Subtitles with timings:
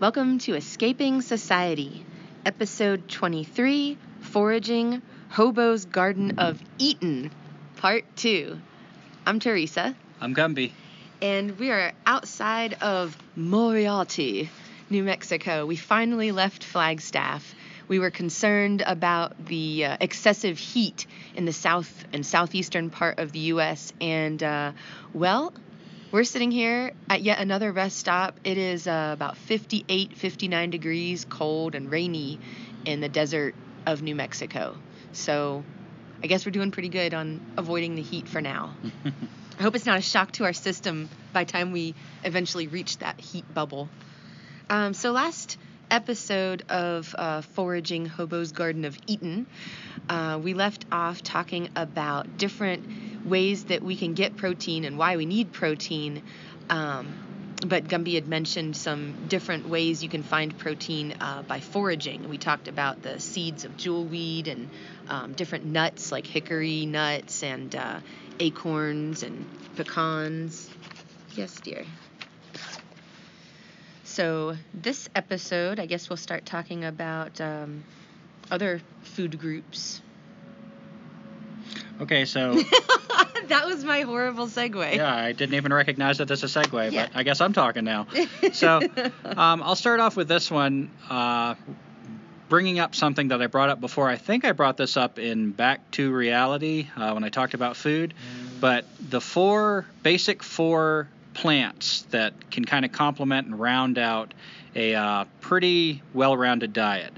[0.00, 2.02] Welcome to Escaping Society,
[2.46, 7.30] episode 23 Foraging Hobo's Garden of Eden,
[7.76, 8.58] part 2.
[9.26, 10.72] I'm Teresa, I'm Gumby.
[11.20, 14.48] and we are outside of Moriarty,
[14.88, 15.66] New Mexico.
[15.66, 17.54] We finally left Flagstaff.
[17.86, 23.32] We were concerned about the uh, excessive heat in the south and southeastern part of
[23.32, 24.72] the U.S., and uh,
[25.12, 25.52] well,
[26.10, 28.38] we're sitting here at yet another rest stop.
[28.44, 32.40] It is uh, about 58, 59 degrees, cold and rainy
[32.84, 33.54] in the desert
[33.86, 34.76] of New Mexico.
[35.12, 35.64] So
[36.22, 38.74] I guess we're doing pretty good on avoiding the heat for now.
[39.58, 42.98] I hope it's not a shock to our system by the time we eventually reach
[42.98, 43.88] that heat bubble.
[44.70, 45.58] Um, so last
[45.90, 49.46] episode of uh, Foraging Hobo's Garden of Eden,
[50.08, 52.86] uh, we left off talking about different
[53.30, 56.22] ways that we can get protein and why we need protein.
[56.70, 57.14] Um,
[57.66, 62.28] but Gumby had mentioned some different ways you can find protein uh, by foraging.
[62.28, 64.70] We talked about the seeds of jewelweed and
[65.08, 68.00] um, different nuts like hickory nuts and uh,
[68.38, 69.44] acorns and
[69.76, 70.70] pecans.
[71.34, 71.84] Yes, dear.
[74.04, 77.84] So, this episode, I guess we'll start talking about um,
[78.50, 80.00] other food groups.
[82.00, 82.54] Okay, so
[83.48, 84.94] that was my horrible segue.
[84.96, 87.06] yeah, I didn't even recognize that as a segue, Yeah.
[87.06, 88.06] but I guess I'm talking now.
[88.52, 88.80] So,
[89.24, 91.54] um, I'll start off with this one, uh,
[92.48, 94.08] bringing up something that I brought up before.
[94.08, 97.76] I think I brought this up in Back to Reality uh, when I talked about
[97.76, 98.14] food,
[98.60, 104.32] but the four basic four plants that can kind of complement and round out
[104.74, 107.12] a uh, pretty well-rounded diet.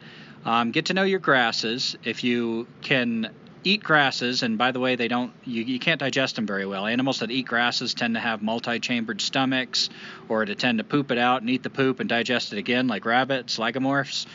[0.45, 1.97] Um, get to know your grasses.
[2.03, 3.31] If you can
[3.65, 6.87] eat grasses, and by the way, they don't you, you can't digest them very well.
[6.87, 9.91] Animals that eat grasses tend to have multi-chambered stomachs,
[10.29, 12.89] or to tend to poop it out and eat the poop and digest it again,
[12.89, 14.27] like rabbits, lagomorphs.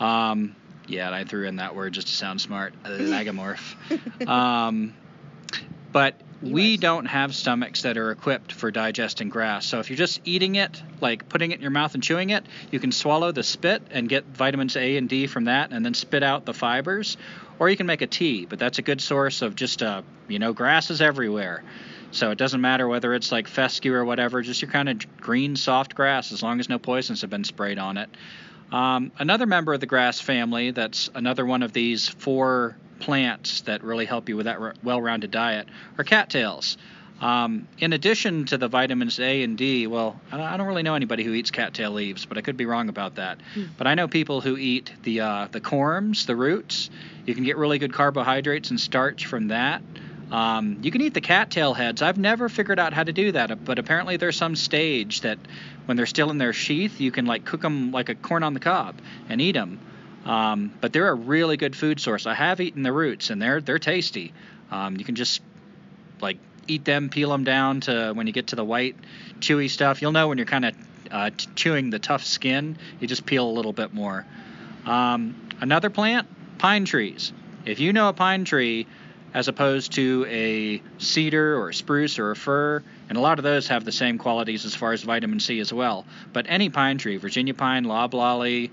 [0.00, 0.56] Um,
[0.86, 4.28] yeah, and I threw in that word just to sound smart, lagomorph.
[4.28, 4.94] um,
[5.92, 9.64] but we don't have stomachs that are equipped for digesting grass.
[9.66, 12.44] So if you're just eating it, like putting it in your mouth and chewing it,
[12.70, 15.94] you can swallow the spit and get vitamins A and D from that, and then
[15.94, 17.16] spit out the fibers.
[17.62, 20.40] Or you can make a tea, but that's a good source of just uh, you
[20.40, 21.62] know, grasses everywhere.
[22.10, 25.54] So it doesn't matter whether it's like fescue or whatever, just your kind of green,
[25.54, 28.10] soft grass, as long as no poisons have been sprayed on it.
[28.72, 33.84] Um, another member of the grass family that's another one of these four plants that
[33.84, 35.68] really help you with that r- well-rounded diet
[35.98, 36.76] are cattails.
[37.22, 41.22] Um, in addition to the vitamins A and D, well, I don't- really know anybody
[41.22, 43.38] who eats cattail leaves, but I could be wrong about that.
[43.78, 46.90] But I know people who eat the uh, the corms, the roots.
[47.24, 49.82] You can get really good carbohydrates and starch from that.
[50.32, 52.02] Um, you can eat the cattail heads.
[52.02, 55.38] I've never figured out how to do that, but apparently there's some stage that
[55.84, 58.54] when they're still in their sheath, you can like cook them like a corn on
[58.54, 58.96] the cob
[59.28, 59.78] and eat them.
[60.24, 62.26] Um, but they're a really good food source.
[62.26, 64.32] I have eaten the roots, and they're they're tasty.
[64.70, 65.42] Um, you can just
[66.20, 68.96] like eat them, peel them down to when you get to the white,
[69.40, 70.02] chewy stuff.
[70.02, 70.74] You'll know when you're kind of
[71.10, 72.76] uh, t- chewing the tough skin.
[73.00, 74.26] You just peel a little bit more.
[74.86, 76.26] Um, another plant,
[76.58, 77.32] pine trees.
[77.64, 78.86] If you know a pine tree,
[79.34, 83.42] as opposed to a cedar or a spruce or a fir, and a lot of
[83.42, 86.04] those have the same qualities as far as vitamin C as well.
[86.32, 88.70] But any pine tree, Virginia pine, loblolly,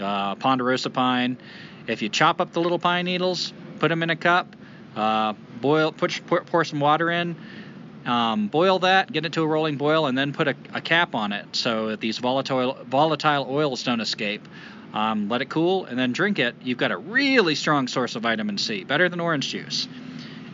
[0.00, 1.38] uh, ponderosa pine,
[1.86, 4.54] if you chop up the little pine needles, put them in a cup,
[4.96, 7.36] uh, boil, put, pour, pour some water in,
[8.04, 11.14] um, boil that, get it to a rolling boil, and then put a, a cap
[11.14, 14.46] on it so that these volatile volatile oils don't escape.
[14.92, 16.54] Um, let it cool, and then drink it.
[16.62, 19.88] You've got a really strong source of vitamin C, better than orange juice.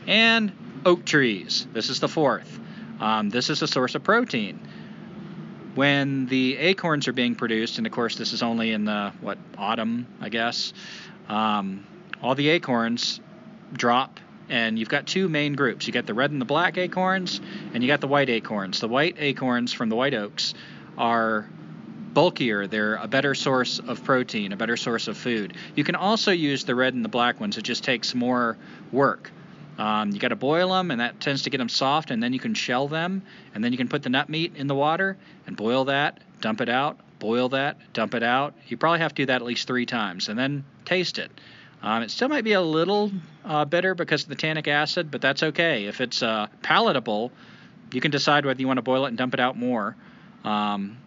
[0.06, 0.52] And
[0.86, 1.66] oak trees.
[1.72, 2.60] This is the fourth.
[3.00, 4.60] Um, this is a source of protein.
[5.74, 9.38] When the acorns are being produced, and of course this is only in the what
[9.56, 10.72] autumn, I guess,
[11.28, 11.84] um,
[12.22, 13.20] all the acorns
[13.72, 15.86] drop, and you've got two main groups.
[15.86, 17.40] You got the red and the black acorns,
[17.74, 18.80] and you got the white acorns.
[18.80, 20.54] The white acorns from the white oaks
[20.96, 21.48] are
[22.14, 22.66] bulkier.
[22.66, 25.54] They're a better source of protein, a better source of food.
[25.74, 27.56] You can also use the red and the black ones.
[27.58, 28.56] It just takes more
[28.92, 29.30] work.
[29.78, 32.32] Um, you got to boil them, and that tends to get them soft, and then
[32.32, 33.22] you can shell them,
[33.54, 35.16] and then you can put the nut meat in the water
[35.46, 38.54] and boil that, dump it out, boil that, dump it out.
[38.66, 41.30] You probably have to do that at least three times, and then taste it.
[41.82, 43.12] Um, it still might be a little
[43.44, 45.86] uh, bitter because of the tannic acid, but that's okay.
[45.86, 47.30] If it's uh, palatable,
[47.92, 49.96] you can decide whether you want to boil it and dump it out more.
[50.44, 50.98] Um,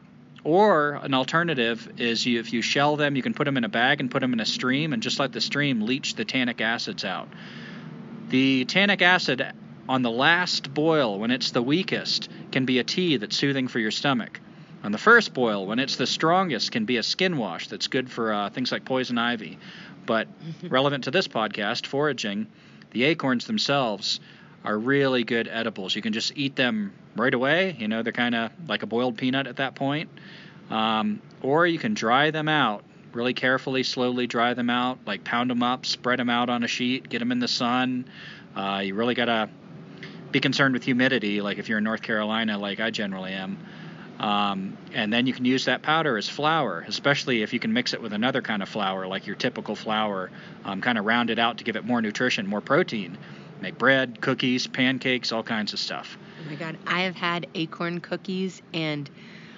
[0.44, 3.70] or an alternative is you, if you shell them, you can put them in a
[3.70, 6.62] bag and put them in a stream and just let the stream leach the tannic
[6.62, 7.28] acids out.
[8.30, 9.46] The tannic acid
[9.88, 13.80] on the last boil, when it's the weakest, can be a tea that's soothing for
[13.80, 14.40] your stomach.
[14.84, 18.10] On the first boil, when it's the strongest, can be a skin wash that's good
[18.10, 19.60] for uh, things like poison ivy.
[20.12, 20.28] But
[20.68, 22.48] relevant to this podcast, foraging,
[22.90, 24.20] the acorns themselves
[24.66, 25.96] are really good edibles.
[25.96, 27.78] You can just eat them right away.
[27.80, 30.10] You know, they're kind of like a boiled peanut at that point.
[30.70, 35.50] Um, or you can dry them out really carefully, slowly dry them out, like pound
[35.50, 38.04] them up, spread them out on a sheet, get them in the sun.
[38.54, 39.50] Uh, you really got to
[40.34, 43.58] be concerned with humidity, like if you're in North Carolina, like I generally am.
[44.22, 47.96] Um, and then you can use that powder as flour, especially if you can mix
[47.96, 50.30] it with another kind of flour, like your typical flour,
[50.64, 53.18] um, kind of round it out to give it more nutrition, more protein.
[53.62, 56.20] Make bread, cookies, pancakes, all kinds of stuff.
[56.40, 59.10] Oh my God, I have had acorn cookies, and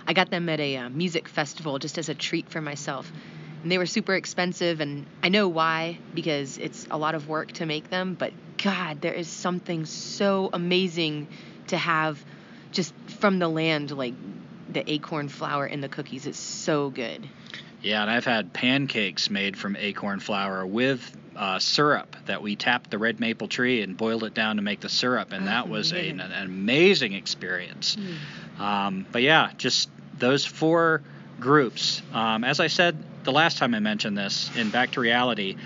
[0.07, 3.11] I got them at a uh, music festival just as a treat for myself.
[3.63, 7.51] And they were super expensive, and I know why because it's a lot of work
[7.53, 8.15] to make them.
[8.15, 8.31] But
[8.63, 11.27] God, there is something so amazing
[11.67, 12.23] to have
[12.71, 14.13] just from the land, like
[14.69, 16.25] the acorn flour in the cookies.
[16.25, 17.27] It's so good.
[17.81, 22.89] Yeah, and I've had pancakes made from acorn flour with uh, syrup that we tapped
[22.89, 25.67] the red maple tree and boiled it down to make the syrup, and Oh, that
[25.67, 27.97] was a, an, an amazing experience.
[27.97, 28.59] Mm.
[28.61, 31.01] Um, but yeah, just those four
[31.39, 32.01] groups.
[32.13, 35.57] Um, as I said the last time I mentioned this in Back to Reality,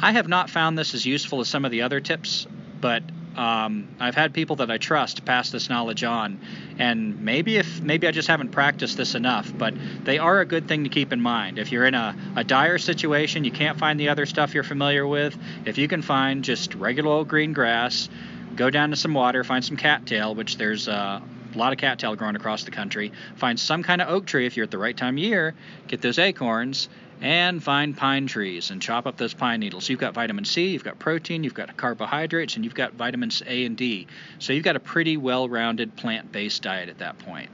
[0.00, 2.46] I have not found this as useful as some of the other tips,
[2.80, 3.02] but
[3.36, 6.40] um, I've had people that I trust pass this knowledge on,
[6.78, 9.74] and maybe if maybe I just haven't practiced this enough, but
[10.04, 11.58] they are a good thing to keep in mind.
[11.58, 15.06] If you're in a, a dire situation, you can't find the other stuff you're familiar
[15.06, 15.36] with.
[15.66, 18.08] If you can find just regular old green grass,
[18.56, 21.20] go down to some water, find some cattail, which there's uh,
[21.54, 23.12] a lot of cattail growing across the country.
[23.36, 25.54] Find some kind of oak tree if you're at the right time of year.
[25.88, 26.88] Get those acorns
[27.20, 29.88] and find pine trees and chop up those pine needles.
[29.88, 33.64] You've got vitamin C, you've got protein, you've got carbohydrates, and you've got vitamins A
[33.64, 34.06] and D.
[34.38, 37.50] So you've got a pretty well-rounded plant-based diet at that point.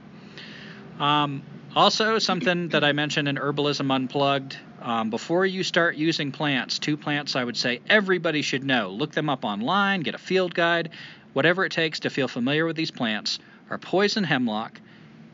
[0.99, 1.43] Um,
[1.75, 4.57] also, something that I mentioned in Herbalism Unplugged.
[4.81, 8.89] Um, before you start using plants, two plants I would say everybody should know.
[8.89, 10.89] Look them up online, get a field guide,
[11.31, 13.39] whatever it takes to feel familiar with these plants
[13.69, 14.79] are poison hemlock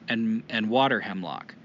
[0.08, 1.56] and, and water hemlock.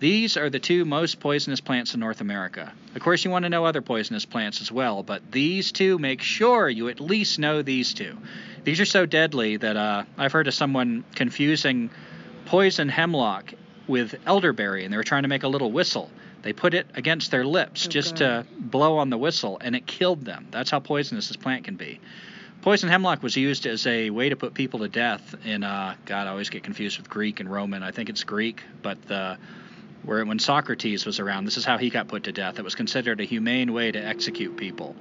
[0.00, 2.72] These are the two most poisonous plants in North America.
[2.94, 6.20] Of course, you want to know other poisonous plants as well, but these two, make
[6.20, 8.18] sure you at least know these two.
[8.64, 11.90] These are so deadly that uh, I've heard of someone confusing
[12.46, 13.54] poison hemlock
[13.86, 16.10] with elderberry, and they were trying to make a little whistle.
[16.42, 18.18] They put it against their lips Oh, just God.
[18.18, 20.48] to blow on the whistle, and it killed them.
[20.50, 22.00] That's how poisonous this plant can be.
[22.62, 26.26] Poison hemlock was used as a way to put people to death in, uh, God,
[26.26, 27.82] I always get confused with Greek and Roman.
[27.82, 29.36] I think it's Greek, but the,
[30.04, 32.58] where when Socrates was around, this is how he got put to death.
[32.58, 34.94] It was considered a humane way to execute people,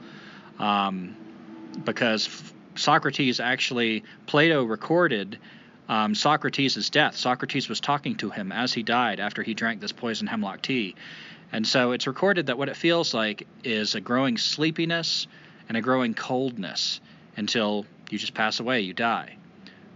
[0.60, 1.15] um,
[1.83, 2.29] because
[2.75, 5.38] Socrates actually Plato recorded
[5.89, 7.15] um, Socrates' death.
[7.15, 10.95] Socrates was talking to him as he died after he drank this poison hemlock tea,
[11.51, 15.27] and so it's recorded that what it feels like is a growing sleepiness
[15.67, 17.00] and a growing coldness
[17.38, 19.38] until you just pass away, you die.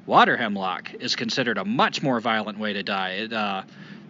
[0.06, 3.10] Water hemlock is considered a much more violent way to die.
[3.12, 3.64] It, uh,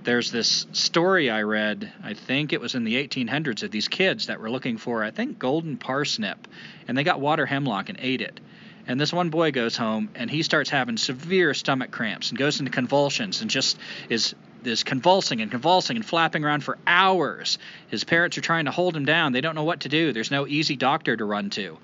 [0.03, 4.27] there's this story I read, I think it was in the 1800s, of these kids
[4.27, 6.47] that were looking for, I think, golden parsnip,
[6.87, 8.39] and they got water hemlock and ate it.
[8.87, 12.59] And this one boy goes home and he starts having severe stomach cramps and goes
[12.59, 13.77] into convulsions and just
[14.09, 17.57] is is convulsing and convulsing and flapping around for hours.
[17.89, 19.31] His parents are trying to hold him down.
[19.31, 20.13] They don't know what to do.
[20.13, 21.77] There's no easy doctor to run to.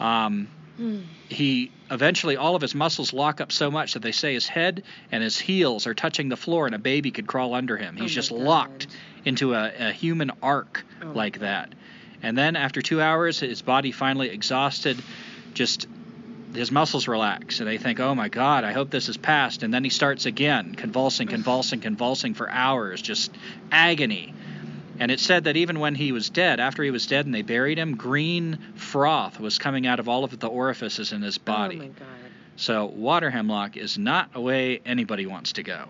[0.00, 0.48] Um,
[1.28, 4.82] he eventually all of his muscles lock up so much that they say his head
[5.10, 7.96] and his heels are touching the floor and a baby could crawl under him.
[7.96, 8.40] He's Oh just God.
[8.40, 8.86] locked
[9.24, 11.74] into a, a human arc Oh like that.
[12.22, 15.02] And then after two hours, his body finally exhausted,
[15.54, 15.86] just
[16.54, 19.62] his muscles relax and they think, oh my God, I hope this is past.
[19.62, 23.30] And then he starts again, convulsing, convulsing, convulsing for hours, just
[23.70, 24.34] agony.
[24.98, 27.42] And it said that even when he was dead, after he was dead and they
[27.42, 31.76] buried him, green froth was coming out of all of the orifices in his body.
[31.76, 32.06] Oh my god.
[32.56, 35.88] So water hemlock is not a way anybody wants to go.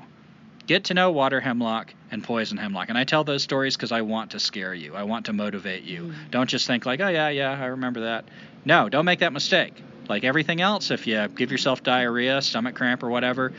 [0.67, 2.89] Get to know water hemlock and poison hemlock.
[2.89, 4.97] And I tell those stories because I want to scare you.
[4.97, 6.03] I want to motivate you.
[6.03, 6.31] Mm.
[6.33, 8.25] Don't just think like, oh yeah, yeah, I remember that.
[8.65, 9.75] No, don't make that mistake.
[10.09, 13.53] Like everything else, if you give yourself diarrhea, stomach cramp, or whatever,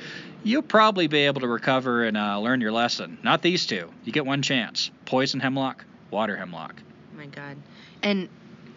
[0.43, 3.17] you'll probably be able to recover and uh, learn your lesson.
[3.23, 3.89] Not these two.
[4.03, 4.91] You get one chance.
[5.05, 6.81] Poison hemlock, water hemlock.
[7.13, 7.57] Oh my god.
[8.03, 8.29] And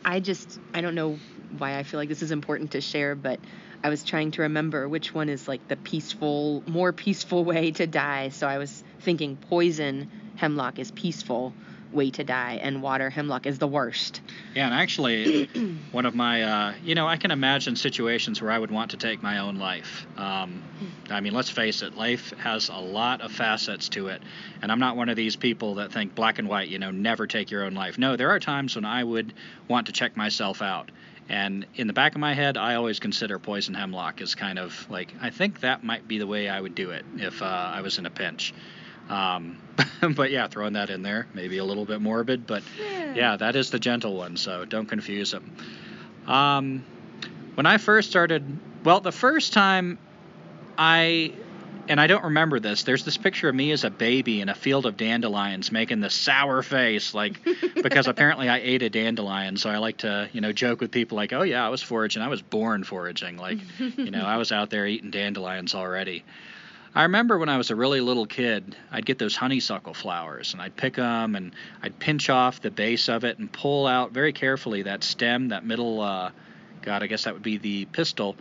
[0.04, 1.18] I just I don't know
[1.58, 3.40] why I feel like this is important to share, but
[3.82, 7.86] I was trying to remember which one is like the peaceful, more peaceful way to
[7.86, 8.30] die.
[8.30, 11.52] So I was thinking poison hemlock is peaceful
[11.92, 14.20] way to die and water hemlock is the worst.
[14.54, 15.46] Yeah, and actually,
[15.92, 18.96] one of my, uh, you know, I can imagine situations where I would want to
[18.96, 20.06] take my own life.
[20.16, 20.62] Um,
[21.10, 24.22] I mean, let's face it, life has a lot of facets to it.
[24.62, 27.26] And I'm not one of these people that think black and white, you know, never
[27.26, 27.98] take your own life.
[27.98, 29.32] No, there are times when I would
[29.68, 30.90] want to check myself out.
[31.28, 34.86] And in the back of my head, I always consider poison hemlock as kind of
[34.90, 37.82] like, I think that might be the way I would do it if uh, I
[37.82, 38.52] was in a pinch.
[39.10, 39.58] Um,
[40.14, 43.70] but yeah, throwing that in there, maybe a little bit morbid, but yeah, that is
[43.70, 45.52] the gentle one, so don't confuse them.
[46.26, 46.84] Um,
[47.54, 48.44] when I first started,
[48.84, 49.98] well, the first time
[50.78, 51.32] I,
[51.88, 54.54] and I don't remember this, there's this picture of me as a baby in a
[54.54, 57.40] field of dandelions making this sour face, like,
[57.74, 61.16] because apparently I ate a dandelion, so I like to, you know, joke with people
[61.16, 64.52] like, oh yeah, I was foraging, I was born foraging, like, you know, I was
[64.52, 66.22] out there eating dandelions already.
[66.92, 70.60] I remember when I was a really little kid, I'd get those honeysuckle flowers and
[70.60, 74.32] I'd pick them and I'd pinch off the base of it and pull out very
[74.32, 76.30] carefully that stem, that middle, uh,
[76.82, 78.34] God, I guess that would be the pistil.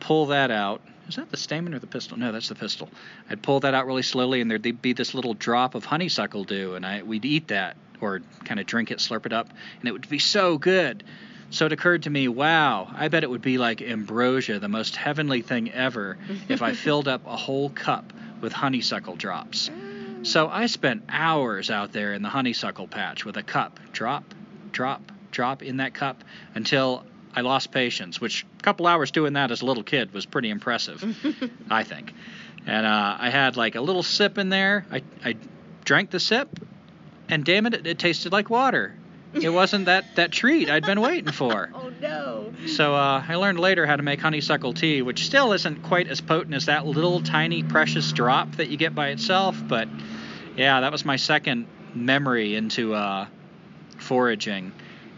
[0.00, 0.82] Pull that out.
[1.08, 2.16] Is that the stamen or the pistil?
[2.16, 2.88] No, that's the pistil.
[3.30, 6.74] I'd pull that out really slowly and there'd be this little drop of honeysuckle dew
[6.74, 9.92] and I we'd eat that or kind of drink it, slurp it up, and it
[9.92, 11.04] would be so good.
[11.56, 14.94] So it occurred to me, wow, I bet it would be like ambrosia, the most
[14.94, 16.18] heavenly thing ever,
[16.50, 19.70] if I filled up a whole cup with honeysuckle drops.
[20.22, 24.34] So I spent hours out there in the honeysuckle patch with a cup, drop,
[24.70, 29.50] drop, drop in that cup until I lost patience, which a couple hours doing that
[29.50, 31.02] as a little kid was pretty impressive,
[31.70, 32.12] I think.
[32.66, 34.84] And uh, I had like a little sip in there.
[34.92, 35.36] I, I
[35.86, 36.50] drank the sip,
[37.30, 38.94] and damn it, it, it tasted like water.
[39.42, 41.70] It wasn't that, that treat I'd been waiting for.
[41.86, 42.52] Oh no.
[42.66, 46.20] So uh, I learned later how to make honeysuckle tea, which still isn't quite as
[46.20, 49.62] potent as that little tiny precious drop that you get by itself.
[49.68, 49.88] But
[50.56, 53.26] yeah, that was my second memory into uh,
[53.98, 54.72] foraging.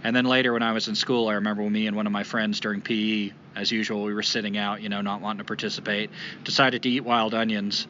[0.05, 2.23] And then later, when I was in school, I remember me and one of my
[2.25, 6.11] friends during PE, as usual, we were sitting out, you know, not wanting to participate,
[6.45, 7.87] decided to eat wild onions.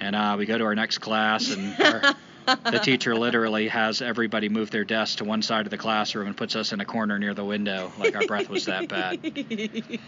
[0.00, 2.14] And uh, we go to our next class, and our,
[2.70, 6.36] the teacher literally has everybody move their desk to one side of the classroom and
[6.36, 9.20] puts us in a corner near the window, like our breath was that bad.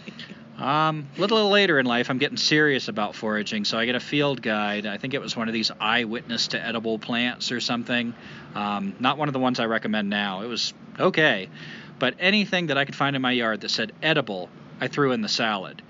[0.61, 3.99] Um, a little later in life, I'm getting serious about foraging, so I get a
[3.99, 4.85] field guide.
[4.85, 8.13] I think it was one of these eyewitness to edible plants or something.
[8.53, 10.41] Um, not one of the ones I recommend now.
[10.43, 11.49] It was okay,
[11.97, 15.21] but anything that I could find in my yard that said edible, I threw in
[15.21, 15.81] the salad.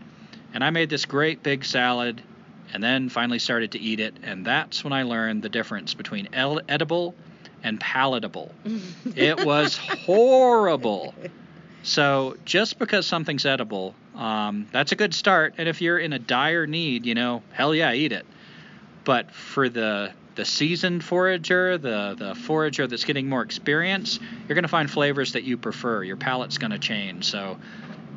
[0.53, 2.21] And I made this great big salad,
[2.73, 6.29] and then finally started to eat it, and that's when I learned the difference between
[6.33, 7.15] edible
[7.63, 8.51] and palatable.
[9.15, 11.13] it was horrible.
[11.83, 15.55] So just because something's edible, um, that's a good start.
[15.57, 18.25] And if you're in a dire need, you know, hell yeah, eat it.
[19.03, 24.63] But for the the seasoned forager, the the forager that's getting more experience, you're going
[24.63, 26.03] to find flavors that you prefer.
[26.03, 27.25] Your palate's going to change.
[27.25, 27.57] So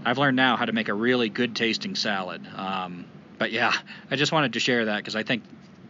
[0.04, 2.46] I've learned now how to make a really good tasting salad.
[2.54, 3.06] Um,
[3.44, 3.74] but yeah,
[4.10, 5.42] I just wanted to share that because I think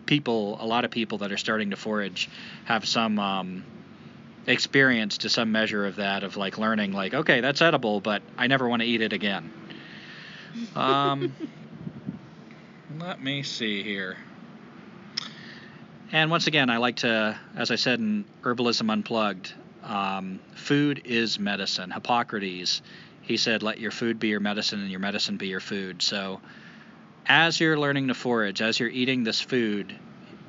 [0.06, 2.28] people, a lot of people that are starting to forage,
[2.64, 3.64] have some um,
[4.49, 8.49] experience to some measure of that, of like learning, like, okay, that's edible, but I
[8.49, 9.52] never want to eat it again.
[10.75, 11.32] Um,
[12.99, 14.16] let me see here.
[16.11, 19.52] And once again, I like to, as I said in Herbalism Unplugged,
[19.84, 21.92] um, food is medicine.
[21.92, 22.82] Hippocrates,
[23.23, 26.02] he said, let your food be your medicine and your medicine be your food.
[26.02, 26.40] So,
[27.26, 29.95] as you're learning to forage, as you're eating this food,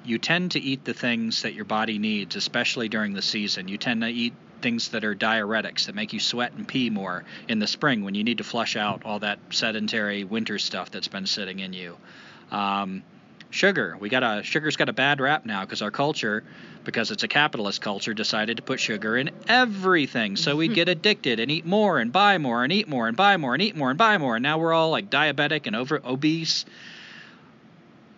[0.04, 3.68] you tend to eat the things that your body needs, especially during the season.
[3.68, 7.24] You tend to eat things that are diuretics that make you sweat and pee more
[7.48, 11.08] in the spring when you need to flush out all that sedentary winter stuff that's
[11.08, 11.98] been sitting in you.
[12.52, 13.04] Um,
[13.56, 13.98] sugar.
[14.00, 16.44] We got a sugar's got a bad rap now because our culture,
[16.84, 20.36] because it's a capitalist culture, decided to put sugar in everything.
[20.36, 23.38] So we get addicted and eat more and buy more and eat more and buy
[23.38, 24.36] more and eat more and buy more.
[24.36, 26.66] And now we're all like diabetic and over obese.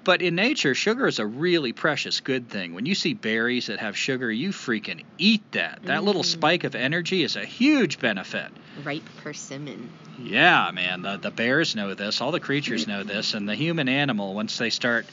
[0.07, 2.73] But in nature, sugar is a really precious good thing.
[2.73, 5.79] When you see berries that have sugar, you freaking eat that.
[5.83, 6.27] That little Mm.
[6.27, 8.47] spike of energy is a huge benefit.
[8.85, 9.89] Ripe persimmon.
[10.17, 11.01] Yeah, man.
[11.01, 12.21] The, the bears know this.
[12.21, 13.33] All the creatures know this.
[13.33, 15.05] And the human animal, once they start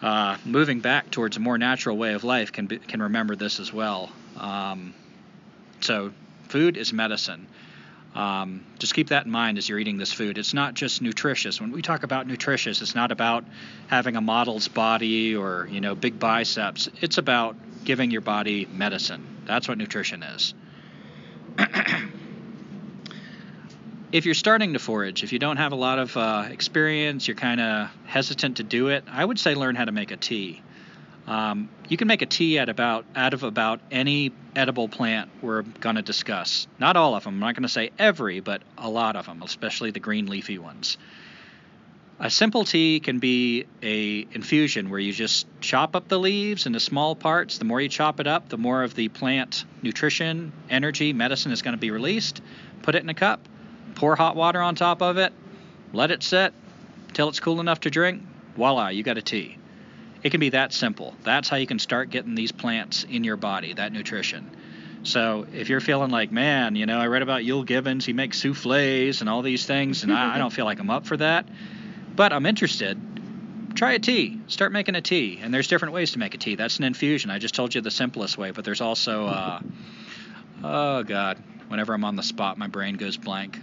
[0.00, 3.58] uh, moving back towards a more natural way of life, can be, can remember this
[3.58, 4.12] as well.
[4.38, 4.94] Um,
[5.80, 6.12] so,
[6.48, 7.48] food is medicine.
[8.14, 10.36] Um, just keep that in mind as you're eating this food.
[10.36, 11.60] It's not just nutritious.
[11.60, 13.44] When we talk about nutritious, it's not about
[13.86, 16.88] having a model's body or you know big biceps.
[17.00, 19.24] It's about giving your body medicine.
[19.46, 20.54] That's what nutrition is.
[24.12, 27.36] if you're starting to forage, if you don't have a lot of uh, experience, you're
[27.36, 29.04] kind of hesitant to do it.
[29.08, 30.62] I would say learn how to make a tea.
[31.26, 35.62] Um, you can make a tea at about out of about any edible plant we're
[35.62, 36.66] going to discuss.
[36.78, 37.34] Not all of them.
[37.34, 40.58] I'm not going to say every, but a lot of them, especially the green leafy
[40.58, 40.98] ones.
[42.22, 46.78] A simple tea can be a infusion where you just chop up the leaves into
[46.78, 47.56] small parts.
[47.56, 51.62] The more you chop it up, the more of the plant nutrition, energy, medicine is
[51.62, 52.42] going to be released.
[52.82, 53.40] Put it in a cup,
[53.94, 55.32] pour hot water on top of it,
[55.94, 56.52] let it sit
[57.14, 58.22] till it's cool enough to drink.
[58.54, 59.56] Voila, you got a tea.
[60.22, 61.14] It can be that simple.
[61.22, 64.50] That's how you can start getting these plants in your body, that nutrition.
[65.02, 68.38] So if you're feeling like, man, you know, I read about Euell Gibbons, he makes
[68.38, 71.48] souffles and all these things, and I, I don't feel like I'm up for that,
[72.14, 73.00] but I'm interested.
[73.74, 74.40] Try a tea.
[74.48, 75.40] Start making a tea.
[75.42, 76.56] And there's different ways to make a tea.
[76.56, 77.30] That's an infusion.
[77.30, 79.60] I just told you the simplest way, but there's also, uh,
[80.62, 83.58] oh God, whenever I'm on the spot, my brain goes blank.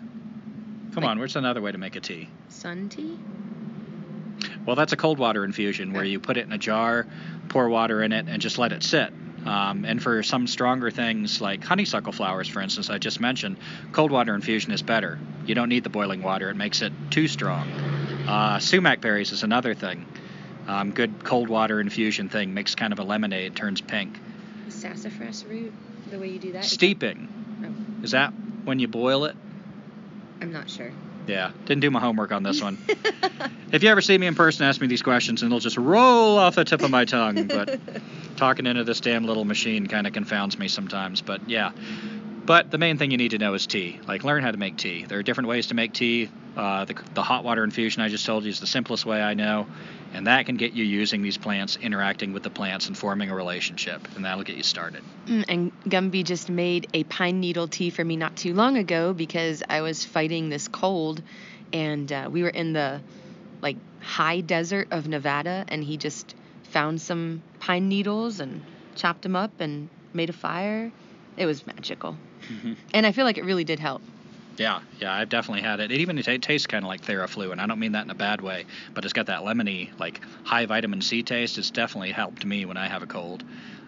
[0.93, 2.29] Come Like- on, where's another way to make a tea?
[2.49, 3.19] Sun tea?
[4.67, 7.07] Well, that's a cold water infusion where you put it in a jar,
[7.47, 9.13] pour water in it, and just let it sit.
[9.45, 13.55] Um, and for some stronger things like honeysuckle flowers, for instance, I just mentioned,
[13.93, 15.19] cold water infusion is better.
[15.45, 17.71] You don't need the boiling water, it makes it too strong.
[18.27, 20.05] Uh, sumac berries is another thing.
[20.67, 24.19] Um, good cold water infusion thing makes kind of a lemonade, turns pink.
[24.67, 25.73] Sassafras root?
[26.11, 26.65] The way you do that?
[26.65, 27.29] Steeping.
[28.03, 28.33] Is that
[28.65, 29.37] when you boil it?
[30.41, 30.91] I'm not sure.
[31.27, 32.77] Yeah, didn't do my homework on this one.
[33.69, 36.37] If you ever see me in person, ask me these questions, and they'll just roll
[36.37, 37.47] off the tip of my tongue.
[37.47, 37.79] But
[38.37, 41.21] talking into this damn little machine kind of confounds me sometimes.
[41.21, 41.71] But yeah.
[42.45, 43.99] But the main thing you need to know is tea.
[44.07, 45.03] Like, learn how to make tea.
[45.03, 46.29] There are different ways to make tea.
[46.55, 49.33] Uh, the, the hot water infusion I just told you is the simplest way I
[49.33, 49.67] know.
[50.13, 53.35] And that can get you using these plants, interacting with the plants, and forming a
[53.35, 54.07] relationship.
[54.15, 55.03] And that'll get you started.
[55.27, 59.13] Mm, And Gumby just made a pine needle tea for me not too long ago
[59.13, 61.21] because I was fighting this cold,
[61.73, 63.01] and uh, we were in the
[63.61, 66.35] like high desert of Nevada, and he just
[66.71, 68.61] found some pine needles and
[68.95, 70.91] chopped them up and made a fire.
[71.35, 72.17] It was magical,
[72.93, 74.01] and I feel like it really did help.
[74.57, 75.91] Yeah, yeah, I've definitely had it.
[75.91, 78.15] It even t- tastes kind of like Theraflu, and I don't mean that in a
[78.15, 78.65] bad way,
[78.95, 81.59] but it's got that lemony, like high vitamin C taste.
[81.59, 83.43] It's definitely helped me when I have a cold.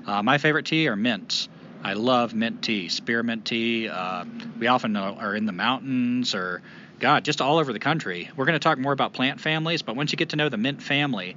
[0.06, 1.50] Uh, my favorite tea are mints.
[1.84, 3.90] I love mint tea, spearmint tea.
[3.90, 4.26] Uh,
[4.60, 6.62] we often are in the mountains or,
[7.00, 8.30] God, just all over the country.
[8.36, 10.58] We're going to talk more about plant families, but once you get to know the
[10.58, 11.36] mint family,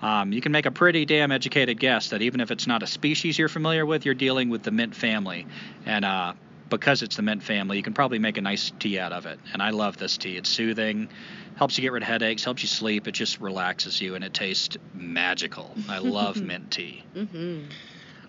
[0.00, 2.86] um, you can make a pretty damn educated guess that even if it's not a
[2.86, 5.46] species you're familiar with, you're dealing with the mint family.
[5.84, 6.32] And uh,
[6.78, 9.38] because it's the mint family, you can probably make a nice tea out of it.
[9.52, 10.36] And I love this tea.
[10.36, 11.08] It's soothing,
[11.56, 13.06] helps you get rid of headaches, helps you sleep.
[13.06, 15.70] It just relaxes you, and it tastes magical.
[15.88, 17.04] I love mint tea.
[17.14, 17.64] Mm-hmm.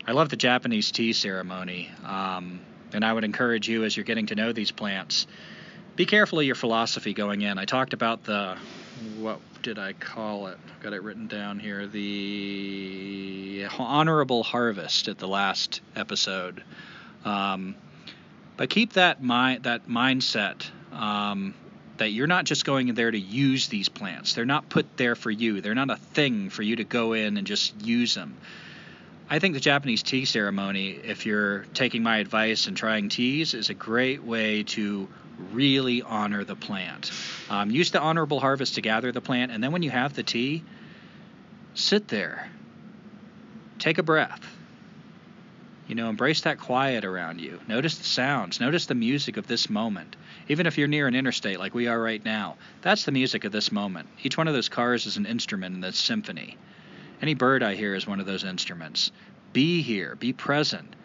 [0.05, 1.89] I love the Japanese tea ceremony.
[2.05, 2.59] Um,
[2.93, 5.25] and I would encourage you as you're getting to know these plants,
[5.95, 7.57] be careful of your philosophy going in.
[7.57, 8.57] I talked about the,
[9.19, 10.57] what did I call it?
[10.67, 11.87] I've got it written down here.
[11.87, 16.63] The honorable harvest at the last episode.
[17.23, 17.75] Um,
[18.57, 21.53] but keep that mind that mindset um,
[21.97, 24.33] that you're not just going in there to use these plants.
[24.33, 25.61] They're not put there for you.
[25.61, 28.37] They're not a thing for you to go in and just use them.
[29.29, 33.69] I think the Japanese tea ceremony, if you're taking my advice and trying teas, is
[33.69, 35.07] a great way to
[35.51, 37.11] really honor the plant.
[37.49, 40.23] Um, use the honorable harvest to gather the plant, and then when you have the
[40.23, 40.63] tea,
[41.73, 42.49] sit there,
[43.79, 44.52] take a breath.
[45.87, 47.59] You know, embrace that quiet around you.
[47.67, 48.59] Notice the sounds.
[48.59, 50.15] Notice the music of this moment.
[50.47, 53.51] Even if you're near an interstate like we are right now, that's the music of
[53.51, 54.07] this moment.
[54.23, 56.57] Each one of those cars is an instrument in this symphony.
[57.21, 59.11] Any bird I hear is one of those instruments.
[59.51, 60.95] Be here, be present.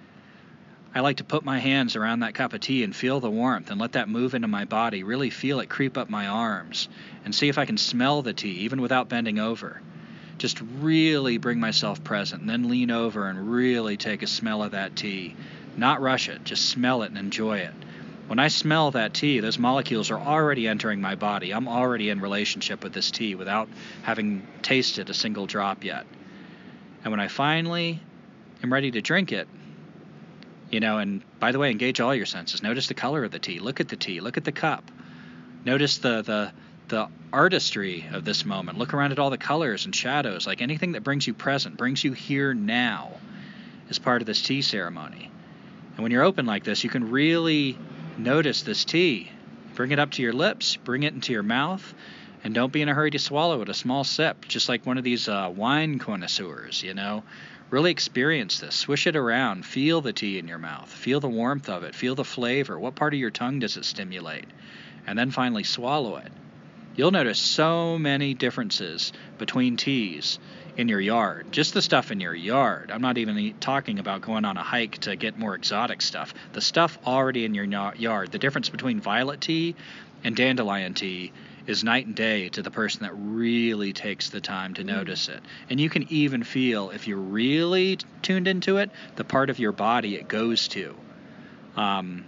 [0.94, 3.70] I like to put my hands around that cup of tea and feel the warmth
[3.70, 6.88] and let that move into my body, really feel it creep up my arms,
[7.24, 9.82] and see if I can smell the tea even without bending over.
[10.38, 14.72] Just really bring myself present and then lean over and really take a smell of
[14.72, 15.36] that tea.
[15.76, 17.74] Not rush it, just smell it and enjoy it.
[18.28, 21.52] When I smell that tea, those molecules are already entering my body.
[21.52, 23.68] I'm already in relationship with this tea without
[24.02, 26.06] having tasted a single drop yet.
[27.04, 28.00] And when I finally
[28.62, 29.48] am ready to drink it,
[30.70, 32.62] you know, and by the way, engage all your senses.
[32.62, 33.60] Notice the color of the tea.
[33.60, 34.20] Look at the tea.
[34.20, 34.90] Look at the cup.
[35.64, 36.52] Notice the the
[36.88, 38.78] the artistry of this moment.
[38.78, 40.46] Look around at all the colors and shadows.
[40.46, 43.12] Like anything that brings you present, brings you here now,
[43.88, 45.30] is part of this tea ceremony.
[45.94, 47.78] And when you're open like this, you can really
[48.16, 49.30] notice this tea.
[49.74, 51.94] Bring it up to your lips, bring it into your mouth,
[52.44, 53.68] and don't be in a hurry to swallow it.
[53.68, 57.22] A small sip, just like one of these uh, wine connoisseurs, you know.
[57.70, 58.74] Really experience this.
[58.74, 59.66] Swish it around.
[59.66, 60.88] Feel the tea in your mouth.
[60.88, 61.94] Feel the warmth of it.
[61.94, 62.78] Feel the flavor.
[62.78, 64.46] What part of your tongue does it stimulate?
[65.06, 66.32] And then finally swallow it.
[66.98, 70.40] You'll notice so many differences between teas
[70.76, 71.46] in your yard.
[71.52, 72.90] Just the stuff in your yard.
[72.90, 76.34] I'm not even talking about going on a hike to get more exotic stuff.
[76.54, 78.32] The stuff already in your yard.
[78.32, 79.76] The difference between violet tea
[80.24, 81.30] and dandelion tea
[81.68, 84.86] is night and day to the person that really takes the time to mm.
[84.86, 85.40] notice it.
[85.70, 89.70] And you can even feel, if you're really tuned into it, the part of your
[89.70, 90.96] body it goes to.
[91.76, 92.24] Um,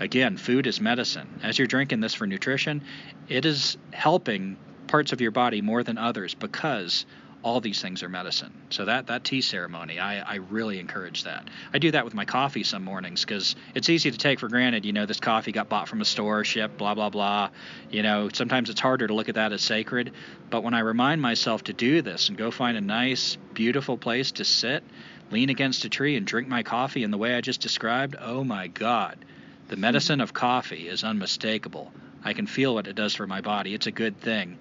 [0.00, 1.40] again, food is medicine.
[1.42, 2.82] As you're drinking this for nutrition,
[3.28, 4.56] it is helping
[4.88, 7.06] parts of your body more than others because
[7.42, 8.52] all these things are medicine.
[8.70, 11.48] So that that tea ceremony, I, I really encourage that.
[11.72, 14.84] I do that with my coffee some mornings because it's easy to take for granted.
[14.84, 17.50] You know, this coffee got bought from a store, shipped, blah blah blah.
[17.90, 20.12] You know, sometimes it's harder to look at that as sacred.
[20.50, 24.32] But when I remind myself to do this and go find a nice, beautiful place
[24.32, 24.84] to sit,
[25.30, 28.44] lean against a tree, and drink my coffee in the way I just described, oh
[28.44, 29.24] my God,
[29.70, 31.92] the medicine of coffee is unmistakable.
[32.24, 33.72] I can feel what it does for my body.
[33.72, 34.58] It's a good thing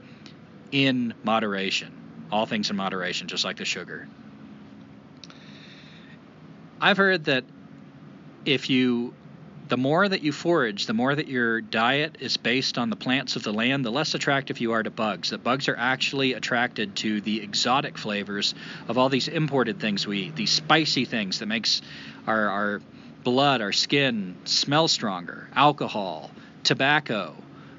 [0.71, 1.91] in moderation.
[2.31, 4.07] All things in moderation, just like the sugar.
[6.79, 7.43] I've heard that
[8.45, 9.15] if you
[9.67, 13.35] the more that you forage, the more that your diet is based on the plants
[13.35, 15.29] of the land, the less attractive you are to bugs.
[15.29, 18.55] That bugs are actually attracted to the exotic flavors
[18.87, 21.83] of all these imported things we eat, these spicy things that makes
[22.25, 22.81] our, our
[23.23, 26.31] blood, our skin smell stronger, alcohol,
[26.63, 27.35] tobacco,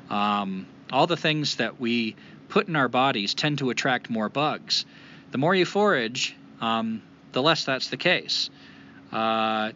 [0.08, 2.16] um, all the things that we
[2.48, 4.84] put in our bodies tend to attract more bugs.
[5.30, 8.50] The more you forage, um, the less that's the case.
[9.12, 9.72] Uh,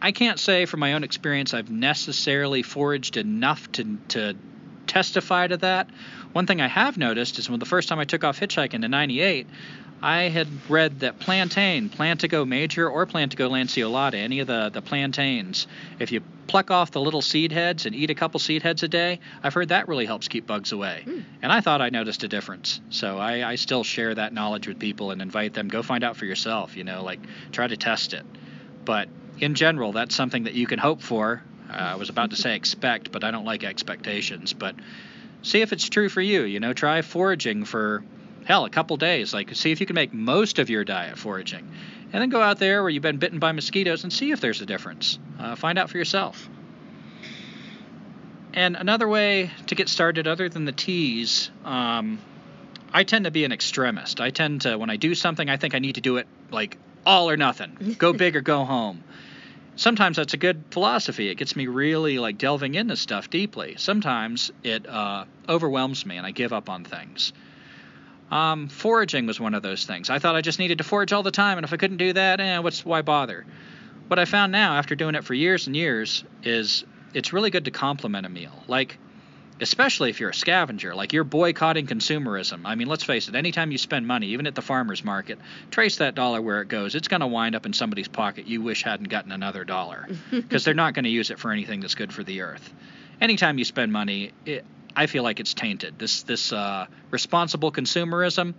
[0.00, 4.36] I can't say from my own experience I've necessarily foraged enough to, to
[4.86, 5.88] testify to that.
[6.32, 8.90] One thing I have noticed is when the first time I took off hitchhiking in
[8.90, 9.46] 98,
[10.02, 15.66] I had read that plantain, Plantago major or Plantago lanceolata, any of the, the plantains,
[15.98, 18.88] if you pluck off the little seed heads and eat a couple seed heads a
[18.88, 21.04] day, I've heard that really helps keep bugs away.
[21.06, 21.24] Mm.
[21.42, 22.80] And I thought I noticed a difference.
[22.90, 26.16] So I, I still share that knowledge with people and invite them, go find out
[26.16, 27.20] for yourself, you know, like
[27.52, 28.24] try to test it.
[28.84, 29.08] But
[29.40, 31.42] in general, that's something that you can hope for.
[31.70, 34.52] Uh, I was about to say expect, but I don't like expectations.
[34.52, 34.74] But
[35.42, 36.42] see if it's true for you.
[36.42, 38.02] You know, try foraging for
[38.48, 39.34] hell, a couple days.
[39.34, 41.70] Like, see if you can make most of your diet foraging.
[42.10, 44.62] And then go out there where you've been bitten by mosquitoes and see if there's
[44.62, 45.18] a difference.
[45.38, 46.48] Uh, find out for yourself.
[48.54, 52.18] And another way to get started, other than the teas, um,
[52.90, 54.18] I tend to be an extremist.
[54.18, 56.78] I tend to, when I do something, I think I need to do it like
[57.04, 57.96] all or nothing.
[57.98, 59.04] Go big or go home.
[59.76, 61.28] Sometimes that's a good philosophy.
[61.28, 63.74] It gets me really like delving into stuff deeply.
[63.76, 67.34] Sometimes it uh, overwhelms me and I give up on things.
[68.30, 70.10] Um, foraging was one of those things.
[70.10, 72.12] I thought I just needed to forage all the time, and if I couldn't do
[72.12, 73.46] that, eh, what's why bother?
[74.08, 77.64] What I found now, after doing it for years and years, is it's really good
[77.66, 78.52] to complement a meal.
[78.66, 78.98] Like,
[79.60, 82.62] especially if you're a scavenger, like you're boycotting consumerism.
[82.64, 85.38] I mean, let's face it, anytime you spend money, even at the farmer's market,
[85.70, 86.94] trace that dollar where it goes.
[86.94, 90.64] It's going to wind up in somebody's pocket you wish hadn't gotten another dollar because
[90.64, 92.72] they're not going to use it for anything that's good for the earth.
[93.20, 94.64] Anytime you spend money, it,
[94.96, 95.98] I feel like it's tainted.
[95.98, 98.54] This this uh, responsible consumerism.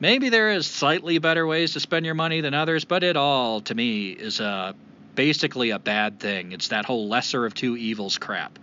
[0.00, 3.60] Maybe there is slightly better ways to spend your money than others, but it all
[3.62, 4.72] to me is uh,
[5.16, 6.52] basically a bad thing.
[6.52, 8.58] It's that whole lesser of two evils crap,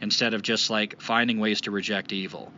[0.00, 2.52] instead of just like finding ways to reject evil.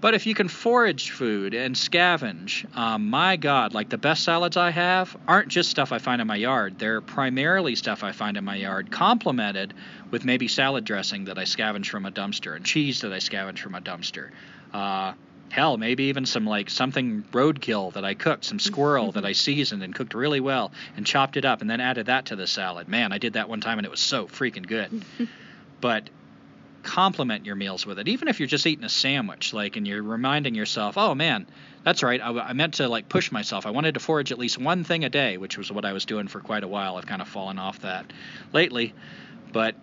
[0.00, 4.56] But if you can forage food and scavenge, um, my God, like the best salads
[4.56, 6.78] I have aren't just stuff I find in my yard.
[6.78, 9.72] They're primarily stuff I find in my yard, complemented
[10.10, 13.58] with maybe salad dressing that I scavenge from a dumpster and cheese that I scavenge
[13.58, 14.30] from a dumpster.
[14.72, 15.14] Uh,
[15.48, 19.82] hell, maybe even some like something roadkill that I cooked, some squirrel that I seasoned
[19.82, 22.86] and cooked really well and chopped it up and then added that to the salad.
[22.86, 25.04] Man, I did that one time and it was so freaking good.
[25.80, 26.10] but
[26.86, 28.08] complement your meals with it.
[28.08, 31.46] Even if you're just eating a sandwich, like, and you're reminding yourself, oh man,
[31.82, 33.66] that's right, I, I meant to like push myself.
[33.66, 36.04] I wanted to forage at least one thing a day, which was what I was
[36.06, 36.96] doing for quite a while.
[36.96, 38.12] I've kind of fallen off that
[38.52, 38.94] lately,
[39.52, 39.74] but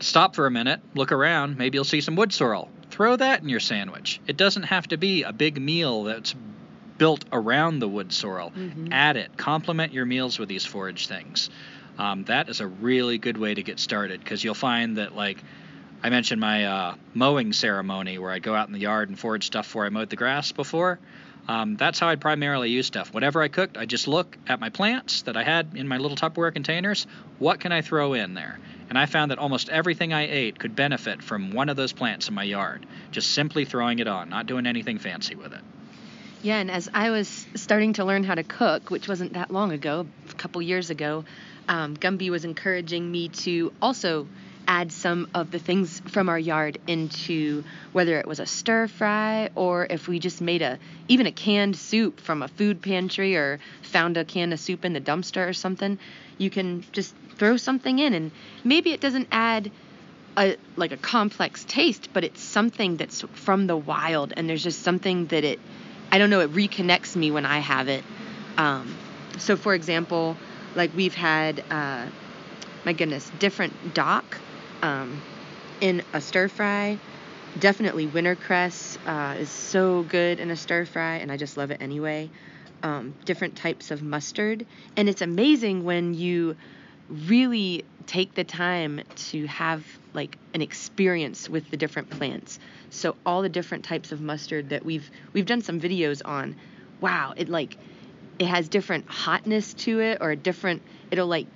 [0.00, 2.70] stop for a minute, look around, maybe you'll see some wood sorrel.
[2.90, 4.20] Throw that in your sandwich.
[4.26, 6.34] It doesn't have to be a big meal that's
[6.96, 8.52] built around the wood sorrel.
[8.56, 8.88] Mhm.
[8.92, 9.36] Add it.
[9.36, 11.50] Complement your meals with these forage things.
[11.98, 15.42] Um, that is a really good way to get started because you'll find that, like,
[16.02, 19.46] I mentioned my uh, mowing ceremony where I'd go out in the yard and forage
[19.46, 20.98] stuff before I mowed the grass before.
[21.48, 23.14] Um, that's how I'd primarily use stuff.
[23.14, 26.16] Whatever I cooked, I just look at my plants that I had in my little
[26.16, 27.06] Tupperware containers.
[27.38, 28.58] What can I throw in there?
[28.88, 32.28] And I found that almost everything I ate could benefit from one of those plants
[32.28, 32.86] in my yard.
[33.10, 35.60] Just simply throwing it on, not doing anything fancy with it.
[36.42, 39.72] Yeah, and as I was starting to learn how to cook, which wasn't that long
[39.72, 41.24] ago, a couple years ago,
[41.68, 44.28] um, Gumby was encouraging me to also
[44.68, 49.48] add some of the things from our yard into whether it was a stir fry
[49.54, 53.58] or if we just made a even a canned soup from a food pantry or
[53.82, 55.98] found a can of soup in the dumpster or something.
[56.38, 58.30] You can just throw something in, and
[58.64, 59.70] maybe it doesn't add
[60.36, 64.82] a like a complex taste, but it's something that's from the wild, and there's just
[64.82, 65.58] something that it,
[66.12, 68.04] I don't know, it reconnects me when I have it.
[68.58, 68.94] Um,
[69.38, 70.36] so, for example,
[70.74, 72.06] like we've had, uh,
[72.84, 74.38] my goodness, different dock
[74.82, 75.22] um,
[75.80, 76.98] in a stir fry.
[77.58, 81.80] Definitely wintercress uh, is so good in a stir fry, and I just love it
[81.80, 82.30] anyway.
[82.82, 86.56] Um, different types of mustard, and it's amazing when you
[87.08, 92.58] really take the time to have like an experience with the different plants.
[92.90, 96.56] So all the different types of mustard that we've we've done some videos on.
[97.00, 97.76] Wow, it like
[98.38, 101.46] it has different hotness to it or a different it'll like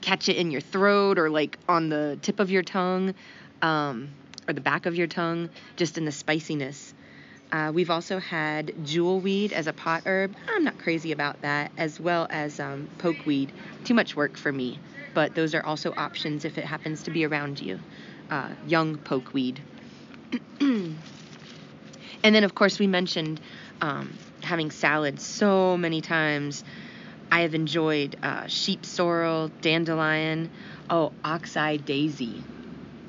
[0.00, 3.14] catch it in your throat or like on the tip of your tongue
[3.62, 4.10] um,
[4.48, 6.94] or the back of your tongue just in the spiciness.
[7.52, 10.34] Uh, we've also had jewelweed as a pot herb.
[10.48, 13.50] I'm not crazy about that, as well as um, pokeweed.
[13.84, 14.78] Too much work for me,
[15.14, 17.80] but those are also options if it happens to be around you.
[18.30, 19.58] Uh, young pokeweed.
[20.60, 20.96] and
[22.22, 23.40] then, of course, we mentioned
[23.80, 26.62] um, having salad so many times.
[27.30, 30.50] I have enjoyed uh, sheep sorrel, dandelion,
[30.88, 32.42] oh, oxeye daisy.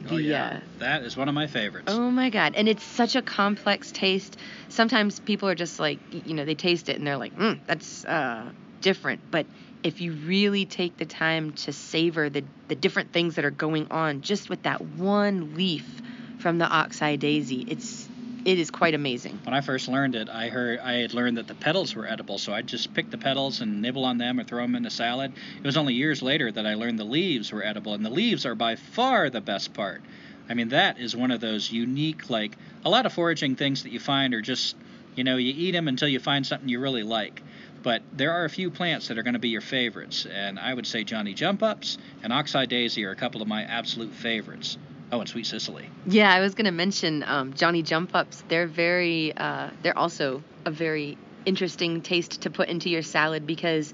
[0.10, 1.92] oh yeah, uh, that is one of my favorites.
[1.92, 2.54] Oh my god.
[2.56, 4.38] And it's such a complex taste.
[4.70, 8.06] Sometimes people are just like, you know, they taste it and they're like, mm, that's
[8.06, 9.22] uh, different.
[9.32, 9.46] But
[9.84, 13.88] if you really take the time to savor the, the different things that are going
[13.90, 16.02] on just with that one leaf
[16.38, 18.01] from the oxeye daisy, it's
[18.46, 19.40] it is quite amazing.
[19.44, 22.38] When I first learned it, I heard I had learned that the petals were edible,
[22.38, 24.90] so I'd just pick the petals and nibble on them or throw them in a
[24.90, 25.34] salad.
[25.58, 28.46] It was only years later that I learned the leaves were edible, and the leaves
[28.46, 30.02] are by far the best part.
[30.50, 33.92] I mean, that is one of those unique, like a lot of foraging things that
[33.92, 34.76] you find are just,
[35.16, 37.42] you know, you eat them until you find something you really like.
[37.84, 40.74] But there are a few plants that are going to be your favorites, and I
[40.74, 44.78] would say Johnny Jump Ups and Oxeye Daisy are a couple of my absolute favorites.
[45.12, 45.90] Oh, and Sweet Cicely.
[46.06, 48.44] Yeah, I was gonna mention um, Johnny Jump Ups.
[48.48, 53.94] They're very, uh, they're also a very interesting taste to put into your salad because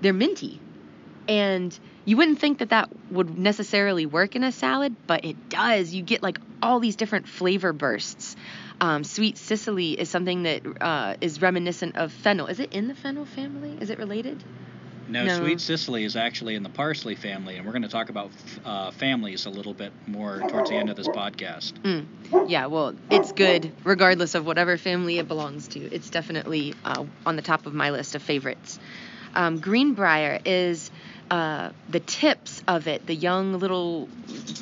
[0.00, 0.60] they're minty,
[1.28, 5.92] and you wouldn't think that that would necessarily work in a salad, but it does.
[5.92, 8.36] You get like all these different flavor bursts.
[8.80, 12.46] Um, Sweet Cicely is something that uh, is reminiscent of fennel.
[12.46, 13.76] Is it in the fennel family?
[13.80, 14.42] Is it related?
[15.08, 15.40] No, No.
[15.40, 18.30] Sweet Cicely is actually in the parsley family, and we're going to talk about
[18.64, 21.72] uh, families a little bit more towards the end of this podcast.
[21.82, 22.48] Mm.
[22.48, 25.80] Yeah, well, it's good regardless of whatever family it belongs to.
[25.80, 28.78] It's definitely uh, on the top of my list of favorites.
[29.34, 30.90] Um, Greenbrier is
[31.30, 34.08] uh, the tips of it, the young little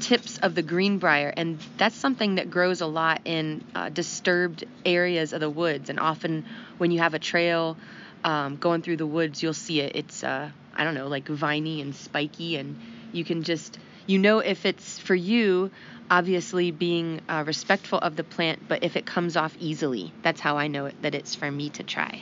[0.01, 5.33] tips of the greenbrier, and that's something that grows a lot in uh, disturbed areas
[5.33, 5.91] of the woods.
[5.91, 6.45] And often,
[6.79, 7.77] when you have a trail
[8.25, 9.93] um, going through the woods, you'll see it.
[9.95, 12.77] It's uh, I don't know, like viney and spiky, and
[13.13, 15.71] you can just you know if it's for you.
[16.11, 20.59] Obviously, being uh, respectful of the plant, but if it comes off easily, that's how
[20.59, 22.11] I know it that it's for me to try.
[22.11, 22.19] Do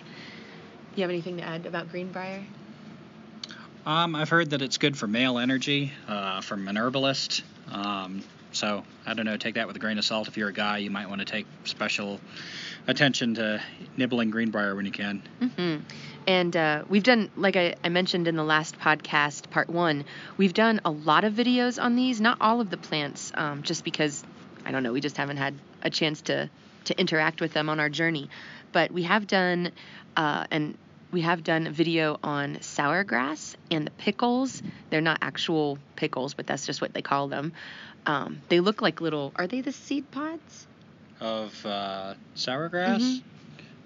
[0.96, 2.44] you have anything to add about greenbrier?
[3.86, 7.42] Um, I've heard that it's good for male energy uh, from an herbalist.
[7.72, 9.36] Um, so I don't know.
[9.36, 10.28] Take that with a grain of salt.
[10.28, 12.20] If you're a guy, you might want to take special
[12.86, 13.62] attention to
[13.96, 15.22] nibbling greenbrier when you can.
[15.56, 15.76] hmm
[16.26, 20.04] And uh, we've done, like I, I mentioned in the last podcast, part one,
[20.36, 22.20] we've done a lot of videos on these.
[22.20, 24.24] Not all of the plants, um, just because
[24.64, 26.50] I don't know, we just haven't had a chance to
[26.84, 28.30] to interact with them on our journey.
[28.72, 29.72] But we have done,
[30.16, 30.78] uh, and
[31.12, 34.62] we have done a video on sour grass and the pickles.
[34.90, 37.52] They're not actual pickles, but that's just what they call them.
[38.06, 39.32] Um, they look like little.
[39.36, 40.66] Are they the seed pods?
[41.20, 43.22] Of uh, sour grass, Mhm.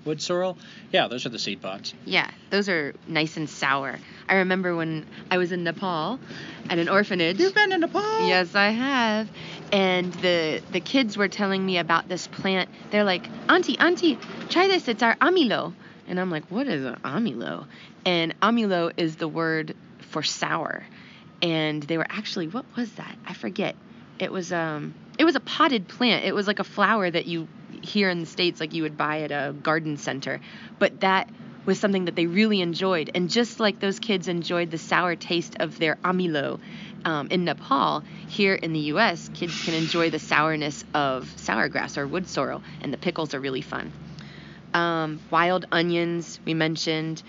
[0.04, 0.56] wood sorrel.
[0.92, 1.94] Yeah, those are the seed pods.
[2.04, 3.98] Yeah, those are nice and sour.
[4.28, 6.20] I remember when I was in Nepal
[6.70, 7.40] at an orphanage.
[7.40, 8.28] You've been in Nepal.
[8.28, 9.28] Yes, I have.
[9.72, 12.68] And the the kids were telling me about this plant.
[12.90, 14.86] They're like, "Auntie, auntie, try this.
[14.86, 15.74] It's our amilo."
[16.06, 17.66] And I'm like, "What is an amilo?"
[18.06, 20.84] And amilo is the word for sour.
[21.42, 23.18] And they were actually, what was that?
[23.26, 23.74] I forget.
[24.18, 26.24] It was um it was a potted plant.
[26.24, 27.48] It was like a flower that you
[27.82, 30.40] here in the states like you would buy at a garden center.
[30.78, 31.28] But that
[31.66, 33.10] was something that they really enjoyed.
[33.14, 36.60] And just like those kids enjoyed the sour taste of their amilo
[37.04, 41.98] um, in Nepal, here in the U.S., kids can enjoy the sourness of sour grass
[41.98, 43.92] or wood sorrel, and the pickles are really fun.
[44.72, 47.22] Um, wild onions, we mentioned,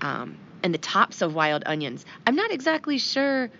[0.00, 2.04] um, and the tops of wild onions.
[2.26, 3.50] I'm not exactly sure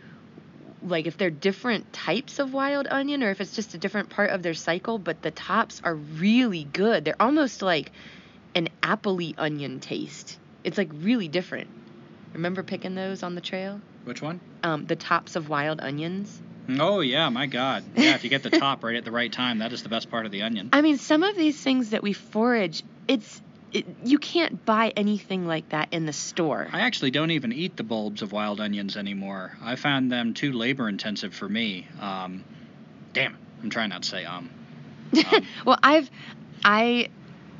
[0.84, 4.30] like if they're different types of wild onion or if it's just a different part
[4.30, 7.04] of their cycle, but the tops are really good.
[7.04, 7.92] They're almost like
[8.54, 10.38] an appley onion taste.
[10.64, 11.68] It's like really different.
[12.32, 13.80] Remember picking those on the trail?
[14.04, 14.40] Which one?
[14.62, 16.40] Um, the tops of wild onions.
[16.68, 17.84] Oh yeah, my God.
[17.96, 20.10] Yeah, if you get the top right at the right time, that is the best
[20.10, 20.70] part of the onion.
[20.72, 23.40] I mean, some of these things that we forage, it's
[23.72, 26.68] it, you can't buy anything like that in the store.
[26.72, 29.56] I actually don't even eat the bulbs of wild onions anymore.
[29.62, 31.86] I found them too labor intensive for me.
[32.00, 32.44] Um,
[33.12, 34.50] damn, I'm trying not to say um.
[35.14, 36.10] Um, well, I've
[36.64, 37.08] I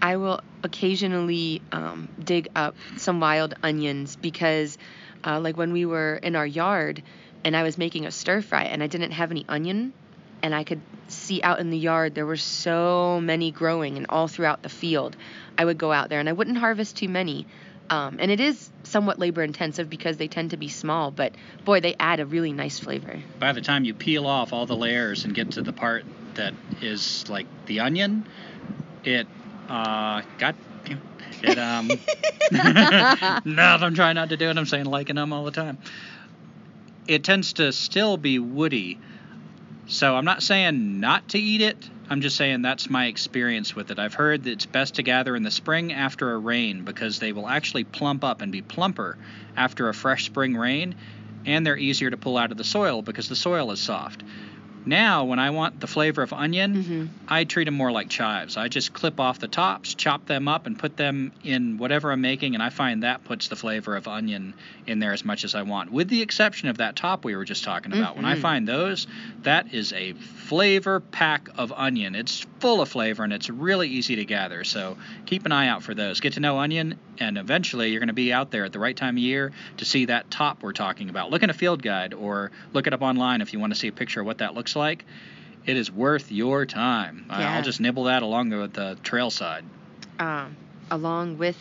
[0.01, 4.79] I will occasionally um, dig up some wild onions because,
[5.25, 7.03] uh, like when we were in our yard
[7.45, 9.93] and I was making a stir fry and I didn't have any onion,
[10.43, 10.81] and I could
[11.23, 15.17] see out in the yard there were so many growing and all throughout the field.
[15.57, 17.47] I would go out there and I wouldn't harvest too many.
[17.91, 21.81] Um, and it is somewhat labor intensive because they tend to be small, but boy,
[21.81, 23.21] they add a really nice flavor.
[23.39, 26.05] by the time you peel off all the layers and get to the part
[26.35, 28.27] that is like the onion,
[29.05, 29.27] it
[29.69, 30.55] uh got
[31.43, 31.89] it um
[33.45, 35.79] no I'm trying not to do it I'm saying liking them all the time.
[37.07, 38.99] It tends to still be woody.
[39.87, 41.89] So I'm not saying not to eat it.
[42.09, 43.99] I'm just saying that's my experience with it.
[43.99, 47.33] I've heard that it's best to gather in the spring after a rain because they
[47.33, 49.17] will actually plump up and be plumper
[49.57, 50.95] after a fresh spring rain
[51.47, 54.23] and they're easier to pull out of the soil because the soil is soft.
[54.85, 58.57] Now, when I want the flavor of onion, hmm I treat them more like chives.
[58.57, 62.21] I just clip off the tops, chop them up, and put them in whatever I'm
[62.21, 64.55] making, and I find that puts the flavor of onion
[64.87, 65.93] in there as much as I want.
[65.93, 68.17] With the exception of that top we were just talking about.
[68.17, 68.43] When I Mhm.
[68.43, 69.07] find those,
[69.45, 70.13] that is a
[70.53, 72.15] flavor pack of onion.
[72.15, 74.65] It's full of flavor and it's really easy to gather.
[74.65, 76.21] So keep an eye out for those.
[76.21, 78.95] Get to know onion, and eventually you're going to be out there at the right
[78.95, 81.31] time of year to see that top we're talking about.
[81.31, 83.89] Look in a field guide or look it up online if you want to see
[83.89, 85.07] a picture of what that looks like.
[85.65, 87.25] It is worth your time.
[87.31, 87.55] Yeah.
[87.55, 89.65] I'll just nibble that along the, the trail side.
[90.19, 90.55] um,
[90.91, 91.57] along with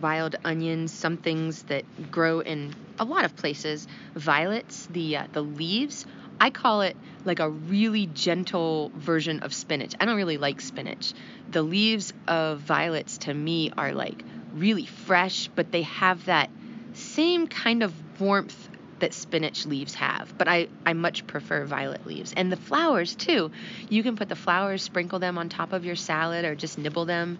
[0.00, 3.86] wild onions, some things that grow in a lot of places.
[4.16, 6.06] Violets, the uh, the leaves.
[6.40, 9.94] I call it like a really gentle version of spinach.
[9.98, 11.14] I don't really like spinach.
[11.50, 14.22] The leaves of violets to me are like
[14.54, 16.50] really fresh, but they have that
[16.92, 18.68] same kind of warmth
[18.98, 20.32] that spinach leaves have.
[20.38, 22.32] But I, I much prefer violet leaves.
[22.34, 23.50] And the flowers too.
[23.88, 27.04] You can put the flowers, sprinkle them on top of your salad or just nibble
[27.04, 27.38] them.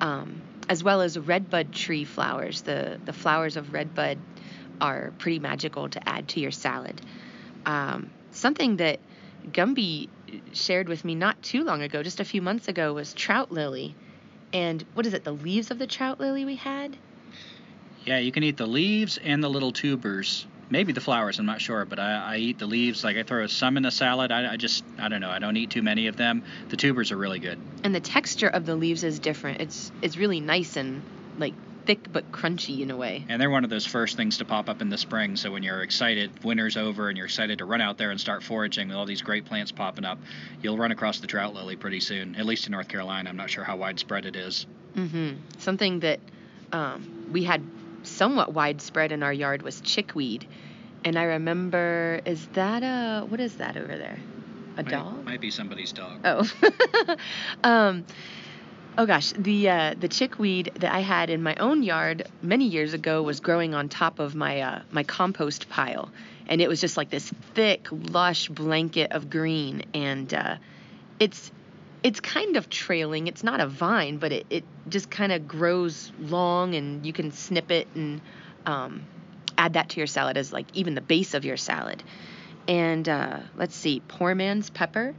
[0.00, 2.62] Um, as well as redbud tree flowers.
[2.62, 4.18] The the flowers of redbud
[4.80, 7.00] are pretty magical to add to your salad.
[7.66, 8.10] Um,
[8.44, 9.00] something that
[9.52, 10.10] Gumby
[10.52, 13.94] shared with me not too long ago, just a few months ago, was trout lily.
[14.52, 15.24] And what is it?
[15.24, 16.94] The leaves of the trout lily we had.
[18.04, 20.46] Yeah, you can eat the leaves and the little tubers.
[20.68, 23.02] Maybe the flowers, I'm not sure, but I, I eat the leaves.
[23.02, 24.30] Like I throw some in a salad.
[24.30, 25.30] I, I just, I don't know.
[25.30, 26.44] I don't eat too many of them.
[26.68, 27.58] The tubers are really good.
[27.82, 29.62] And the texture of the leaves is different.
[29.62, 31.02] It's it's really nice and
[31.38, 31.54] like
[31.86, 33.24] thick but crunchy in a way.
[33.28, 35.36] And they're one of those first things to pop up in the spring.
[35.36, 38.42] So when you're excited, winter's over, and you're excited to run out there and start
[38.42, 40.18] foraging with all these great plants popping up,
[40.62, 42.36] you'll run across the trout lily pretty soon.
[42.36, 43.30] At least in North Carolina.
[43.30, 44.66] I'm not sure how widespread it is.
[44.96, 45.36] Mm-hmm.
[45.58, 46.20] Something that
[46.72, 47.62] um, we had
[48.02, 50.46] somewhat widespread in our yard was chickweed.
[51.04, 54.18] And I remember, is that a, what is that over there?
[54.76, 55.24] A Might- dog?
[55.24, 56.20] Might be somebody's dog.
[56.24, 57.16] Oh.
[57.64, 58.04] um,
[58.96, 62.94] oh gosh, the uh, the chickweed that I had in my own yard many years
[62.94, 66.10] ago was growing on top of my uh, my compost pile,
[66.48, 70.56] and it was just like this thick, lush blanket of green, and uh,
[71.18, 71.50] it's
[72.02, 73.26] it's kind of trailing.
[73.26, 77.32] It's not a vine, but it, it just kind of grows long and you can
[77.32, 78.20] snip it and
[78.66, 79.04] um,
[79.56, 82.02] add that to your salad as like even the base of your salad.
[82.68, 85.14] And uh, let's see, poor man's pepper.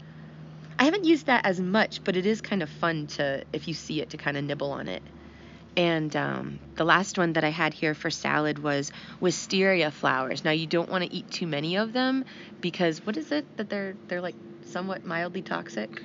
[0.77, 3.73] I haven't used that as much, but it is kind of fun to, if you
[3.73, 5.03] see it, to kind of nibble on it.
[5.77, 10.43] And um, the last one that I had here for salad was wisteria flowers.
[10.43, 12.23] Now you don't want to eat too many of them
[12.61, 16.01] because what is it that they're they're like somewhat mildly toxic?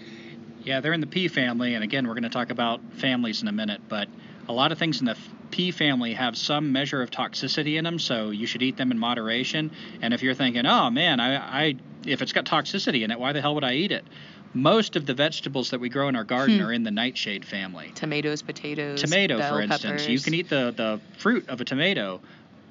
[0.65, 3.49] Yeah, they're in the pea family, and again, we're going to talk about families in
[3.49, 4.09] a minute, but
[4.49, 5.17] a lot of things in the
[5.51, 8.99] pea family have some measure of toxicity in them, so you should eat them in
[8.99, 9.71] moderation.
[10.03, 11.75] And if you're thinking, oh man, I, I
[12.07, 14.05] if it's got toxicity in it, why the hell would I eat it?
[14.53, 16.67] Most of the vegetables that we grow in our garden Hmm.
[16.67, 17.93] are in the nightshade family.
[17.95, 22.21] Tomatoes, potatoes, Tomato, for instance, you can eat the, the fruit of a tomato,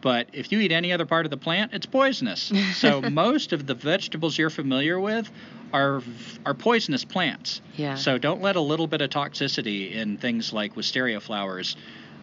[0.01, 2.51] but if you eat any other part of the plant, it's poisonous.
[2.73, 5.31] So most of the vegetables you're familiar with
[5.71, 6.01] are
[6.45, 7.61] are poisonous plants.
[7.77, 7.95] Yeah.
[7.95, 11.75] So don't let a little bit of toxicity in things like wisteria flowers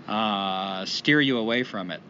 [0.09, 2.03] uh, steer you away from it.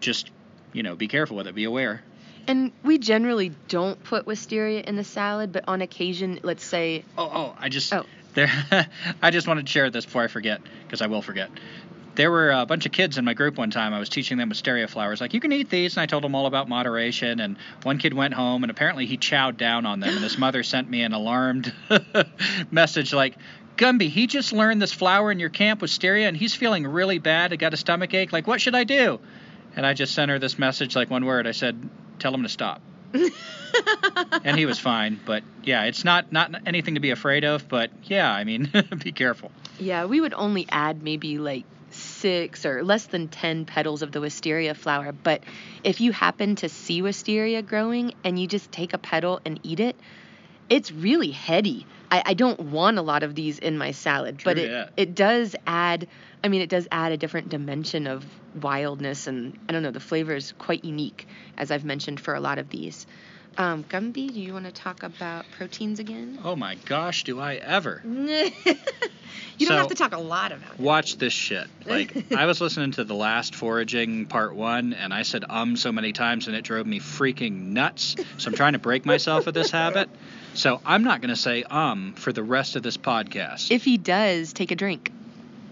[0.00, 0.30] Just
[0.72, 1.54] you know, be careful with it.
[1.54, 2.02] Be aware.
[2.50, 7.30] And we generally don't put wisteria in the salad, but on occasion, let's say, Oh,
[7.32, 8.04] oh, I just Oh.
[8.34, 8.50] there.
[9.22, 11.48] I just wanted to share this before I forget because I will forget.
[12.16, 13.94] There were a bunch of kids in my group one time.
[13.94, 15.20] I was teaching them wisteria flowers.
[15.20, 17.38] Like, you can eat these, and I told them all about moderation.
[17.38, 20.10] And one kid went home, and apparently he chowed down on them.
[20.10, 21.72] And his mother sent me an alarmed
[22.72, 23.36] message like,
[23.76, 27.52] Gumby, he just learned this flower in your camp wisteria, and he's feeling really bad.
[27.52, 28.32] He got a stomach ache.
[28.32, 29.20] Like, what should I do?
[29.76, 31.46] And I just sent her this message, like one word.
[31.46, 31.88] I said,
[32.20, 32.80] tell him to stop.
[34.44, 35.18] and he was fine.
[35.24, 37.68] But yeah, it's not not anything to be afraid of.
[37.68, 38.70] But yeah, I mean,
[39.02, 39.50] be careful.
[39.78, 44.20] yeah, we would only add maybe like six or less than 10 petals of the
[44.20, 45.10] wisteria flower.
[45.12, 45.42] But
[45.82, 49.80] if you happen to see wisteria growing and you just take a petal and eat
[49.80, 49.96] it,
[50.68, 51.86] it's really heady.
[52.10, 55.54] I, I don't want a lot of these in my salad, but it, it does
[55.66, 56.08] add,
[56.42, 58.24] I mean, it does add a different dimension of
[58.60, 59.26] wildness.
[59.26, 62.58] And I don't know, the flavor is quite unique, as I've mentioned for a lot
[62.58, 63.06] of these.
[63.58, 66.38] Um, Gumby, do you want to talk about proteins again?
[66.44, 68.00] Oh my gosh, do I ever?
[68.04, 68.50] you
[69.66, 70.80] So- don't have to talk a lot about it.
[70.80, 71.66] Watch this shit.
[71.84, 75.92] Like I was listening to the last foraging part one, and I said um so
[75.92, 78.16] many times, and it drove me freaking nuts.
[78.38, 80.08] So I'm trying to break myself of this habit.
[80.54, 83.70] So I'm not going to say um for the rest of this podcast.
[83.70, 85.12] If he does, take a drink.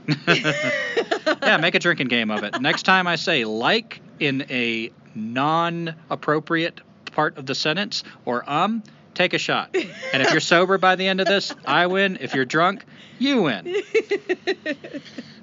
[0.29, 2.61] yeah, make a drinking game of it.
[2.61, 6.81] Next time I say like in a non-appropriate
[7.19, 8.81] part of the sentence or um,
[9.13, 9.75] take a shot.
[10.13, 12.19] And if you're sober by the end of this, I win.
[12.21, 12.85] If you're drunk,
[13.19, 13.75] you win.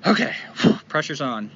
[0.08, 0.36] Okay,
[0.88, 1.50] pressure's on.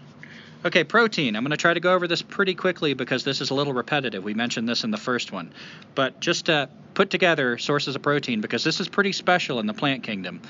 [0.65, 1.35] Okay, protein.
[1.35, 3.73] I'm going to try to go over this pretty quickly because this is a little
[3.73, 4.23] repetitive.
[4.23, 5.53] We mentioned this in the first one.
[5.93, 9.75] But just to put together sources of protein because this is pretty special in the
[9.75, 10.41] plant kingdom.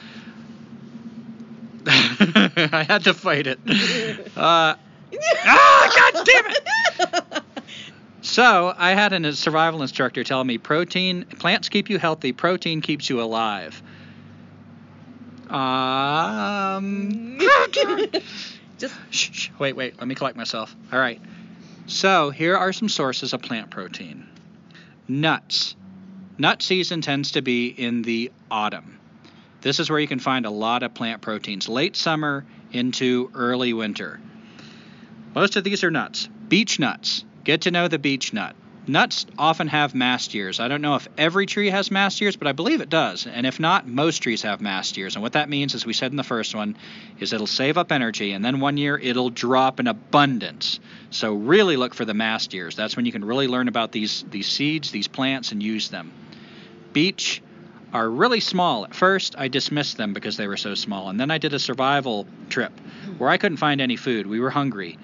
[1.86, 3.60] I had to fight it.
[4.38, 4.76] Uh,
[5.46, 7.29] ah, God damn it!
[8.30, 13.10] So I had a survival instructor tell me protein plants keep you healthy, protein keeps
[13.10, 13.82] you alive.
[15.50, 17.40] Um.
[18.78, 19.98] Just Shh, shh, wait, wait.
[19.98, 20.76] Let me collect myself.
[20.94, 21.20] All right.
[21.88, 24.28] So here are some sources of plant protein.
[25.08, 25.76] Nuts.
[26.38, 29.00] Nut season tends to be in the autumn.
[29.62, 31.68] This is where you can find a lot of plant proteins.
[31.68, 34.22] Late summer into early winter.
[35.34, 36.30] Most of these are nuts.
[36.48, 37.26] Beech nuts.
[37.44, 38.56] Get to know the beech nut.
[38.90, 40.60] Nuts often have mast years.
[40.60, 43.28] I don't know if every tree has mast years, but I believe it does.
[43.28, 45.16] And if not, most trees have mast years.
[45.16, 46.76] And what that means, as we said in the first one,
[47.20, 50.80] is it'll save up energy, and then one year it'll drop in abundance.
[51.12, 52.76] So really look for the mast years.
[52.76, 56.12] That's when you can really learn about these these seeds, these plants, and use them.
[56.92, 57.44] Beech
[57.94, 58.86] are really small.
[58.86, 61.60] At first, I dismissed them because they were so small, and then I did a
[61.60, 62.72] survival trip
[63.20, 64.26] where I couldn't find any food.
[64.26, 64.98] We were hungry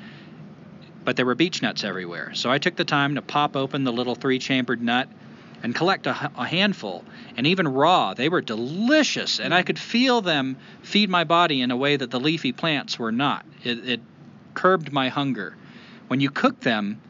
[1.06, 2.34] but there were beech nuts everywhere.
[2.34, 5.08] So I took the time to pop open the little three chambered nut
[5.64, 7.03] and collect a, a handful.
[7.38, 11.72] And even raw, they were delicious, and I could feel them feed my body in
[11.72, 13.45] a way that the leafy plants were not.
[13.64, 14.01] It, it
[14.53, 15.56] curbed my hunger.
[16.08, 17.01] When you cook them,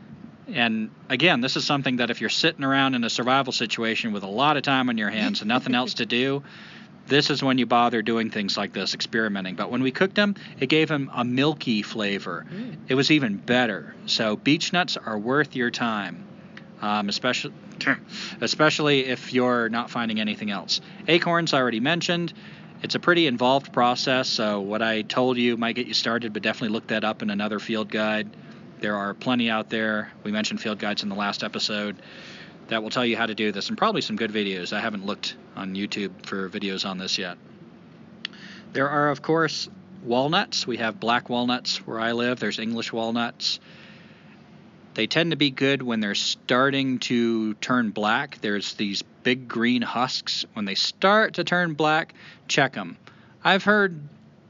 [0.47, 4.23] and again, this is something that if you're sitting around in a survival situation with
[4.23, 6.43] a lot of time on your hands and nothing else to do,
[7.07, 9.55] this is when you bother doing things like this, experimenting.
[9.55, 12.45] But when we cooked them, it gave them a milky flavor.
[12.87, 13.95] It was even better.
[14.05, 16.25] So beech nuts are worth your time,
[16.81, 17.53] um, especially
[18.41, 20.81] especially if you're not finding anything else.
[21.07, 22.33] Acorns I already mentioned.
[22.81, 26.43] It's a pretty involved process, so what I told you might get you started, but
[26.43, 28.29] definitely look that up in another field guide.
[28.79, 30.11] There are plenty out there.
[30.23, 31.95] We mentioned field guides in the last episode.
[32.67, 34.73] That will tell you how to do this, and probably some good videos.
[34.73, 37.37] I haven't looked on YouTube for videos on this yet.
[38.73, 39.69] There are, of course,
[40.03, 40.67] walnuts.
[40.67, 42.39] We have black walnuts where I live.
[42.39, 43.59] There's English walnuts.
[44.95, 48.39] They tend to be good when they're starting to turn black.
[48.41, 50.45] There's these big green husks.
[50.53, 52.13] When they start to turn black,
[52.47, 52.97] check them.
[53.43, 53.99] I've heard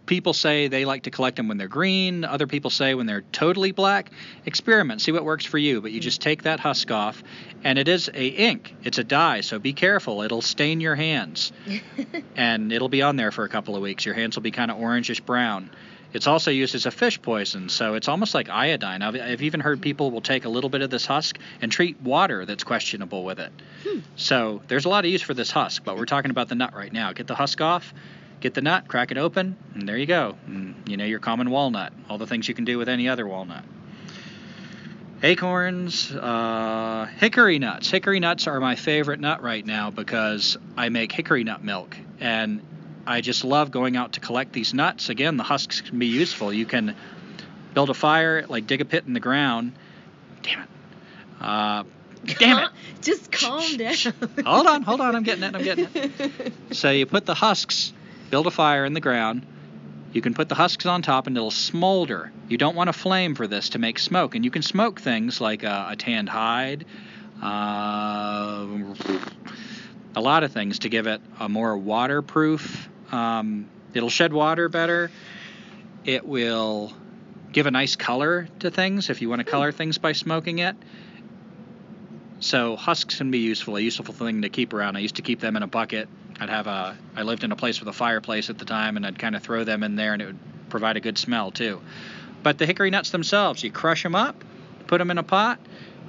[0.05, 2.23] people say they like to collect them when they're green.
[2.23, 4.11] Other people say when they're totally black.
[4.45, 5.81] Experiment, see what works for you.
[5.81, 7.23] But you just take that husk off,
[7.63, 8.75] and it is a ink.
[8.83, 10.21] It's a dye, so be careful.
[10.21, 11.51] It'll stain your hands,
[12.35, 14.05] and it'll be on there for a couple of weeks.
[14.05, 15.69] Your hands will be kind of orangish brown.
[16.15, 19.01] It's also used as a fish poison, so it's almost like iodine.
[19.01, 21.99] I've, I've even heard people will take a little bit of this husk and treat
[21.99, 23.51] water that's questionable with it.
[23.85, 23.99] Hmm.
[24.15, 26.73] So there's a lot of use for this husk, but we're talking about the nut
[26.73, 27.11] right now.
[27.11, 27.93] Get the husk off,
[28.45, 30.35] get the nut, crack it open, and there you go.
[30.45, 31.93] And, you know your common walnut.
[32.09, 33.63] All the things you can do with any other walnut.
[35.23, 37.89] Acorns, uh, hickory nuts.
[37.89, 42.61] Hickory nuts are my favorite nut right now because I make hickory nut milk, and
[43.07, 45.09] I just love going out to collect these nuts.
[45.09, 46.53] Again, the husks can be useful.
[46.53, 46.95] You can
[47.73, 49.73] build a fire, like dig a pit in the ground.
[50.43, 50.69] Damn it.
[51.41, 51.83] Uh,
[52.25, 52.69] damn it.
[53.01, 53.95] Just calm down.
[54.45, 55.15] hold on, hold on.
[55.15, 55.55] I'm getting it.
[55.55, 56.53] I'm getting it.
[56.71, 57.93] So you put the husks,
[58.29, 59.45] build a fire in the ground.
[60.13, 62.31] You can put the husks on top and it'll smolder.
[62.47, 64.35] You don't want a flame for this to make smoke.
[64.35, 66.85] And you can smoke things like a, a tanned hide,
[67.43, 68.65] uh,
[70.15, 72.87] a lot of things to give it a more waterproof.
[73.11, 75.11] Um, it'll shed water better.
[76.05, 76.93] It will
[77.51, 80.75] give a nice color to things if you want to color things by smoking it.
[82.39, 84.97] So husks can be useful, a useful thing to keep around.
[84.97, 86.07] I used to keep them in a bucket.
[86.39, 89.05] I'd have a I lived in a place with a fireplace at the time and
[89.05, 91.81] I'd kind of throw them in there and it would provide a good smell too.
[92.43, 94.43] But the hickory nuts themselves, you crush them up,
[94.87, 95.59] put them in a pot,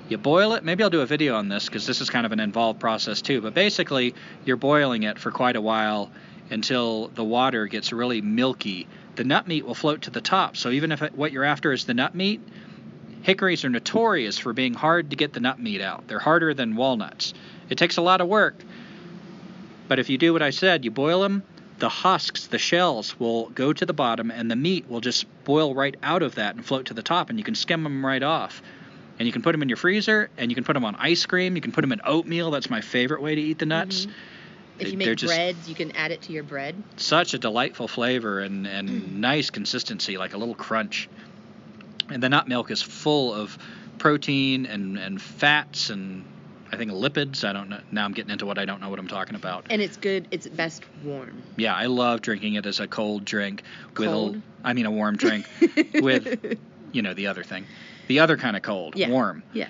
[0.09, 0.65] you boil it.
[0.65, 3.23] Maybe I'll do a video on this because this is kind of an involved process
[3.23, 3.41] too.
[3.41, 4.15] But basically,
[4.45, 6.11] you're boiling it for quite a while
[6.51, 8.87] until the water gets really milky.
[9.17, 10.57] The nut meat will float to the top.
[10.57, 12.41] So even if what you're after is the nut meat,
[13.23, 16.07] hickories are notorious for being hard to get the nut meat out.
[16.07, 17.35] They're harder than walnuts.
[17.69, 18.55] It takes a lot of work.
[19.89, 21.43] But if you do what I said, you boil them,
[21.79, 25.75] the husks, the shells will go to the bottom, and the meat will just boil
[25.75, 28.23] right out of that and float to the top, and you can skim them right
[28.23, 28.63] off.
[29.19, 31.25] And you can put them in your freezer, and you can put them on ice
[31.25, 31.55] cream.
[31.57, 32.51] You can put them in oatmeal.
[32.51, 34.07] That's my favorite way to eat the nuts.
[34.07, 34.11] Mhm.
[34.79, 36.75] If you make just bread, you can add it to your bread.
[36.99, 39.13] such a delightful flavor and, and Mm.
[39.21, 41.09] nice consistency, like a little crunch.
[42.11, 43.57] And the nut milk is full of
[43.99, 46.25] protein and, and fats and
[46.73, 47.45] I think lipids.
[47.49, 47.81] I don't know.
[47.93, 49.67] Now I'm getting into what I don't know what I'm talking about.
[49.71, 50.27] And it's good.
[50.31, 51.43] It's best warm.
[51.57, 53.63] Yeah, I love drinking it as a cold drink
[53.97, 54.37] with Cold?
[54.37, 55.47] a, I mean a warm drink
[55.95, 56.59] with
[56.93, 57.67] you know the other thing,
[58.09, 59.11] the other kind of cold, Yeah.
[59.11, 59.43] warm.
[59.53, 59.69] Yeah.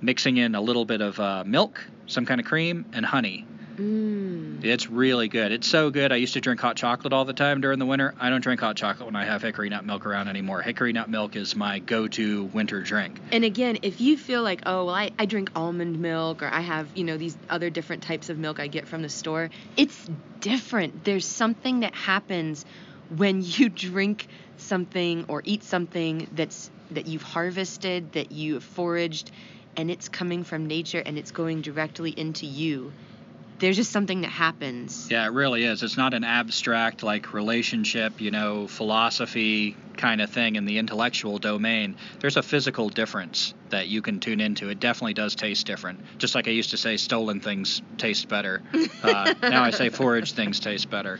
[0.00, 3.46] Mixing in a little bit of uh, milk, some kind of cream, and honey.
[3.76, 4.25] Mm.
[4.62, 5.52] It's really good.
[5.52, 6.12] It's so good.
[6.12, 8.14] I used to drink hot chocolate all the time during the winter.
[8.18, 10.62] I don't drink hot chocolate when I have hickory nut milk around anymore.
[10.62, 13.20] Hickory nut milk is my go-to winter drink.
[13.32, 16.60] And again, if you feel like, oh, well, I, I drink almond milk or I
[16.60, 20.08] have, you know, these other different types of milk I get from the store, it's
[20.40, 21.04] different.
[21.04, 22.64] There's something that happens
[23.14, 24.26] when you drink
[24.56, 29.32] something or eat something that's that you've harvested, that you have foraged,
[29.76, 32.92] and it's coming from nature and it's going directly into you.
[33.58, 35.08] There's just something that happens.
[35.10, 35.82] Yeah, it really is.
[35.82, 41.38] It's not an abstract like relationship, you know, philosophy kind of thing in the intellectual
[41.38, 41.96] domain.
[42.20, 44.68] There's a physical difference that you can tune into.
[44.68, 46.00] It definitely does taste different.
[46.18, 48.62] Just like I used to say, stolen things taste better.
[49.02, 51.18] Uh, now I say foraged things taste better.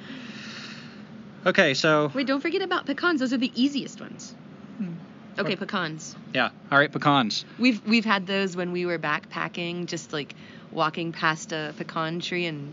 [1.46, 3.20] Okay, so Wait, don't forget about pecans.
[3.20, 4.34] Those are the easiest ones.
[4.78, 4.92] Hmm.
[5.38, 6.16] Okay, pecans.
[6.34, 7.44] yeah, all right, pecans.
[7.58, 10.34] We've we've had those when we were backpacking, just like
[10.72, 12.72] walking past a pecan tree and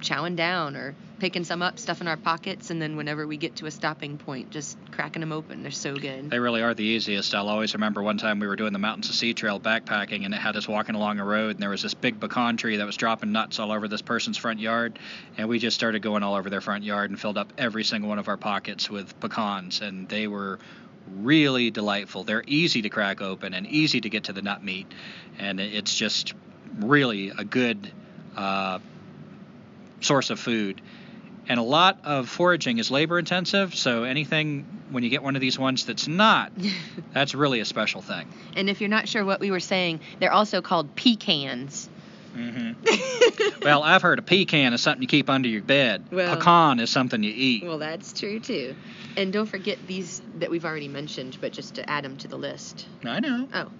[0.00, 3.64] chowing down or picking some up, stuffing our pockets, and then whenever we get to
[3.64, 5.62] a stopping point, just cracking them open.
[5.62, 6.28] They're so good.
[6.28, 7.34] They really are the easiest.
[7.34, 10.34] I'll always remember one time we were doing the Mountains to Sea Trail backpacking, and
[10.34, 12.86] it had us walking along a road, and there was this big pecan tree that
[12.86, 14.98] was dropping nuts all over this person's front yard,
[15.38, 18.10] and we just started going all over their front yard and filled up every single
[18.10, 20.58] one of our pockets with pecans, and they were
[21.14, 22.24] really delightful.
[22.24, 24.86] They're easy to crack open and easy to get to the nut meat,
[25.38, 26.34] and it's just
[26.80, 27.90] really a good
[28.36, 28.78] uh,
[30.00, 30.80] source of food.
[31.48, 35.40] And a lot of foraging is labor intensive, so anything when you get one of
[35.40, 36.52] these ones that's not,
[37.12, 38.26] that's really a special thing.
[38.56, 41.88] and if you're not sure what we were saying, they're also called pecans.
[42.36, 42.72] Hmm
[43.64, 46.04] well, I've heard a pecan is something you keep under your bed.
[46.12, 47.64] Well- Pecan is something you eat.
[47.64, 48.74] well, that's true too.
[49.16, 52.36] And don't forget these that we've already mentioned, but just to add them to the
[52.36, 52.86] list.
[53.04, 53.48] I know.
[53.54, 53.70] Oh.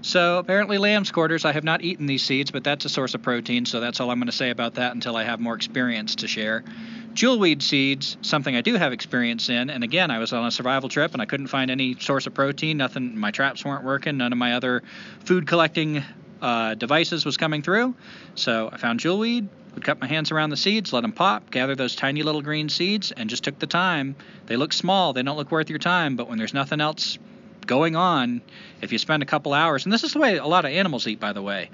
[0.00, 1.44] So apparently lamb's quarters.
[1.44, 3.66] I have not eaten these seeds, but that's a source of protein.
[3.66, 6.28] So that's all I'm going to say about that until I have more experience to
[6.28, 6.64] share.
[7.12, 9.68] Jewelweed seeds, something I do have experience in.
[9.70, 12.32] And again, I was on a survival trip and I couldn't find any source of
[12.32, 12.78] protein.
[12.78, 13.18] Nothing.
[13.18, 14.16] My traps weren't working.
[14.16, 14.82] None of my other
[15.24, 16.02] food collecting
[16.40, 17.94] uh, devices was coming through.
[18.34, 19.48] So I found jewelweed.
[19.74, 22.68] Would cut my hands around the seeds, let them pop, gather those tiny little green
[22.68, 24.16] seeds, and just took the time.
[24.46, 25.12] They look small.
[25.12, 26.16] They don't look worth your time.
[26.16, 27.18] But when there's nothing else
[27.66, 28.42] going on,
[28.80, 31.06] if you spend a couple hours, and this is the way a lot of animals
[31.06, 31.70] eat, by the way,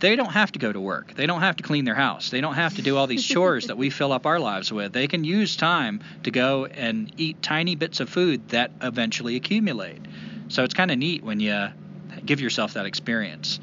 [0.00, 1.14] they don't have to go to work.
[1.14, 2.30] They don't have to clean their house.
[2.30, 4.92] They don't have to do all these chores that we fill up our lives with.
[4.92, 10.00] They can use time to go and eat tiny bits of food that eventually accumulate.
[10.48, 11.68] So it's kind of neat when you
[12.24, 13.60] give yourself that experience.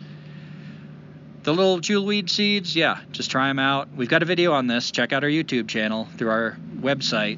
[1.45, 3.89] The little jewelweed seeds, yeah, just try them out.
[3.95, 4.89] We've got a video on this.
[4.89, 7.37] Check out our YouTube channel through our website.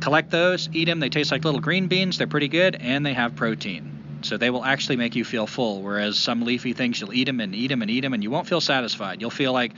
[0.00, 0.98] Collect those, eat them.
[0.98, 2.18] They taste like little green beans.
[2.18, 4.18] They're pretty good, and they have protein.
[4.22, 5.80] So they will actually make you feel full.
[5.80, 8.32] Whereas some leafy things, you'll eat them and eat them and eat them, and you
[8.32, 9.20] won't feel satisfied.
[9.20, 9.74] You'll feel like,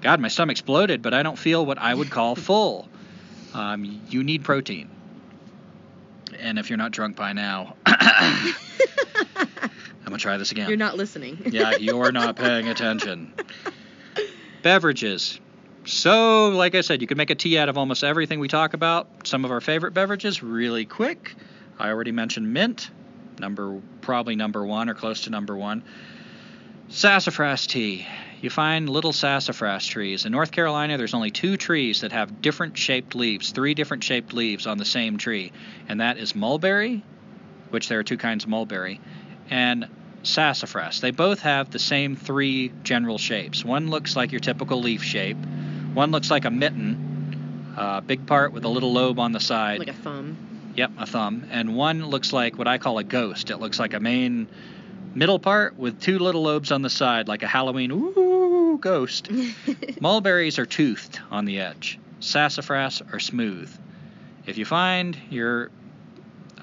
[0.00, 2.88] God, my stomach's bloated, but I don't feel what I would call full.
[3.52, 4.90] Um, you need protein.
[6.38, 7.74] And if you're not drunk by now,
[10.04, 10.68] I'm gonna try this again.
[10.68, 11.38] You're not listening.
[11.50, 13.32] Yeah, you're not paying attention.
[14.62, 15.40] Beverages.
[15.86, 18.74] So, like I said, you can make a tea out of almost everything we talk
[18.74, 19.26] about.
[19.26, 21.34] Some of our favorite beverages, really quick.
[21.78, 22.90] I already mentioned mint,
[23.38, 25.82] number probably number one or close to number one.
[26.88, 28.06] Sassafras tea.
[28.40, 30.26] You find little sassafras trees.
[30.26, 34.34] In North Carolina, there's only two trees that have different shaped leaves, three different shaped
[34.34, 35.52] leaves on the same tree,
[35.88, 37.02] and that is mulberry,
[37.70, 39.00] which there are two kinds of mulberry,
[39.50, 39.88] and
[40.22, 41.00] sassafras.
[41.00, 43.64] They both have the same three general shapes.
[43.64, 45.36] One looks like your typical leaf shape.
[45.94, 49.78] One looks like a mitten, a big part with a little lobe on the side.
[49.78, 50.72] like a thumb.
[50.76, 51.46] Yep, a thumb.
[51.50, 53.50] And one looks like what I call a ghost.
[53.50, 54.48] It looks like a main
[55.14, 59.30] middle part with two little lobes on the side, like a Halloween ooh ghost.
[60.00, 61.98] Mulberries are toothed on the edge.
[62.20, 63.70] Sassafras are smooth.
[64.46, 65.70] If you find your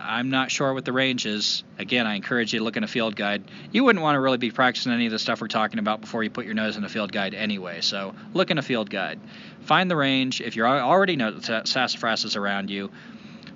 [0.03, 1.63] I'm not sure what the range is.
[1.77, 3.43] Again, I encourage you to look in a field guide.
[3.71, 6.23] You wouldn't want to really be practicing any of the stuff we're talking about before
[6.23, 7.81] you put your nose in a field guide anyway.
[7.81, 9.19] So look in a field guide.
[9.61, 10.41] Find the range.
[10.41, 12.91] If you already know that sassafras is around you,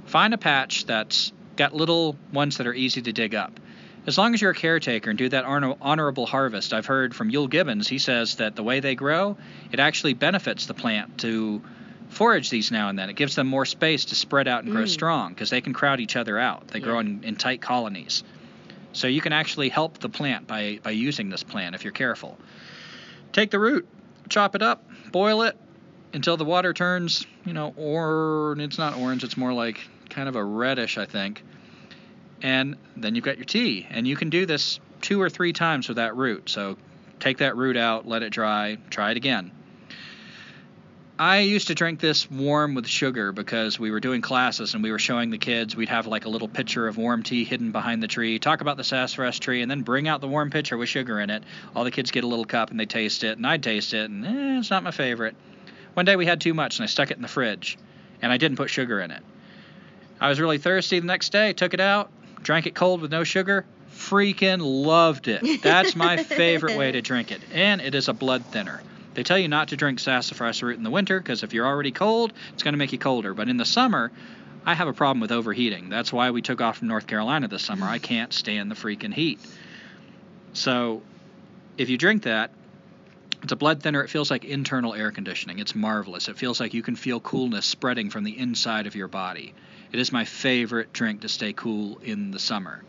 [0.05, 3.59] find a patch that's got little ones that are easy to dig up.
[4.07, 7.49] As long as you're a caretaker and do that honorable harvest, I've heard from Euell
[7.49, 9.35] Gibbons, he says that the way they grow,
[9.71, 11.63] it actually benefits the plant to
[12.15, 13.09] forage these now and then.
[13.09, 14.89] It gives them more space to spread out and grow Mm.
[14.89, 16.69] strong because they can crowd each other out.
[16.69, 18.23] They grow in, in tight colonies.
[18.93, 22.37] So you can actually help the plant by, by using this plant if you're careful.
[23.33, 23.85] Take the root,
[24.29, 25.57] chop it up, boil it
[26.13, 30.37] until the water turns, you know, or it's not orange, it's more like kind of
[30.37, 31.43] a reddish, I think.
[32.41, 33.85] And then you've got your tea.
[33.89, 36.49] And you can do this two or three times with that root.
[36.49, 36.77] So
[37.19, 39.51] take that root out, let it dry, try it again.
[41.17, 44.91] I used to drink this warm with sugar because we were doing classes and we
[44.91, 45.73] were showing the kids.
[45.73, 48.75] We'd have like a little pitcher of warm tea hidden behind the tree, talk about
[48.75, 51.43] the sassafras tree, and then bring out the warm pitcher with sugar in it.
[51.73, 54.09] All the kids get a little cup and they taste it, and I'd taste it,
[54.09, 55.37] and eh, it's not my favorite.
[55.93, 57.77] One day we had too much and I stuck it in the fridge,
[58.21, 59.23] and I didn't put sugar in it.
[60.19, 62.11] I was really thirsty the next day, took it out,
[62.43, 63.65] drank it cold with no sugar.
[63.89, 65.61] Freaking loved it.
[65.61, 67.39] That's my favorite way to drink it.
[67.53, 68.81] And it is a blood thinner.
[69.15, 71.91] They tell you not to drink sassafras root in the winter because if you're already
[71.91, 73.33] cold, it's going to make you colder.
[73.33, 74.11] But in the summer,
[74.65, 75.89] I have a problem with overheating.
[75.89, 77.87] That's why we took off from North Carolina this summer.
[77.87, 79.39] I can't stand the freaking heat.
[80.53, 81.01] So
[81.77, 82.51] if you drink that,
[83.41, 84.03] it's a blood thinner.
[84.03, 85.59] It feels like internal air conditioning.
[85.59, 86.27] It's marvelous.
[86.27, 89.53] It feels like you can feel coolness spreading from the inside of your body.
[89.91, 92.83] It is my favorite drink to stay cool in the summer.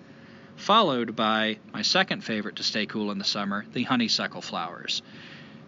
[0.57, 5.03] Followed by my second favorite to stay cool in the summer, the honeysuckle flowers.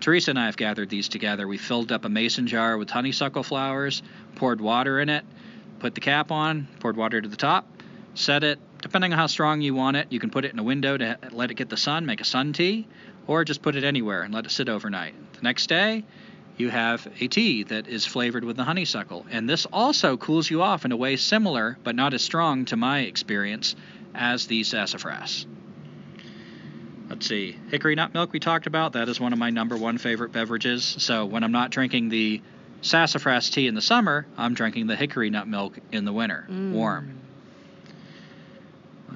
[0.01, 1.49] Teresa and I have gathered these together.
[1.49, 4.03] We filled up a mason jar with honeysuckle flowers,
[4.36, 5.24] poured water in it,
[5.80, 7.66] put the cap on, poured water to the top,
[8.14, 8.61] set it.
[8.80, 11.18] Depending on how strong you want it, you can put it in a window to
[11.32, 12.86] let it get the sun, make a sun tea,
[13.26, 15.14] or just put it anywhere and let it sit overnight.
[15.34, 16.05] The next day,
[16.57, 19.26] you have a tea that is flavored with the honeysuckle.
[19.30, 22.76] And this also cools you off in a way similar, but not as strong to
[22.76, 23.74] my experience,
[24.14, 25.46] as the sassafras.
[27.09, 27.56] Let's see.
[27.70, 28.92] Hickory nut milk we talked about.
[28.92, 30.84] That is one of my number one favorite beverages.
[30.84, 32.42] So when I'm not drinking the
[32.82, 36.72] sassafras tea in the summer, I'm drinking the hickory nut milk in the winter, Mm.
[36.72, 37.14] warm.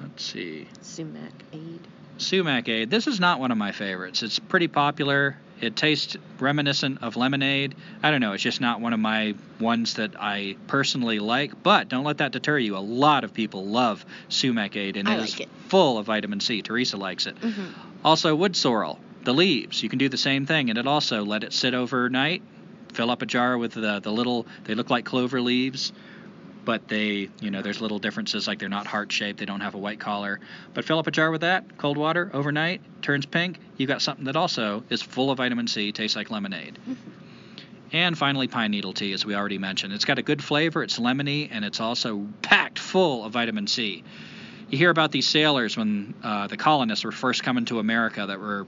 [0.01, 0.67] let's see.
[0.81, 1.79] Sumac aid.
[2.17, 2.89] Sumac Aid.
[2.91, 4.21] This is not one of my favorites.
[4.23, 5.35] It's pretty popular.
[5.61, 7.75] It tastes reminiscent of lemonade.
[8.01, 8.33] I don't know.
[8.33, 11.63] It's just not one of my ones that I personally like.
[11.63, 12.75] But don't let that deter you.
[12.75, 15.49] A lot of people love Sumac Aid, and it like is it.
[15.69, 16.61] full of vitamin C.
[16.61, 17.39] Teresa likes it.
[17.39, 18.05] Mm-hmm.
[18.05, 19.81] Also, wood sorrel, the leaves.
[19.81, 22.41] You can do the same thing, and it also let it sit overnight.
[22.93, 24.45] Fill up a jar with the the little.
[24.65, 25.93] They look like clover leaves,
[26.65, 28.47] but they, you know, there's little differences.
[28.47, 29.39] Like they're not heart shaped.
[29.39, 30.39] They don't have a white collar.
[30.73, 33.59] But fill up a jar with that, cold water overnight, turns pink.
[33.77, 36.77] You've got something that also is full of vitamin C, tastes like lemonade.
[37.93, 39.93] And finally, pine needle tea, as we already mentioned.
[39.93, 44.03] It's got a good flavor, it's lemony, and it's also packed full of vitamin C.
[44.69, 48.39] You hear about these sailors when uh, the colonists were first coming to America that
[48.39, 48.65] were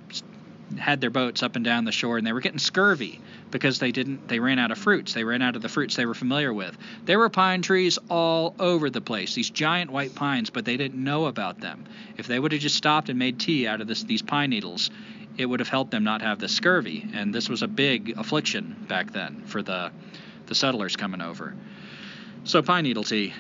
[0.78, 3.91] had their boats up and down the shore and they were getting scurvy because they
[3.91, 5.13] didn't they ran out of fruits.
[5.13, 6.78] They ran out of the fruits they were familiar with.
[7.05, 11.01] There were pine trees all over the place these giant white pines but they didn't
[11.01, 11.86] know about them.
[12.18, 14.89] If they would have just stopped and made tea out of this, these pine needles
[15.38, 18.86] it would have helped them not have the scurvy and this was a big affliction
[18.88, 19.91] back then for the
[20.47, 21.55] the settlers coming over.
[22.43, 23.34] So pine needle tea.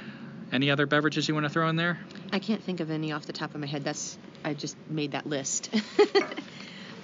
[0.51, 1.99] Any other beverages you want to throw in there?
[2.31, 3.83] I can't think of any off the top of my head.
[3.83, 5.69] That's I just made that list.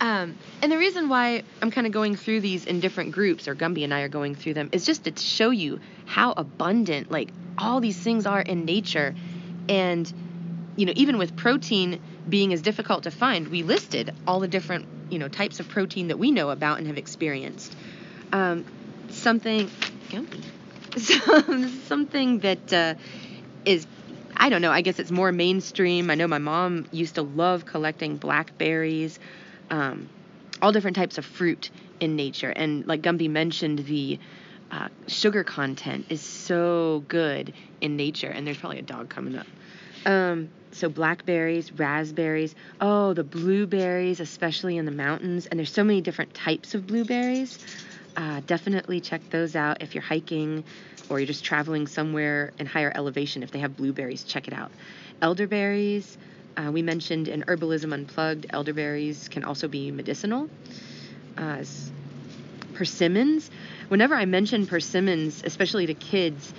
[0.01, 3.55] um, and the reason why I'm kind of going through these in different groups, or
[3.55, 7.29] Gumby and I are going through them, is just to show you how abundant like
[7.55, 9.13] all these things are in nature,
[9.69, 10.11] and
[10.75, 14.87] you know even with protein being as difficult to find, we listed all the different
[15.09, 17.75] you know types of protein that we know about and have experienced.
[18.33, 18.65] Um,
[19.09, 19.69] something
[20.09, 20.43] Gumby.
[21.85, 22.95] something that uh,
[23.65, 23.85] is
[24.35, 24.71] I don't know.
[24.71, 26.09] I guess it's more mainstream.
[26.09, 29.19] I know my mom used to love collecting blackberries,
[29.71, 30.09] um,
[30.61, 32.49] all different types of fruit in nature.
[32.49, 34.19] And like Gumby mentioned, the
[34.69, 38.27] uh, sugar content is so good in nature.
[38.27, 39.47] And there's probably a dog coming up.
[40.05, 45.47] Um, so blackberries, raspberries, oh, the blueberries, especially in the mountains.
[45.47, 47.59] And there's so many different types of blueberries.
[48.15, 50.63] Uh, definitely check those out if you're hiking
[51.09, 53.43] or you're just traveling somewhere in higher elevation.
[53.43, 54.71] If they have blueberries, check it out.
[55.21, 56.17] Elderberries,
[56.57, 60.49] uh, we mentioned in Herbalism Unplugged, elderberries can also be medicinal.
[61.37, 61.63] Uh,
[62.73, 63.49] persimmons,
[63.89, 66.53] whenever I mention persimmons, especially to kids,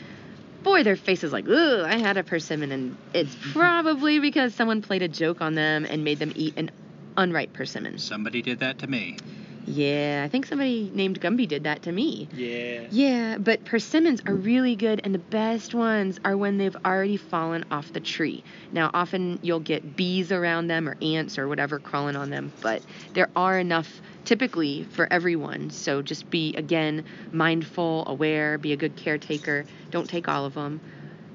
[0.63, 2.73] boy, their face is like, ooh, I had a persimmon.
[2.73, 6.71] And it's probably because someone played a joke on them and made them eat an
[7.17, 7.99] unripe persimmon.
[7.99, 9.19] somebody did that to me
[9.65, 12.29] Yeah, I think somebody named Gumby did that to me.
[12.35, 17.17] yeah Yeah, but persimmons are really good, and the best ones are when they've already
[17.17, 18.43] fallen off the tree.
[18.73, 22.83] Now, often you'll get bees around them or ants or whatever crawling on them, but
[23.15, 25.71] there are enough typically for everyone.
[25.71, 29.65] So just be, again, mindful, aware, be a good caretaker.
[29.91, 30.81] Don't take all of them.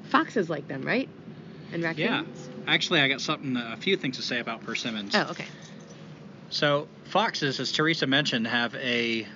[0.03, 1.09] Foxes like them, right?
[1.71, 1.99] And raccoons?
[2.07, 2.23] Yeah.
[2.67, 5.15] Actually, I got something, a few things to say about persimmons.
[5.15, 5.45] Oh, okay.
[6.49, 9.27] So, foxes, as Teresa mentioned, have a.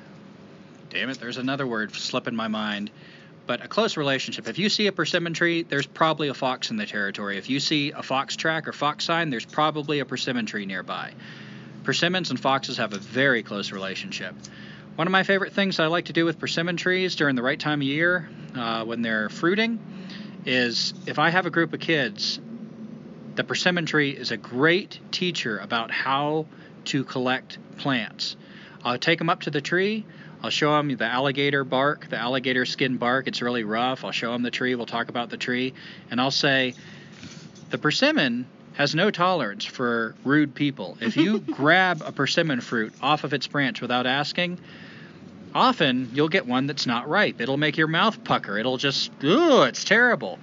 [0.90, 2.92] Damn it, there's another word slipping my mind.
[3.48, 4.48] But a close relationship.
[4.48, 7.38] If you see a persimmon tree, there's probably a fox in the territory.
[7.38, 11.14] If you see a fox track or fox sign, there's probably a persimmon tree nearby.
[11.84, 14.36] Persimmons and foxes have a very close relationship.
[14.96, 17.60] One of my favorite things I like to do with persimmon trees during the right
[17.60, 19.80] time of year, uh, when they're fruiting,
[20.46, 22.40] is if I have a group of kids,
[23.36, 26.46] the persimmon tree is a great teacher about how
[26.86, 28.36] to collect plants.
[28.84, 30.06] I'll take them up to the tree.
[30.44, 33.28] I'll show them the alligator bark, the alligator skin bark.
[33.28, 34.04] It's really rough.
[34.04, 34.74] I'll show them the tree.
[34.74, 35.74] We'll talk about the tree.
[36.10, 36.74] And I'll say,
[37.70, 40.98] the persimmon has no tolerance for rude people.
[41.00, 44.58] If you grab a persimmon fruit off of its branch without asking,
[45.54, 47.40] often you'll get one that's not ripe.
[47.40, 48.58] It'll make your mouth pucker.
[48.58, 50.40] It'll just, ooh, it's terrible.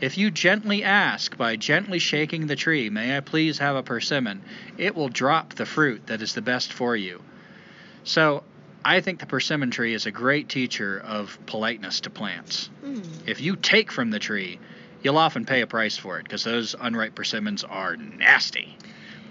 [0.00, 4.42] If you gently ask by gently shaking the tree, may I please have a persimmon,
[4.78, 7.22] it will drop the fruit that is the best for you.
[8.04, 8.42] So,
[8.82, 12.70] I think the persimmon tree is a great teacher of politeness to plants.
[12.82, 13.04] Mm.
[13.26, 14.58] If you take from the tree,
[15.02, 18.78] you'll often pay a price for it because those unripe persimmons are nasty.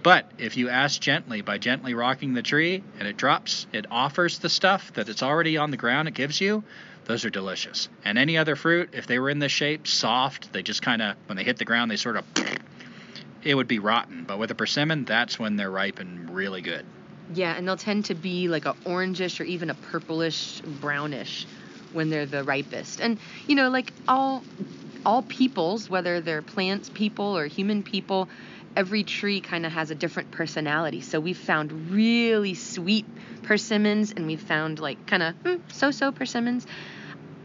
[0.02, 4.40] But if you ask gently by gently rocking the tree and it drops, it offers
[4.40, 6.64] the stuff that it's already on the ground it gives you,
[7.06, 7.90] those are delicious.
[8.06, 11.16] And any other fruit, if they were in this shape, soft, they just kind of,
[11.26, 12.26] when they hit the ground, they sort of,
[13.44, 14.24] it would be rotten.
[14.26, 16.86] But with a persimmon, that's when they're ripe and really good.
[17.34, 21.46] Yeah, and they'll tend to be like a orangish or even a purplish brownish
[21.94, 23.02] when they're the ripest.
[23.02, 24.44] And you know, like all
[25.06, 28.30] all peoples, whether they're plants people or human people,
[28.80, 31.02] every tree kind of has a different personality.
[31.02, 33.06] So we've found really sweet
[33.44, 36.66] persimmons and we've found like kind of hmm, so-so persimmons.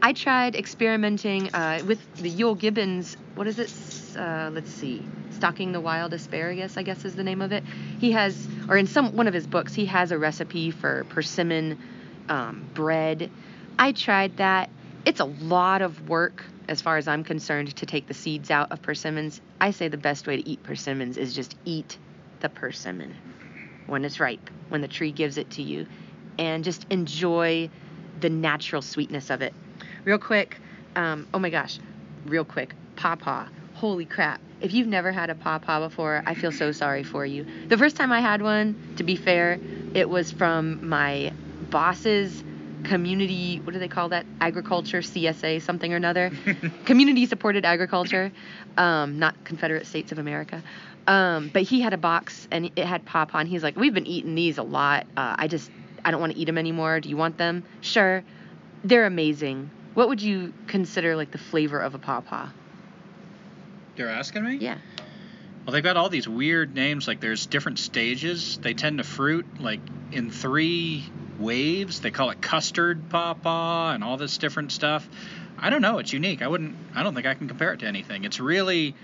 [0.01, 3.69] I tried experimenting uh, with the Euell Gibbons, what is it?
[4.17, 7.65] uh, let's see, Stalking the Wild Asparagus, I guess is the name of it.
[7.99, 11.77] He has, or in some one of his books, he has a recipe for persimmon
[12.29, 13.29] um, bread.
[13.77, 14.69] I tried that.
[15.05, 18.71] It's a lot of work, as far as I'm concerned, to take the seeds out
[18.71, 19.39] of persimmons.
[19.61, 21.99] I say the best way to eat persimmons is just eat
[22.39, 23.15] the persimmon
[23.85, 25.85] when it's ripe, when the tree gives it to you,
[26.39, 27.69] and just enjoy
[28.19, 29.53] the natural sweetness of it.
[30.05, 30.57] Real quick,
[30.95, 31.77] um, oh my gosh,
[32.25, 33.45] real quick, pawpaw.
[33.75, 34.41] Holy crap.
[34.59, 37.45] If you've never had a pawpaw before, I feel so sorry for you.
[37.67, 39.59] The first time I had one, to be fair,
[39.93, 41.31] it was from my
[41.69, 42.43] boss's
[42.83, 44.25] community, what do they call that?
[44.41, 46.31] Agriculture, CSA, something or another.
[46.85, 48.31] community supported agriculture,
[48.77, 50.63] um, not Confederate States of America.
[51.07, 54.07] Um, but he had a box and it had pawpaw, and he's like, We've been
[54.07, 55.05] eating these a lot.
[55.15, 55.69] Uh, I just,
[56.03, 56.99] I don't want to eat them anymore.
[56.99, 57.63] Do you want them?
[57.81, 58.23] Sure.
[58.83, 59.69] They're amazing.
[59.93, 62.49] What would you consider like the flavor of a pawpaw?
[63.95, 64.55] You're asking me?
[64.55, 64.77] Yeah.
[65.65, 67.07] Well, they've got all these weird names.
[67.07, 68.59] Like there's different stages.
[68.59, 69.79] They tend to fruit like
[70.11, 71.05] in three
[71.39, 72.01] waves.
[72.01, 75.07] They call it custard pawpaw and all this different stuff.
[75.57, 75.99] I don't know.
[75.99, 76.41] It's unique.
[76.41, 76.75] I wouldn't.
[76.93, 78.23] I don't think I can compare it to anything.
[78.23, 78.95] It's really.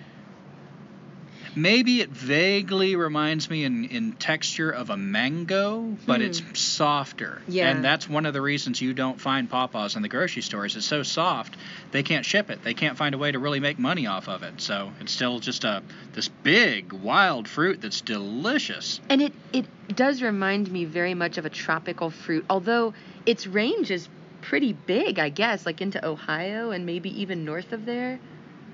[1.55, 6.27] Maybe it vaguely reminds me in, in texture of a mango, but Hmm.
[6.27, 7.41] it's softer.
[7.47, 7.69] Yeah.
[7.69, 10.75] And that's one of the reasons you don't find pawpaws in the grocery stores.
[10.75, 11.57] It's so soft,
[11.91, 12.63] they can't ship it.
[12.63, 14.61] They can't find a way to really make money off of it.
[14.61, 15.83] So it's still just a
[16.13, 19.01] this big wild fruit that's delicious.
[19.09, 22.93] And it, it does remind me very much of a tropical fruit, although
[23.25, 24.07] its range is
[24.41, 28.19] pretty big, I guess, like into Ohio and maybe even north of there.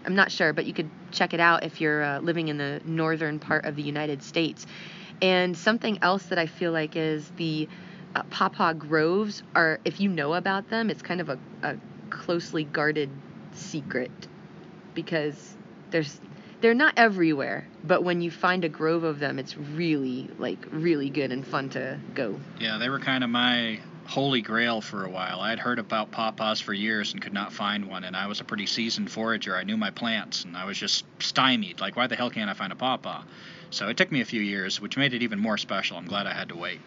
[0.08, 2.82] I'm not sure, but you could check it out if you're uh, living in the
[2.86, 4.66] northern part of the United States.
[5.22, 7.68] And something else that I feel like is the
[8.16, 11.76] uh, pawpaw groves are, if you know about them, it's kind of a, a
[12.10, 13.10] closely guarded
[13.52, 14.12] secret
[14.94, 15.56] because
[15.92, 16.20] there's
[16.62, 21.10] they're not everywhere, but when you find a grove of them, it's really like really
[21.10, 22.40] good and fun to go.
[22.60, 25.40] Yeah, they were kind of my holy grail for a while.
[25.42, 28.40] I had heard about pawpaws for years and could not find one, and I was
[28.40, 29.56] a pretty seasoned forager.
[29.56, 31.80] I knew my plants, and I was just stymied.
[31.82, 33.24] Like, why the hell can't I find a pawpaw?
[33.70, 35.98] So it took me a few years, which made it even more special.
[35.98, 36.80] I'm glad I had to wait.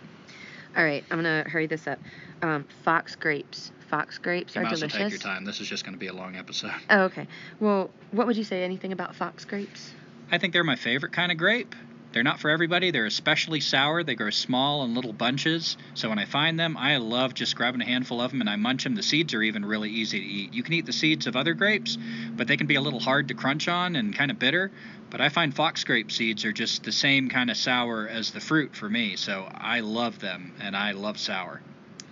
[0.76, 1.98] All right, I'm gonna hurry this up.
[2.42, 3.70] Um, fox grapes.
[3.88, 5.12] Fox grapes You are might as well delicious.
[5.18, 5.44] take your time.
[5.44, 6.70] This is just going to be a long episode.
[6.90, 7.26] Oh, okay.
[7.58, 8.62] Well, what would you say?
[8.62, 9.92] Anything about fox grapes?
[10.30, 11.74] I think they're my favorite kind of grape.
[12.12, 12.90] They're not for everybody.
[12.90, 14.02] They're especially sour.
[14.02, 15.76] They grow small in little bunches.
[15.94, 18.56] So when I find them, I love just grabbing a handful of them and I
[18.56, 18.96] munch them.
[18.96, 20.52] The seeds are even really easy to eat.
[20.52, 21.96] You can eat the seeds of other grapes,
[22.36, 24.72] but they can be a little hard to crunch on and kind of bitter.
[25.11, 28.40] But I find fox grape seeds are just the same kind of sour as the
[28.40, 29.16] fruit for me.
[29.16, 31.61] So I love them and I love sour.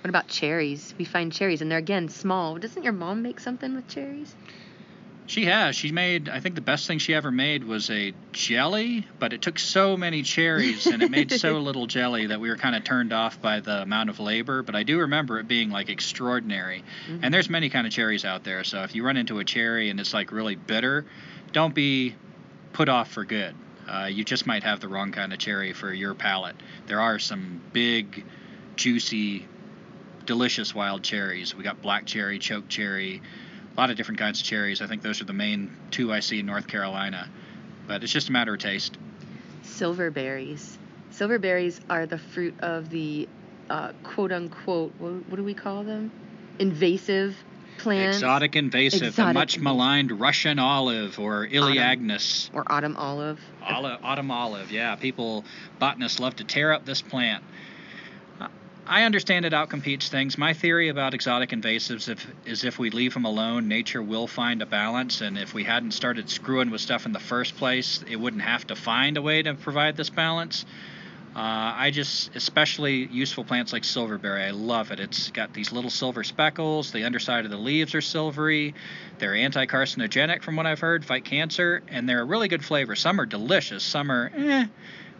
[0.02, 0.94] What about cherries?
[0.96, 2.56] We find cherries, and they're again small.
[2.56, 4.36] Doesn't your mom make something with cherries?
[5.28, 5.76] She has.
[5.76, 9.42] She made, I think the best thing she ever made was a jelly, but it
[9.42, 12.82] took so many cherries and it made so little jelly that we were kind of
[12.82, 14.62] turned off by the amount of labor.
[14.62, 16.82] But I do remember it being like extraordinary.
[17.10, 17.20] Mhm.
[17.22, 18.64] And there's many kind of cherries out there.
[18.64, 21.04] So if you run into a cherry and it's like really bitter,
[21.52, 22.14] don't be
[22.72, 23.54] put off for good.
[23.86, 26.56] Uh, you just might have the wrong kind of cherry for your palate.
[26.86, 28.24] There are some big,
[28.76, 29.46] juicy,
[30.24, 31.54] delicious wild cherries.
[31.54, 33.20] We got black cherry, choke cherry,
[33.78, 34.82] a lot of different kinds of cherries.
[34.82, 37.28] I think those are the main two I see in North Carolina.
[37.86, 38.98] But it's just a matter of taste.
[39.62, 40.76] Silverberries.
[41.12, 43.28] Silverberries are the fruit of the
[43.70, 46.10] uh, quote unquote, what, what do we call them?
[46.58, 47.36] Invasive
[47.78, 48.16] plants.
[48.16, 52.50] Exotic invasive, the Exotic much maligned Russian olive or Elaeagnus.
[52.52, 53.38] Or autumn olive.
[53.62, 54.96] Olive, autumn olive, yeah.
[54.96, 55.44] People,
[55.78, 57.44] botanists love to tear up this plant.
[58.88, 60.38] I understand it outcompetes things.
[60.38, 64.62] My theory about exotic invasives if, is if we leave them alone, nature will find
[64.62, 65.20] a balance.
[65.20, 68.66] And if we hadn't started screwing with stuff in the first place, it wouldn't have
[68.68, 70.64] to find a way to provide this balance.
[71.36, 75.00] Uh, I just, especially useful plants like silverberry, I love it.
[75.00, 76.90] It's got these little silver speckles.
[76.90, 78.74] The underside of the leaves are silvery.
[79.18, 82.96] They're anti-carcinogenic, from what I've heard, fight cancer, and they're a really good flavor.
[82.96, 84.66] Some are delicious, some are eh,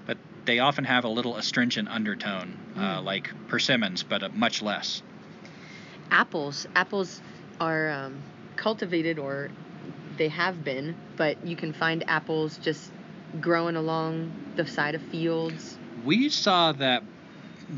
[0.09, 3.05] but they often have a little astringent undertone, uh, Mm.
[3.05, 5.03] like persimmons, but uh, much less.
[6.11, 6.67] Apples.
[6.75, 7.21] Apples
[7.61, 8.23] are um,
[8.57, 9.51] cultivated, or
[10.17, 12.91] they have been, but you can find apples just
[13.41, 15.77] growing along the side of fields.
[16.05, 17.05] We saw that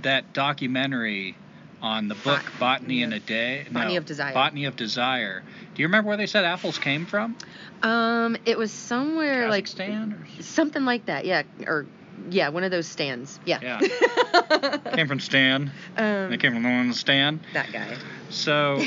[0.02, 1.36] that documentary
[1.82, 3.66] on the book Bot- Botany in a Day.
[3.72, 4.32] Botany no, of Desire.
[4.32, 5.42] Botany of Desire.
[5.74, 7.36] Do you remember where they said apples came from?
[7.82, 11.24] Um, it was somewhere like Kazakhstan or something like that.
[11.24, 11.86] Yeah, or
[12.30, 13.40] yeah, one of those stands.
[13.44, 13.58] Yeah.
[13.62, 13.80] Yeah.
[14.94, 15.70] came from Stan.
[15.96, 17.40] um, They came from the one Stan.
[17.54, 17.96] that guy.
[18.30, 18.82] So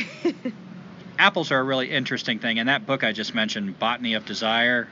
[1.20, 4.88] apples are a really interesting thing, and that book I just mentioned, Botany of Desire,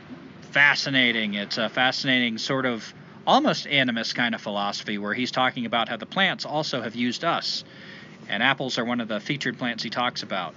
[0.51, 1.33] fascinating.
[1.35, 2.93] It's a fascinating sort of
[3.27, 7.23] almost animist kind of philosophy where he's talking about how the plants also have used
[7.23, 7.63] us.
[8.27, 10.55] And apples are one of the featured plants he talks about.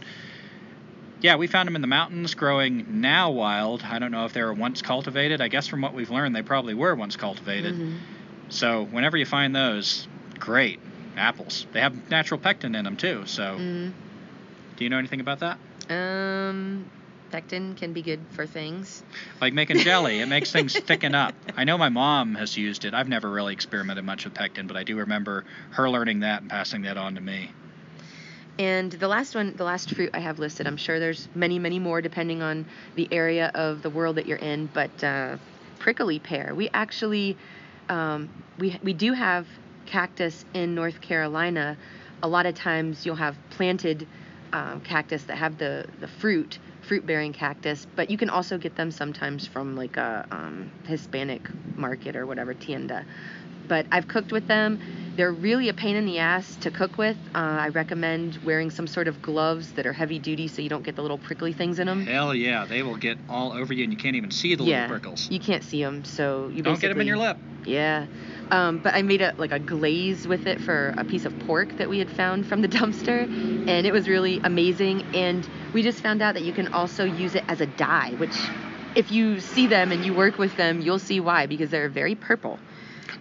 [1.25, 3.83] Yeah, we found them in the mountains growing now wild.
[3.83, 5.41] I don't know if they were once cultivated.
[5.41, 7.75] I guess from what we've learned, they probably were once cultivated.
[7.75, 7.97] Mhm.
[8.51, 10.07] So whenever you find those,
[10.39, 10.81] great
[11.17, 11.67] apples.
[11.73, 13.23] They have natural pectin in them too.
[13.25, 13.93] So Mm.
[14.77, 15.59] do you know anything about that?
[15.89, 16.85] Um,
[17.31, 19.03] pectin can be good for things.
[19.41, 21.35] Like making jelly, it makes things thicken up.
[21.57, 22.93] I know my mom has used it.
[22.93, 26.51] I've never really experimented much with pectin, but I do remember her learning that and
[26.51, 27.51] passing that on to me.
[28.59, 31.79] And the last one, the last fruit I have listed, I'm sure there's many, many
[31.79, 35.37] more depending on the area of the world that you're in, but uh,
[35.81, 36.55] prickly pear.
[36.55, 37.37] We actually,
[37.89, 39.49] um, we, we do have
[39.87, 41.77] cactus in North Carolina.
[42.23, 44.07] A lot of times you'll have planted
[44.53, 48.77] um, cactus that have the, the fruit, fruit bearing cactus, but you can also get
[48.77, 51.43] them sometimes from like a um, Hispanic
[51.77, 53.05] market or whatever, tienda.
[53.69, 54.81] But I've cooked with them.
[55.17, 57.17] They're really a pain in the ass to cook with.
[57.35, 60.83] Uh, I recommend wearing some sort of gloves that are heavy duty so you don't
[60.83, 62.05] get the little prickly things in them.
[62.05, 64.83] Hell yeah, they will get all over you and you can't even see the yeah,
[64.83, 65.31] little prickles.
[65.31, 67.39] you can't see them, so you Don't get them in your lip.
[67.65, 68.07] Yeah.
[68.51, 71.77] Um, but I made a like a glaze with it for a piece of pork
[71.79, 73.25] that we had found from the dumpster,
[73.69, 75.03] and it was really amazing.
[75.15, 78.37] And we just found out that you can also use it as a dye, which,
[78.95, 82.15] if you see them and you work with them, you'll see why because they're very
[82.15, 82.59] purple.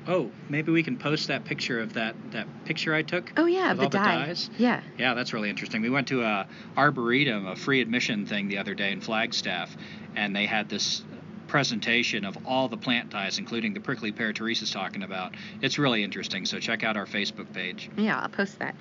[0.07, 3.31] Oh, maybe we can post that picture of that that picture I took.
[3.37, 4.25] Oh yeah, the all the dye.
[4.25, 4.49] dyes?
[4.57, 4.81] Yeah.
[4.97, 5.81] Yeah, that's really interesting.
[5.81, 9.75] We went to a arboretum, a free admission thing the other day in Flagstaff,
[10.15, 11.03] and they had this
[11.47, 15.35] presentation of all the plant dyes, including the prickly pear Teresa's talking about.
[15.61, 16.45] It's really interesting.
[16.45, 17.89] So check out our Facebook page.
[17.95, 18.75] Yeah, I'll post that.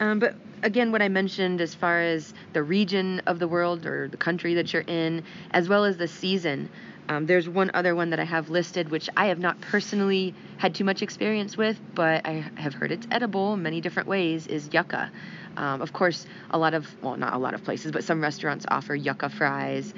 [0.00, 4.08] Um, but again, what I mentioned as far as the region of the world or
[4.08, 5.22] the country that you're in,
[5.52, 6.68] as well as the season,
[7.08, 10.74] um, there's one other one that I have listed, which I have not personally had
[10.74, 14.70] too much experience with, but I have heard it's edible in many different ways, is
[14.72, 15.10] yucca.
[15.56, 18.64] Um, of course, a lot of, well, not a lot of places, but some restaurants
[18.68, 19.92] offer yucca fries.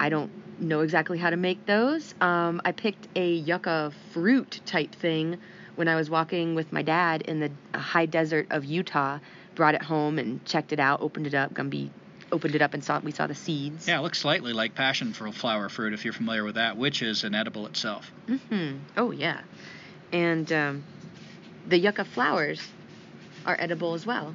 [0.00, 0.30] I don't
[0.60, 2.14] know exactly how to make those.
[2.20, 5.38] Um, I picked a yucca fruit type thing
[5.78, 9.20] when I was walking with my dad in the high desert of Utah.
[9.54, 11.54] Brought it home and checked it out, opened it up.
[11.54, 11.90] Gumby
[12.32, 13.86] opened it up and saw we saw the seeds.
[13.86, 17.00] Yeah, it looks slightly like passion for flower fruit if you're familiar with that, which
[17.00, 18.10] is an edible itself.
[18.26, 18.78] Mm-hmm.
[18.96, 19.40] Oh yeah,
[20.12, 20.84] and um,
[21.68, 22.60] the yucca flowers
[23.46, 24.34] are edible as well.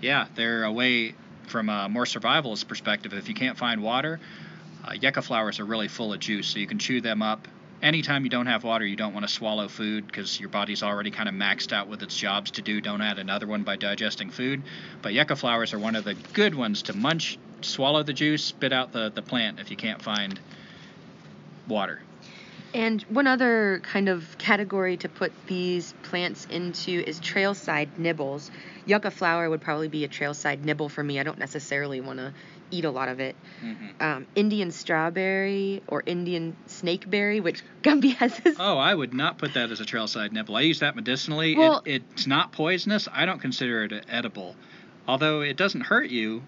[0.00, 1.14] Yeah, they're away
[1.46, 3.12] from a more survivalist perspective.
[3.12, 4.18] If you can't find water,
[4.84, 7.46] uh, yucca flowers are really full of juice, so you can chew them up.
[7.82, 11.10] Anytime you don't have water, you don't want to swallow food because your body's already
[11.10, 12.80] kind of maxed out with its jobs to do.
[12.80, 14.62] Don't add another one by digesting food.
[15.02, 18.72] But yucca flowers are one of the good ones to munch, swallow the juice, spit
[18.72, 20.38] out the, the plant if you can't find
[21.66, 22.00] water.
[22.72, 28.50] And one other kind of category to put these plants into is trailside nibbles.
[28.86, 31.18] Yucca flower would probably be a trailside nibble for me.
[31.18, 32.32] I don't necessarily want to
[32.72, 33.36] eat a lot of it.
[33.60, 38.56] hmm Um, Indian strawberry or Indian snakeberry, which Gumby has this.
[38.58, 40.56] Oh, I would not put that as a trailside nibble.
[40.56, 41.56] I use that medicinally.
[41.56, 43.08] Well- it, it's not poisonous.
[43.12, 44.56] I don't consider it edible,
[45.06, 46.42] although it doesn't hurt you.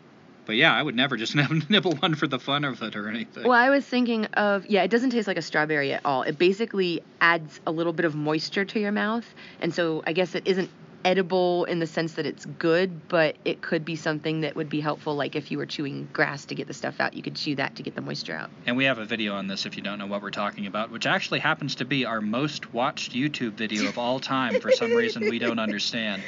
[0.47, 1.35] But yeah, I would never just
[1.71, 3.45] nibble one for the fun of it or anything.
[3.45, 6.23] Well, I was thinking of yeah, it doesn't taste like a strawberry at all.
[6.23, 9.25] It basically adds a little bit of moisture to your mouth,
[9.63, 10.69] and so I guess it isn't
[11.05, 14.81] edible in the sense that it's good, but it could be something that would be
[14.81, 15.15] helpful.
[15.15, 17.77] Like if you were chewing grass to get the stuff out, you could chew that
[17.77, 18.51] to get the moisture out.
[18.67, 20.91] And we have a video on this if you don't know what we're talking about,
[20.91, 24.93] which actually happens to be our most watched YouTube video of all time for some
[24.93, 26.23] reason we don't understand.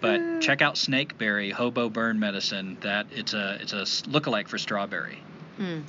[0.00, 2.78] But check out Snakeberry Hobo Burn Medicine.
[2.80, 5.22] That it's a it's a lookalike for strawberry.
[5.58, 5.84] Mm.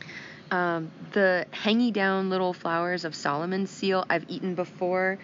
[0.49, 5.17] Um, the hangy down little flowers of Solomon's seal I've eaten before.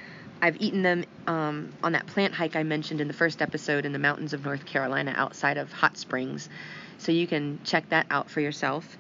[0.44, 3.94] I've eaten them um, on that plant hike I mentioned in the first episode in
[3.94, 6.50] the mountains of North Carolina outside of Hot Springs.
[6.98, 8.98] So you can check that out for yourself.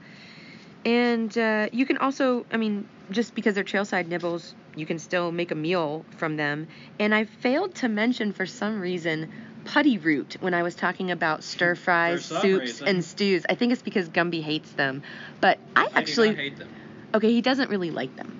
[0.85, 5.33] And uh, you can also, I mean, just because they're trailside nibbles, you can still
[5.33, 6.69] make a meal from them.
[6.97, 9.29] And I failed to mention for some reason
[9.65, 12.87] putty root when I was talking about stir fries, soups, reason.
[12.87, 13.45] and stews.
[13.49, 15.03] I think it's because Gumby hates them.
[15.41, 16.69] But I actually, hate them.
[17.13, 18.39] okay, he doesn't really like them.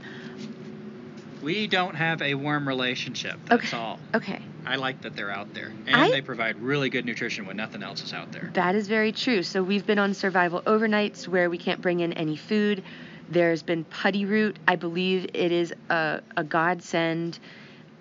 [1.44, 3.38] We don't have a warm relationship.
[3.48, 3.78] That's Okay.
[3.78, 4.00] all.
[4.16, 7.58] Okay, I like that they're out there, and I- they provide really good nutrition when
[7.58, 8.50] nothing else is out there.
[8.54, 9.44] that is very true.
[9.44, 12.84] So we've been on survival overnights where we can't bring in any food.
[13.30, 14.58] There's been putty root.
[14.68, 17.40] I believe it is a, a godsend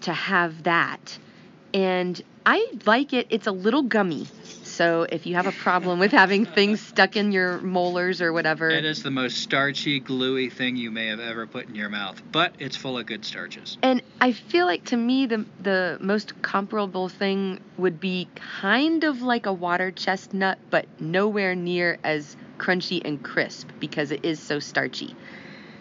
[0.02, 1.18] to have that.
[1.74, 3.28] And I like it.
[3.30, 4.26] It's a little gummy.
[4.72, 8.70] So if you have a problem with having things stuck in your molars or whatever,
[8.70, 12.22] It is the most starchy, gluey thing you may have ever put in your mouth,
[12.32, 13.76] but it's full of good starches.
[13.82, 19.20] And I feel like to me the the most comparable thing would be kind of
[19.20, 24.58] like a water chestnut, but nowhere near as crunchy and crisp because it is so
[24.58, 25.14] starchy.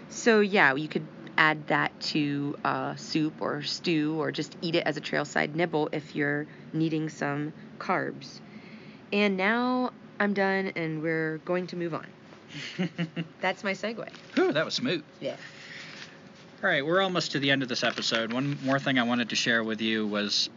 [0.10, 4.84] So yeah, you could add that to uh, soup or stew or just eat it
[4.86, 8.42] as a trailside nibble if you're needing some carbs.
[9.12, 12.08] And now I'm done and we're going to move on.
[13.42, 14.08] That's my segue.
[14.38, 15.04] Ooh, that was smooth.
[15.20, 15.36] Yeah.
[16.64, 18.32] All right, we're almost to the end of this episode.
[18.32, 20.50] One more thing I wanted to share with you was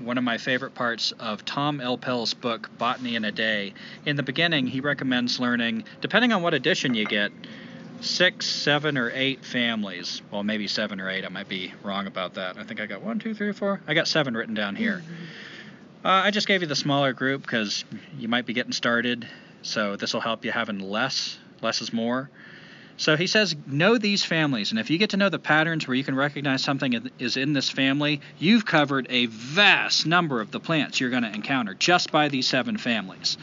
[0.00, 1.96] one of my favorite parts of Tom L.
[1.96, 3.74] Elpel's book, Botany in a Day.
[4.04, 7.30] In the beginning, he recommends learning, depending on what edition you get,
[8.00, 10.22] six, seven, or eight families.
[10.32, 11.24] Well, maybe seven or eight.
[11.24, 12.58] I might be wrong about that.
[12.58, 13.80] I think I got one, two, three, four.
[13.86, 15.04] I got seven written down here.
[15.06, 15.14] Uh,
[16.04, 17.82] Uh, I just gave you the smaller group because
[18.18, 19.26] you might be getting started,
[19.62, 21.38] so this will help you having less.
[21.62, 22.28] Less is more.
[22.98, 25.94] So he says, know these families, and if you get to know the patterns where
[25.94, 30.60] you can recognize something is in this family, you've covered a vast number of the
[30.60, 33.38] plants you're going to encounter just by these seven families.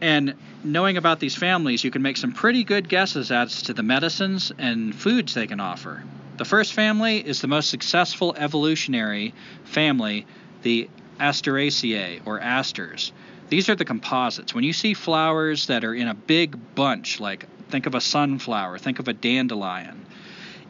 [0.00, 0.34] And
[0.64, 4.52] knowing about these families, you can make some pretty good guesses as to the medicines
[4.56, 6.02] and foods they can offer.
[6.38, 9.34] The first family is the most successful evolutionary
[9.64, 10.26] family,
[10.62, 10.88] the
[11.22, 13.12] Asteraceae or asters.
[13.48, 14.54] These are the composites.
[14.54, 18.78] When you see flowers that are in a big bunch, like think of a sunflower,
[18.78, 20.04] think of a dandelion,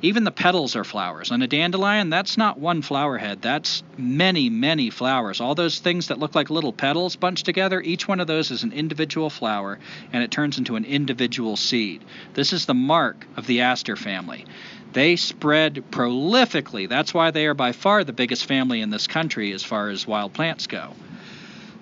[0.03, 1.31] even the petals are flowers.
[1.31, 5.41] On a dandelion, that's not one flower head, that's many, many flowers.
[5.41, 8.65] All those things that look like little petals bunched together, each one of those is
[8.65, 9.79] an individual flower,
[10.13, 12.05] and it turns into an individual seed.
[12.35, 14.45] This is the mark of the aster family.
[14.93, 16.88] They spread prolifically.
[16.88, 20.07] That's why they are by far the biggest family in this country as far as
[20.07, 20.95] wild plants go.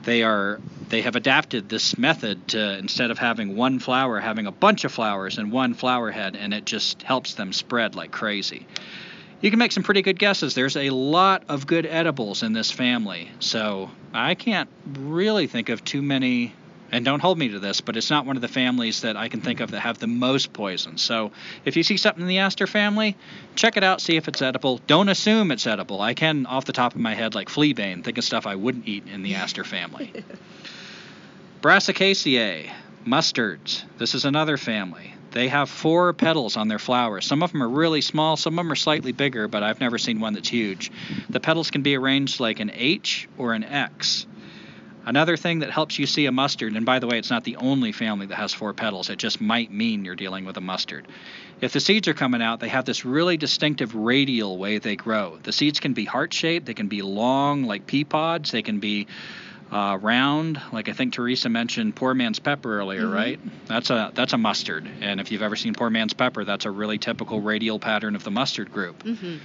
[0.03, 4.53] They are they have adapted this method to instead of having one flower, having a
[4.53, 8.67] bunch of flowers in one flower head, and it just helps them spread like crazy.
[9.41, 10.55] You can make some pretty good guesses.
[10.55, 15.85] There's a lot of good edibles in this family, so I can't really think of
[15.85, 16.53] too many.
[16.93, 19.29] And don't hold me to this, but it's not one of the families that I
[19.29, 20.99] can think of that have the most poison.
[20.99, 21.31] So
[21.65, 23.17] if you see something in the aster family,
[23.55, 24.81] check it out, see if it's edible.
[24.87, 26.01] Don't assume it's edible.
[26.01, 28.89] I can, off the top of my head, like fleabane, think of stuff I wouldn't
[28.89, 30.13] eat in the aster family.
[31.63, 32.71] Brassicaceae,
[33.07, 33.85] mustards.
[33.99, 35.15] This is another family.
[35.33, 37.25] They have four petals on their flowers.
[37.25, 39.99] Some of them are really small, some of them are slightly bigger, but I've never
[39.99, 40.91] seen one that's huge.
[41.29, 44.27] The petals can be arranged like an H or an X.
[45.07, 47.57] Another thing that helps you see a mustard, and by the way, it's not the
[47.57, 51.07] only family that has four petals, it just might mean you're dealing with a mustard.
[51.61, 55.39] If the seeds are coming out, they have this really distinctive radial way they grow.
[55.43, 58.79] The seeds can be heart shaped, they can be long like pea pods, they can
[58.79, 59.07] be
[59.73, 63.15] uh, round, like I think Teresa mentioned poor man's pepper earlier, Mhm.
[63.15, 63.41] right?
[63.67, 66.71] That's a that's a mustard, and if you've ever seen poor man's pepper, that's a
[66.73, 69.05] really typical radial pattern of the mustard group.
[69.05, 69.37] Mm-hmm.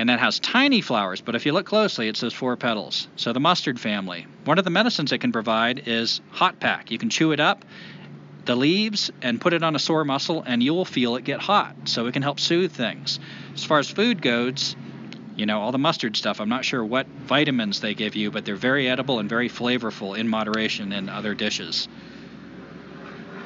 [0.00, 3.06] And that has tiny flowers, but if you look closely, it's those four petals.
[3.16, 4.26] So the mustard family.
[4.46, 6.90] One of the medicines it can provide is hot pack.
[6.90, 7.66] You can chew it up,
[8.46, 11.38] the leaves, and put it on a sore muscle, and you will feel it get
[11.38, 11.76] hot.
[11.84, 13.20] So it can help soothe things.
[13.52, 14.74] As far as food goes,
[15.36, 18.46] you know, all the mustard stuff, I'm not sure what vitamins they give you, but
[18.46, 21.88] they're very edible and very flavorful in moderation in other dishes.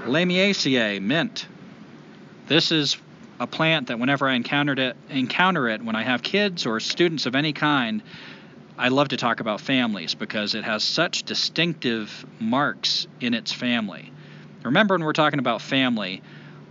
[0.04, 1.48] Lamiaceae, mint.
[2.46, 2.96] This is
[3.40, 7.26] a plant that whenever I encountered it, encounter it when I have kids or students
[7.26, 8.02] of any kind,
[8.78, 14.12] I love to talk about families because it has such distinctive marks in its family.
[14.62, 16.22] Remember, when we're talking about family,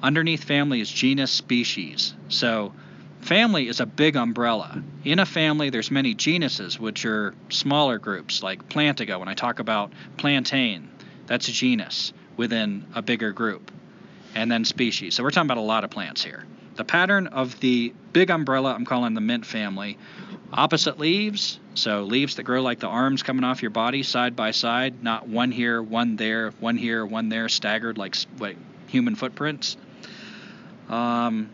[0.01, 2.13] underneath family is genus, species.
[2.27, 2.73] So,
[3.21, 4.83] family is a big umbrella.
[5.05, 9.19] In a family, there's many genuses, which are smaller groups, like Plantago.
[9.19, 10.89] When I talk about plantain,
[11.27, 13.71] that's a genus within a bigger group
[14.35, 15.15] and then species.
[15.15, 16.45] So we're talking about a lot of plants here.
[16.75, 19.97] The pattern of the big umbrella I'm calling the mint family.
[20.51, 24.51] Opposite leaves, so leaves that grow like the arms coming off your body side by
[24.51, 28.15] side, not one here, one there, one here, one there, staggered like
[28.87, 29.77] human footprints.
[30.89, 31.49] Um,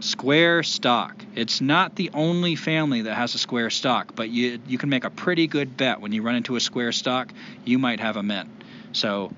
[0.00, 1.24] square stock.
[1.34, 5.04] It's not the only family that has a square stock, but you you can make
[5.04, 7.32] a pretty good bet when you run into a square stock,
[7.64, 8.48] you might have a mint.
[8.92, 9.32] So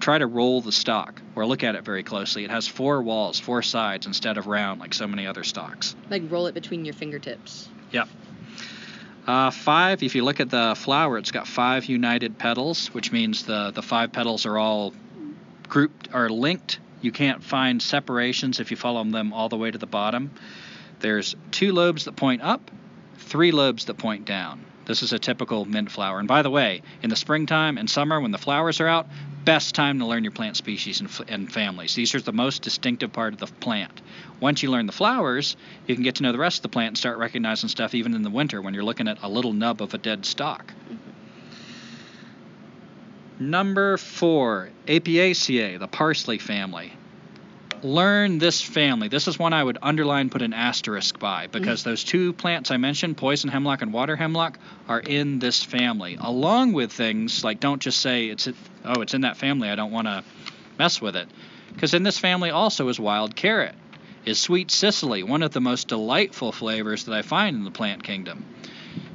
[0.00, 2.44] try to roll the stalk or look at it very closely.
[2.44, 5.96] It has four walls, four sides instead of round like so many other stalks.
[6.10, 7.68] Like roll it between your fingertips.
[7.90, 8.08] Yep.
[9.26, 13.44] Uh, five, if you look at the flower, it's got five united petals, which means
[13.44, 14.92] the, the five petals are all
[15.68, 16.80] grouped, are linked.
[17.00, 20.32] You can't find separations if you follow them all the way to the bottom.
[21.00, 22.70] There's two lobes that point up,
[23.16, 24.64] three lobes that point down.
[24.84, 26.18] This is a typical mint flower.
[26.18, 29.06] And by the way, in the springtime and summer when the flowers are out,
[29.44, 31.94] best time to learn your plant species and, and families.
[31.94, 34.00] These are the most distinctive part of the plant.
[34.40, 35.56] Once you learn the flowers,
[35.86, 38.14] you can get to know the rest of the plant and start recognizing stuff even
[38.14, 40.72] in the winter when you're looking at a little nub of a dead stalk.
[43.38, 46.92] Number four, Apiaceae, the parsley family.
[47.84, 49.08] Learn this family.
[49.08, 51.90] This is one I would underline, put an asterisk by, because mm-hmm.
[51.90, 56.74] those two plants I mentioned, poison hemlock and water hemlock, are in this family, along
[56.74, 58.46] with things like don't just say it's
[58.84, 59.68] oh it's in that family.
[59.68, 60.22] I don't want to
[60.78, 61.28] mess with it,
[61.74, 63.74] because in this family also is wild carrot,
[64.24, 68.04] is sweet Cicely, one of the most delightful flavors that I find in the plant
[68.04, 68.44] kingdom.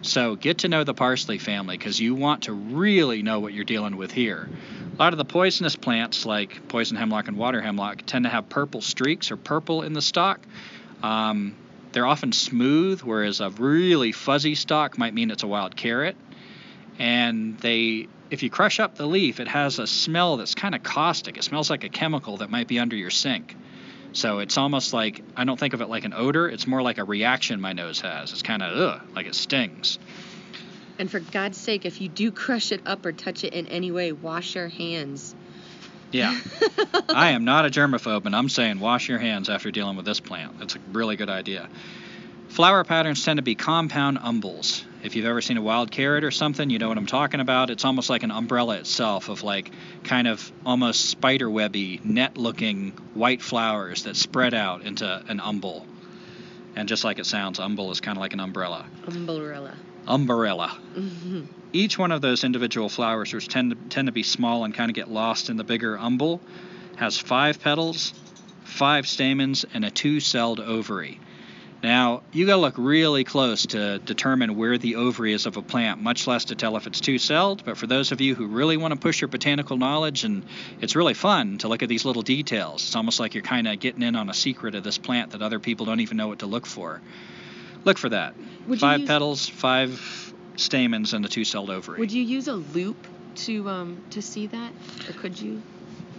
[0.02, 3.66] So get to know the parsley family because you want to really know what you're
[3.66, 4.48] dealing with here.
[4.94, 8.50] A lot of the poisonous plants, like poison hemlock and water hemlock, tend to have
[8.50, 10.40] purple streaks or purple in the stalk.
[11.04, 11.56] Um,
[11.92, 16.16] they're often smooth, whereas a really fuzzy stalk might mean it's a wild carrot.
[17.00, 20.84] And they, if you crush up the leaf, it has a smell that's kind of
[20.84, 21.38] caustic.
[21.38, 23.56] It smells like a chemical that might be under your sink.
[24.18, 26.50] So it's almost like I don't think of it like an odor.
[26.50, 28.34] It's more like a reaction my nose has.
[28.34, 30.00] It's kind of ugh, like it stings.
[30.98, 33.92] And for God's sake, if you do crush it up or touch it in any
[33.92, 35.36] way, wash your hands.
[36.12, 36.36] Yeah.
[37.10, 40.20] I am not a germaphobe, and I'm saying wash your hands after dealing with this
[40.20, 40.58] plant.
[40.58, 41.70] That's a really good idea.
[42.48, 44.84] Flower patterns tend to be compound umbels.
[45.08, 47.70] If you've ever seen a wild carrot or something, you know what I'm talking about.
[47.70, 49.72] It's almost like an umbrella itself of like
[50.04, 55.86] kind of almost spider webby, net looking white flowers that spread out into an umbel.
[56.76, 58.86] And just like it sounds, umbel is kind of like an umbrella.
[59.08, 59.78] Umbrella.
[60.06, 60.68] Umbrella.
[60.94, 64.74] hmm Each one of those individual flowers, which tend to, tend to be small and
[64.76, 66.42] kind of get lost in the bigger umbel,
[66.98, 68.14] has five petals,
[68.66, 71.22] five stamens, and a two celled ovary.
[71.84, 75.62] Now, you got to look really close to determine where the ovary is of a
[75.62, 77.64] plant, much less to tell if it's two celled.
[77.64, 80.44] But for those of you who really want to push your botanical knowledge, and
[80.82, 83.80] it's really fun to look at these little details, it's almost like you're kind of
[83.80, 86.40] getting in on a secret of this plant that other people don't even know what
[86.40, 87.00] to look for.
[87.86, 88.34] Look for that.
[88.68, 92.00] Would five use- petals, five stamens, and a two celled ovary.
[92.00, 93.06] Would you use a loupe
[93.36, 94.72] to um to see that,
[95.08, 95.62] or could you?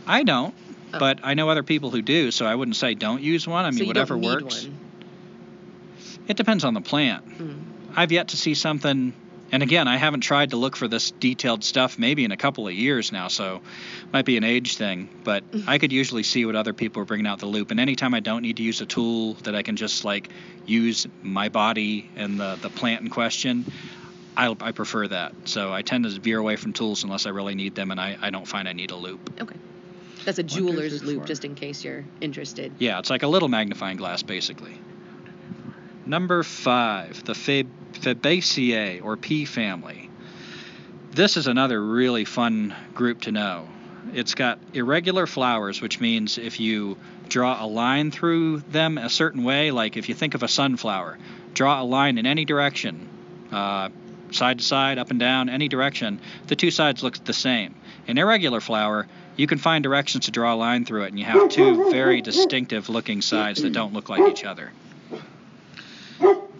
[0.06, 0.54] I don't,
[0.94, 0.98] Oh.
[1.00, 3.64] but I know other people who do, so I wouldn't say don't use one.
[3.64, 4.64] I mean, so whatever works.
[4.64, 4.78] One.
[6.28, 7.26] It depends on the plant.
[7.38, 7.62] Mm.
[7.96, 9.14] I've yet to see something,
[9.50, 12.68] and again, I haven't tried to look for this detailed stuff maybe in a couple
[12.68, 13.62] of years now, so
[14.12, 15.08] might be an age thing.
[15.24, 18.14] But I could usually see what other people are bringing out the loupe, and anytime
[18.14, 20.28] I don't need to use a tool that I can just like
[20.66, 23.64] use my body and the the plant in question.
[24.36, 27.56] I, I prefer that, so I tend to veer away from tools unless I really
[27.56, 29.32] need them, and I, I don't find I need a loupe.
[29.40, 29.56] Okay.
[30.24, 31.26] That's a jeweler's loupe, four.
[31.26, 32.70] just in case you're interested.
[32.78, 34.78] Yeah, it's like a little magnifying glass, basically.
[36.08, 40.08] Number five, the Fabaceae, or pea family.
[41.12, 43.68] This is another really fun group to know.
[44.14, 46.96] It's got irregular flowers, which means if you
[47.28, 51.18] draw a line through them a certain way, like if you think of a sunflower,
[51.52, 53.06] draw a line in any direction,
[53.52, 53.90] uh,
[54.30, 57.74] side to side, up and down, any direction, the two sides look the same.
[58.06, 59.06] An irregular flower,
[59.36, 62.22] you can find directions to draw a line through it, and you have two very
[62.22, 64.72] distinctive looking sides that don't look like each other.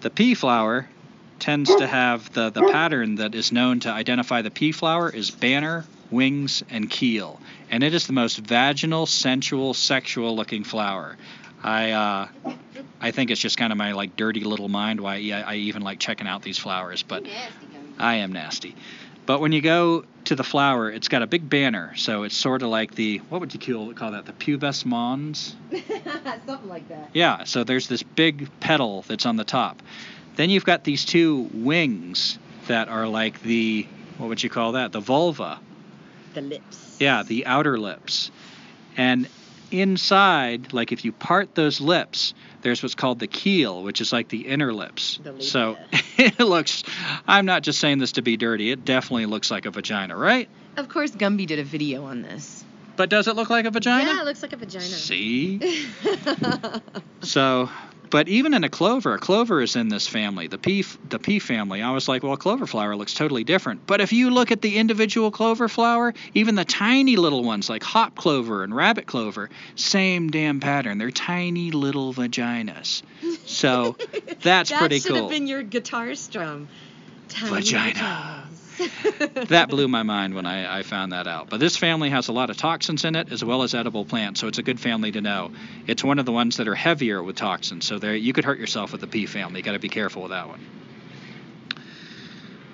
[0.00, 0.88] The pea flower
[1.38, 5.30] tends to have the, the pattern that is known to identify the pea flower is
[5.30, 7.40] banner, wings, and keel.
[7.70, 11.16] And it is the most vaginal, sensual, sexual looking flower.
[11.62, 12.28] I uh,
[13.00, 15.82] I think it's just kind of my like dirty little mind why I, I even
[15.82, 17.26] like checking out these flowers, but
[17.98, 18.76] I am nasty.
[19.28, 22.62] But when you go to the flower, it's got a big banner, so it's sort
[22.62, 24.24] of like the what would you call, call that?
[24.24, 25.54] The pubis mons?
[26.46, 27.10] Something like that.
[27.12, 29.82] Yeah, so there's this big petal that's on the top.
[30.36, 32.38] Then you've got these two wings
[32.68, 33.86] that are like the
[34.16, 34.92] what would you call that?
[34.92, 35.60] The vulva.
[36.32, 36.96] The lips.
[36.98, 38.30] Yeah, the outer lips.
[38.96, 39.28] And
[39.70, 44.28] inside, like if you part those lips, there's what's called the keel, which is like
[44.28, 45.18] the inner lips.
[45.22, 45.40] The.
[45.42, 45.76] So
[46.16, 46.82] it looks
[47.26, 48.70] I'm not just saying this to be dirty.
[48.70, 50.48] It definitely looks like a vagina, right?
[50.76, 52.64] Of course, Gumby did a video on this.
[52.96, 54.10] But does it look like a vagina?
[54.10, 54.84] Yeah, it looks like a vagina.
[54.84, 55.60] See?
[57.22, 57.68] So,
[58.10, 61.38] but even in a clover, a clover is in this family, the pea, the pea
[61.38, 61.82] family.
[61.82, 63.86] I was like, well, a clover flower looks totally different.
[63.86, 67.82] But if you look at the individual clover flower, even the tiny little ones like
[67.82, 70.98] hop clover and rabbit clover, same damn pattern.
[70.98, 73.02] They're tiny little vaginas.
[73.46, 73.96] So
[74.42, 75.00] that's that pretty cool.
[75.00, 76.68] That should have been your guitar strum.
[77.28, 77.94] Tiny Vagina.
[77.94, 78.37] vaginas.
[79.48, 81.50] that blew my mind when I, I found that out.
[81.50, 84.40] But this family has a lot of toxins in it as well as edible plants,
[84.40, 85.50] so it's a good family to know.
[85.86, 88.58] It's one of the ones that are heavier with toxins, so there you could hurt
[88.58, 89.60] yourself with the pea family.
[89.60, 90.64] You got to be careful with that one.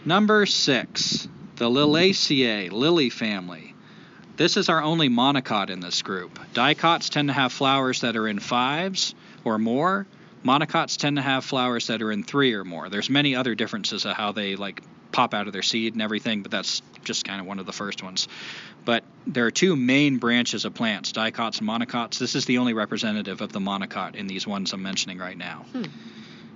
[0.05, 1.27] Number six,
[1.57, 3.75] the Liliaceae, lily family.
[4.37, 6.39] This is our only monocot in this group.
[6.53, 9.15] Dicots tend to have flowers that are in fives
[9.45, 10.07] or more.
[10.45, 12.91] Monocots tend to have flowers that are in three or more.
[12.91, 14.83] There's many other differences of how they like
[15.15, 17.73] pop out of their seed and everything, but that's just kind of one of the
[17.73, 18.27] first ones.
[18.85, 22.19] But there are two main branches of plants, dicots and monocots.
[22.19, 25.65] This is the only representative of the monocot in these ones I'm mentioning right now.
[25.73, 25.85] Hmm.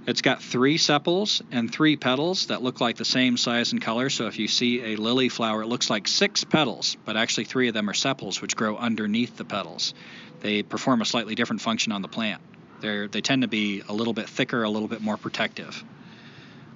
[0.09, 4.11] It's got three sepals and three petals that look like the same size and color.
[4.11, 7.69] So if you see a lily flower, it looks like six petals, but actually three
[7.69, 9.95] of them are sepals, which grow underneath the petals.
[10.41, 12.41] They perform a slightly different function on the plant.
[12.81, 15.85] They're, they tend to be a little bit thicker, a little bit more protective.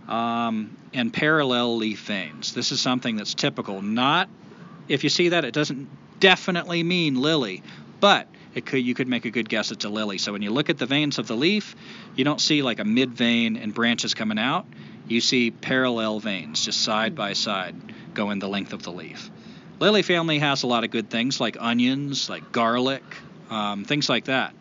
[0.09, 2.53] Um, and parallel leaf veins.
[2.53, 3.81] This is something that's typical.
[3.83, 4.29] Not
[4.89, 5.89] if you see that, it doesn't
[6.21, 7.63] definitely mean lily,
[8.01, 10.19] but it could you could make a good guess it's a lily.
[10.19, 11.75] So when you look at the veins of the leaf,
[12.17, 14.67] you don't see like a mid vein and branches coming out.
[15.09, 17.75] You see parallel veins just side by side
[18.15, 19.31] going the length of the leaf.
[19.81, 23.03] Lily family has a lot of good things like onions, like garlic,
[23.51, 24.55] um, things like that.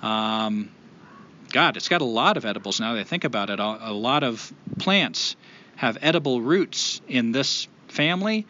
[0.00, 0.70] Um,
[1.54, 3.60] God, it's got a lot of edibles now that I think about it.
[3.60, 5.36] A, lot of plants
[5.76, 8.44] have edible roots in this family,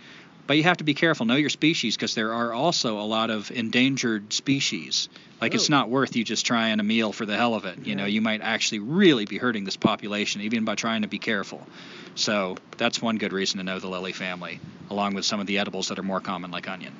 [0.47, 1.27] but you have to be careful.
[1.27, 5.11] Know your species because there are also a lot of endangered species.
[5.39, 5.75] Like it's Oh.
[5.75, 7.85] not worth you just trying a meal for the hell of it.
[7.87, 11.19] You know, you might actually really be hurting this population even by trying to be
[11.19, 11.67] careful.
[12.15, 15.59] So that's one good reason to know the lily family, along with some of the
[15.59, 16.95] edibles that are more common like onion.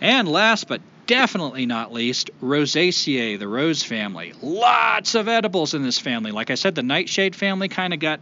[0.00, 4.32] And last but definitely not least, Rosaceae, the rose family.
[4.42, 6.32] Lots of edibles in this family.
[6.32, 8.20] Like I said, the nightshade family kind of got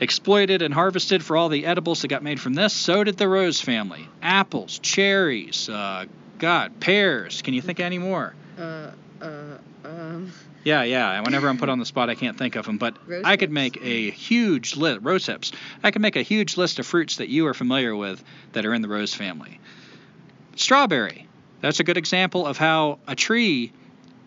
[0.00, 2.72] exploited and harvested for all the edibles that got made from this.
[2.72, 4.08] So did the rose family.
[4.22, 6.06] Apples, cherries, uh,
[6.38, 7.42] God, pears.
[7.42, 8.34] Can you think of any more?
[8.58, 10.32] Uh, uh, um,
[10.64, 11.20] Yeah, yeah.
[11.20, 12.78] Whenever I'm put on the spot, I can't think of them.
[12.78, 15.00] But Rose I could make a huge list.
[15.02, 15.52] Rose hips.
[15.82, 18.22] I could make a huge list of fruits that you are familiar with
[18.52, 19.60] that are in the rose family.
[20.56, 21.27] Strawberry.
[21.60, 23.72] That's a good example of how a tree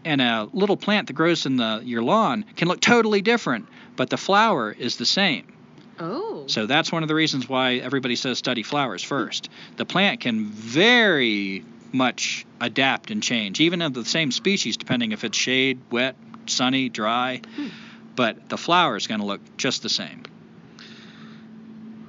[0.03, 4.09] and a little plant that grows in the your lawn can look totally different, but
[4.09, 5.53] the flower is the same.
[5.99, 6.43] oh.
[6.47, 9.49] So that's one of the reasons why everybody says study flowers first.
[9.77, 11.63] The plant can very
[11.93, 16.15] much adapt and change, even of the same species, depending if it's shade, wet,
[16.47, 17.41] sunny, dry.
[17.55, 17.67] Hmm.
[18.15, 20.23] But the flower is going to look just the same.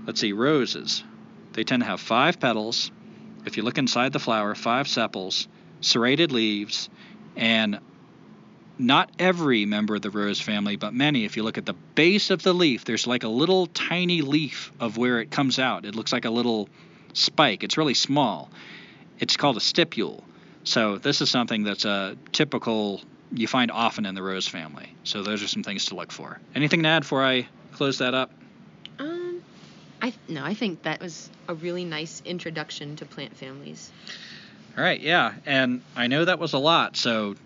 [0.06, 1.04] Let's see, roses.
[1.52, 2.90] They tend to have five petals.
[3.44, 5.48] If you look inside the flower, five sepals,
[5.80, 6.88] serrated leaves,
[7.36, 7.80] and
[8.78, 11.24] not every member of the rose family, but many.
[11.24, 14.72] If you look at the base of the leaf, there's like a little tiny leaf
[14.80, 15.84] of where it comes out.
[15.84, 16.68] It looks like a little
[17.12, 17.62] spike.
[17.62, 18.50] It's really small.
[19.18, 20.22] It's called a stipule.
[20.64, 23.00] So this is something that's a typical
[23.34, 24.94] you find often in the rose family.
[25.04, 26.38] So those are some things to look for.
[26.54, 28.30] Anything to add before I close that up?
[30.02, 33.90] I no, I think that was a really nice introduction to plant families.
[34.76, 36.96] All right, yeah, and I know that was a lot.
[36.96, 37.36] So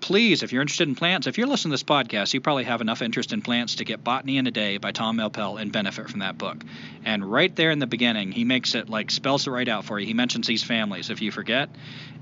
[0.00, 2.80] please, if you're interested in plants, if you're listening to this podcast, you probably have
[2.80, 6.10] enough interest in plants to get Botany in a Day by Tom Elpel and benefit
[6.10, 6.64] from that book.
[7.04, 9.98] And right there in the beginning, he makes it like spells it right out for
[9.98, 10.06] you.
[10.06, 11.70] He mentions these families if you forget,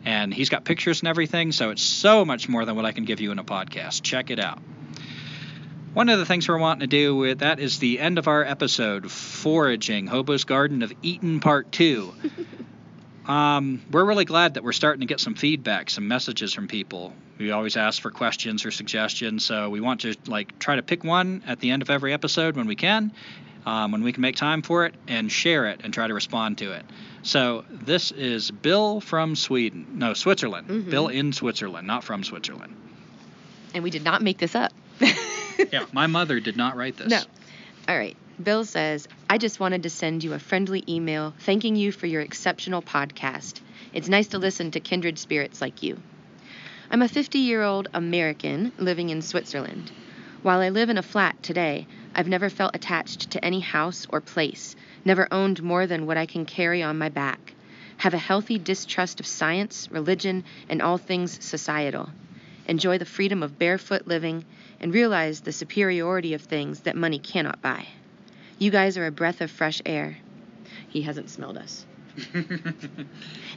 [0.04, 1.52] and he's got pictures and everything.
[1.52, 4.02] So it's so much more than what I can give you in a podcast.
[4.02, 4.58] Check it out.
[5.92, 8.44] One of the things we're wanting to do with that is the end of our
[8.44, 12.14] episode, Foraging, Hobo's Garden of Eden Part 2.
[13.26, 17.12] Um, we're really glad that we're starting to get some feedback, some messages from people.
[17.38, 21.04] We always ask for questions or suggestions, so we want to like try to pick
[21.04, 23.12] one at the end of every episode when we can,
[23.66, 26.58] um, when we can make time for it, and share it and try to respond
[26.58, 26.84] to it.
[27.22, 30.66] So this is Bill from Sweden, no Switzerland.
[30.68, 30.90] Mhm.
[30.90, 32.74] Bill in Switzerland, not from Switzerland.
[33.74, 34.72] And we did not make this up.
[35.72, 37.08] Yeah, my mother did not write this.
[37.08, 37.22] No.
[37.88, 38.16] All right.
[38.42, 42.22] Bill says, I just wanted to send you a friendly email thanking you for your
[42.22, 43.60] exceptional podcast.
[43.92, 45.98] It's nice to listen to kindred spirits like you.
[46.90, 49.92] I'm a 50 year old American living in Switzerland.
[50.42, 54.20] While I live in a flat today, I've never felt attached to any house or
[54.20, 54.74] place,
[55.04, 57.54] never owned more than what I can carry on my back.
[57.98, 62.08] Have a healthy distrust of science, religion, and all things societal.
[62.66, 64.44] Enjoy the freedom of barefoot living
[64.80, 67.86] and realize the superiority of things that money cannot buy.
[68.58, 70.18] You guys are a breath of fresh air.
[70.88, 71.86] He hasn't smelled us.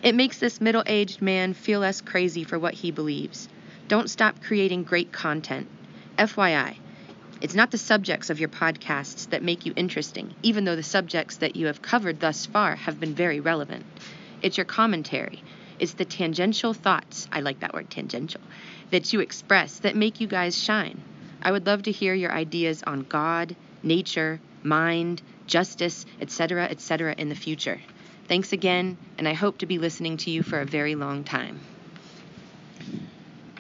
[0.04, 3.48] It makes this middle aged man feel less crazy for what he believes.
[3.88, 5.70] Don't stop creating great content.
[6.18, 6.76] FYI,
[7.40, 11.38] it's not the subjects of your podcasts that make you interesting, even though the subjects
[11.38, 13.86] that you have covered thus far have been very relevant.
[14.42, 15.42] It's your commentary.
[15.80, 18.42] It's the tangential thoughts, I like that word tangential,
[18.94, 21.02] that you express that make you guys shine.
[21.42, 27.28] I would love to hear your ideas on God, nature, mind, justice, etc., etc., in
[27.28, 27.82] the future.
[28.28, 31.60] Thanks again, and I hope to be listening to you for a very long time.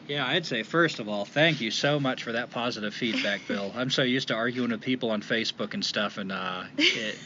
[0.07, 3.72] Yeah, I'd say first of all, thank you so much for that positive feedback, Bill.
[3.76, 7.18] I'm so used to arguing with people on Facebook and stuff, and uh, it,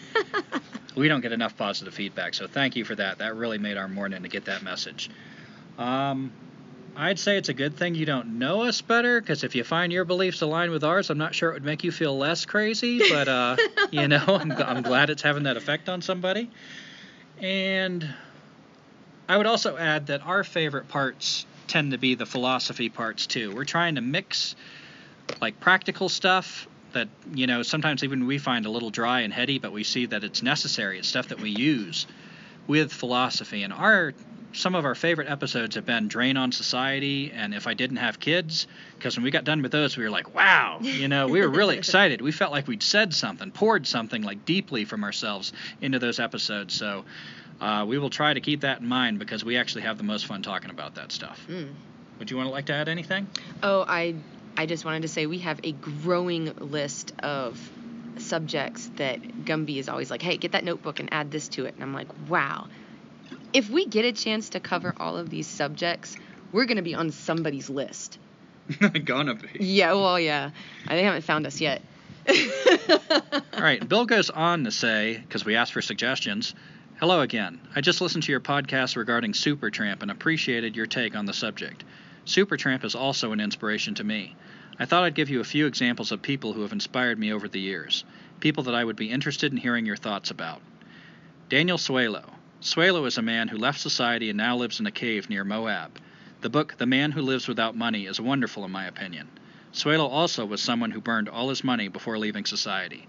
[0.96, 2.36] we don't get enough positive feedback.
[2.36, 3.18] So thank you for that.
[3.18, 5.10] That really made our morning to get that message.
[5.78, 6.32] Um,
[6.98, 9.94] I'd say it's a good thing you don't know us better, because if you find
[9.94, 13.00] your beliefs align with ours, I'm not sure it would make you feel less crazy.
[13.08, 13.58] But uh,
[13.92, 16.50] you know, I'm, I'm glad it's having that effect on somebody.
[17.40, 18.08] And
[19.30, 23.54] I would also add that our favorite parts tend to be the philosophy parts too.
[23.54, 24.56] We're trying to mix
[25.40, 29.60] like practical stuff that you know sometimes even we find a little dry and heady,
[29.60, 30.98] but we see that it's necessary.
[30.98, 32.08] It's stuff that we use
[32.66, 33.62] with philosophy.
[33.62, 34.14] And our
[34.54, 38.20] some of our favorite episodes have been Drain on Society and If I Didn't Have
[38.20, 38.68] Kids,
[38.98, 41.50] because when we got done with those, we were like, wow, you know, we were
[41.50, 42.22] really excited.
[42.22, 46.74] We felt like we'd said something, poured something like deeply from ourselves into those episodes.
[46.74, 47.06] So
[47.62, 50.26] uh, we will try to keep that in mind because we actually have the most
[50.26, 51.40] fun talking about that stuff.
[51.50, 51.74] Mm.
[52.20, 53.28] Would you want to like to add anything?
[53.62, 54.16] Oh, I
[54.56, 57.60] I just wanted to say we have a growing list of
[58.18, 61.76] subjects that Gumby is always like, "Hey, get that notebook and add this to it."
[61.76, 62.68] And I'm like, "Wow.
[63.54, 66.16] If we get a chance to cover all of these subjects,
[66.52, 68.20] we're going to be on somebody's list."
[69.06, 69.48] Gonna be.
[69.60, 70.52] Yeah, well, yeah.
[70.88, 71.82] Uh, they haven't found us yet.
[73.54, 76.54] All right, Bill goes on to say, because we asked for suggestions,
[77.00, 77.62] Hello again.
[77.76, 81.84] I just listened to your podcast regarding Supertramp and appreciated your take on the subject.
[82.26, 84.36] Supertramp is also an inspiration to me.
[84.80, 87.48] I thought I'd give you a few examples of people who have inspired me over
[87.48, 88.04] the years,
[88.40, 90.60] people that I would be interested in hearing your thoughts about.
[91.50, 92.26] Daniel Suelo.
[92.62, 96.00] Suelo is a man who left society and now lives in a cave near Moab.
[96.42, 99.30] The book The Man Who Lives Without Money is wonderful in my opinion.
[99.74, 103.08] Suelo also was someone who burned all his money before leaving society.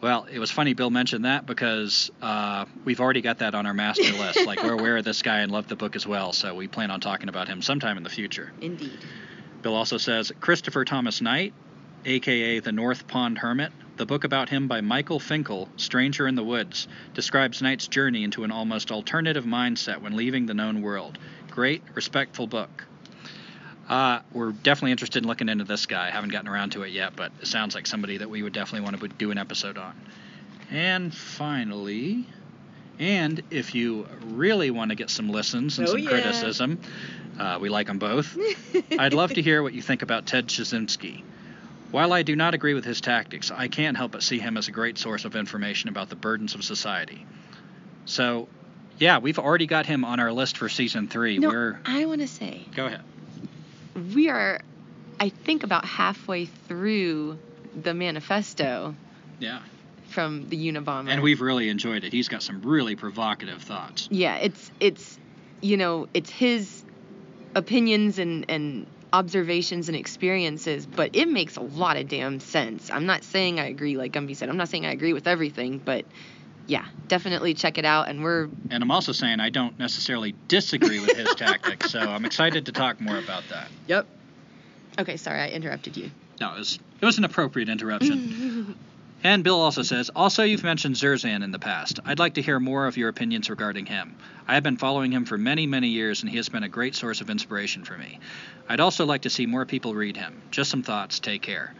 [0.00, 3.74] Well, it was funny Bill mentioned that because uh, we've already got that on our
[3.74, 4.46] master list.
[4.46, 6.90] Like we're aware of this guy and love the book as well, so we plan
[6.90, 8.52] on talking about him sometime in the future.
[8.60, 8.98] Indeed.
[9.62, 11.54] Bill also says Christopher Thomas Knight,
[12.04, 16.42] aka the North Pond Hermit, the book about him by Michael Finkel, Stranger in the
[16.44, 21.18] Woods, describes Knight's journey into an almost alternative mindset when leaving the known world.
[21.50, 22.84] Great, respectful book.
[23.88, 26.10] Uh, we're definitely interested in looking into this guy.
[26.10, 28.80] Haven't gotten around to it yet, but it sounds like somebody that we would definitely
[28.84, 29.94] want to do an episode on.
[30.70, 32.26] And finally,
[32.98, 36.08] and if you really want to get some listens and Oh, some yeah.
[36.08, 36.80] criticism,
[37.38, 38.36] uh, we like them both.
[38.98, 41.22] I'd love to hear what you think about Ted Kaczynski.
[41.94, 44.66] While I do not agree with his tactics, I can't help but see him as
[44.66, 47.24] a great source of information about the burdens of society.
[48.04, 48.48] So,
[48.98, 51.38] yeah, we've already got him on our list for season three.
[51.38, 53.02] No, We're I want to say go ahead.
[54.12, 54.60] we are,
[55.20, 57.38] I think, about halfway through
[57.80, 58.96] the manifesto
[59.38, 59.60] Yeah,
[60.08, 61.10] from the Unabomber.
[61.10, 62.12] and we've really enjoyed it.
[62.12, 64.08] He's got some really provocative thoughts.
[64.10, 65.16] yeah, it's it's
[65.60, 66.82] you know it's his
[67.54, 72.90] opinions and and observations and experiences, but it makes a lot of damn sense.
[72.90, 74.48] I'm not saying I agree, like Gumby said.
[74.48, 76.04] I'm not saying I agree with everything, but
[76.66, 78.08] yeah, definitely check it out.
[78.08, 82.24] And we're And I'm also saying I don't necessarily disagree with his tactics, so I'm
[82.24, 83.68] excited to talk more about that.
[83.86, 84.06] yep.
[84.98, 86.10] Okay, sorry I interrupted you.
[86.40, 88.76] No, it was, it was an appropriate interruption.
[89.24, 91.98] And Bill also says, also you've mentioned Zerzan in the past.
[92.04, 94.16] I'd like to hear more of your opinions regarding him.
[94.46, 96.94] I have been following him for many, many years, and he has been a great
[96.94, 98.20] source of inspiration for me.
[98.68, 100.42] I'd also like to see more people read him.
[100.50, 101.20] Just some thoughts.
[101.20, 101.74] Take care.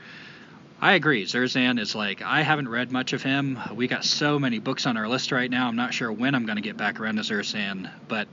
[0.80, 1.26] I agree.
[1.26, 3.58] Zerzan is like, I haven't read much of him.
[3.74, 5.68] We got so many books on our list right now.
[5.68, 7.90] I'm not sure when I'm going to get back around to Zerzan.
[8.08, 8.26] But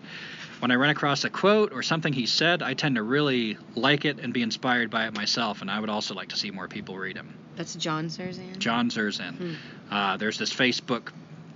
[0.61, 4.05] when I run across a quote or something he said, I tend to really like
[4.05, 5.61] it and be inspired by it myself.
[5.61, 7.33] And I would also like to see more people read him.
[7.55, 8.59] That's John Zerzan?
[8.59, 9.35] John Zerzan.
[9.35, 9.53] Hmm.
[9.89, 11.11] Uh, there's this Facebook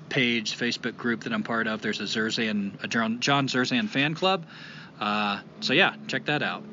[0.09, 1.81] page, Facebook group that I'm part of.
[1.81, 4.45] There's a Zerzan, a John, John Zerzan fan club.
[4.99, 6.63] Uh, so yeah, check that out.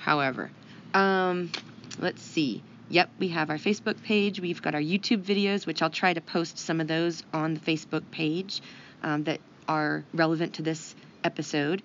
[0.00, 0.50] however.
[0.94, 1.50] Um,
[1.98, 2.62] let's see.
[2.88, 4.40] Yep, we have our Facebook page.
[4.40, 7.60] We've got our YouTube videos, which I'll try to post some of those on the
[7.60, 8.62] Facebook page
[9.02, 11.82] um, that are relevant to this episode.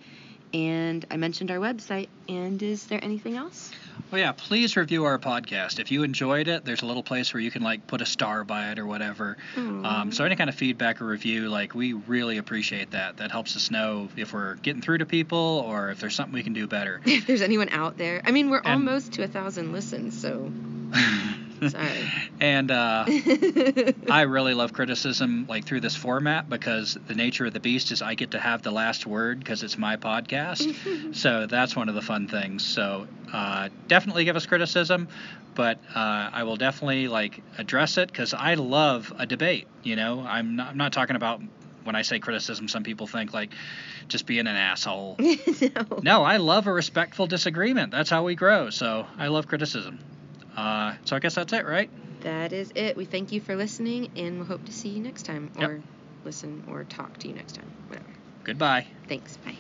[0.54, 2.08] And I mentioned our website.
[2.28, 3.72] And is there anything else?
[4.12, 5.80] Well, yeah, please review our podcast.
[5.80, 8.44] If you enjoyed it, there's a little place where you can like put a star
[8.44, 9.38] by it or whatever.
[9.58, 13.18] Um, so any kind of feedback or review, like we really appreciate that.
[13.18, 16.44] That helps us know if we're getting through to people or if there's something we
[16.44, 17.02] can do better.
[17.06, 18.22] if there's anyone out there.
[18.26, 20.52] I mean, we're And- almost to a thousand listens, so
[21.70, 22.12] sorry.
[22.40, 23.06] and uh,
[24.10, 28.02] I really love criticism like through this format because the nature of the beast is
[28.02, 31.16] I get to have the last word because it's my podcast.
[31.16, 32.66] so that's one of the fun things.
[32.66, 35.08] So uh, definitely give us criticism,
[35.56, 39.68] but uh, I will definitely like address it because I love a debate.
[39.84, 41.42] You know, I'm not, I'm not talking about
[41.84, 42.68] when I say criticism.
[42.68, 43.52] Some people think like
[44.08, 45.16] just being an asshole.
[45.20, 46.00] no.
[46.02, 47.92] No, I love a respectful disagreement.
[47.92, 48.70] That's how we grow.
[48.70, 50.00] So I love criticism.
[50.56, 51.90] Uh, so I guess that's it, right?
[52.22, 52.96] That is it.
[52.98, 55.70] We thank you for listening, and we hope to see you next time, Yep.
[55.70, 55.82] or
[56.24, 57.72] listen or talk to you next time.
[57.88, 58.10] Whatever.
[58.44, 58.88] Goodbye.
[59.08, 59.38] Thanks.
[59.38, 59.56] Bye.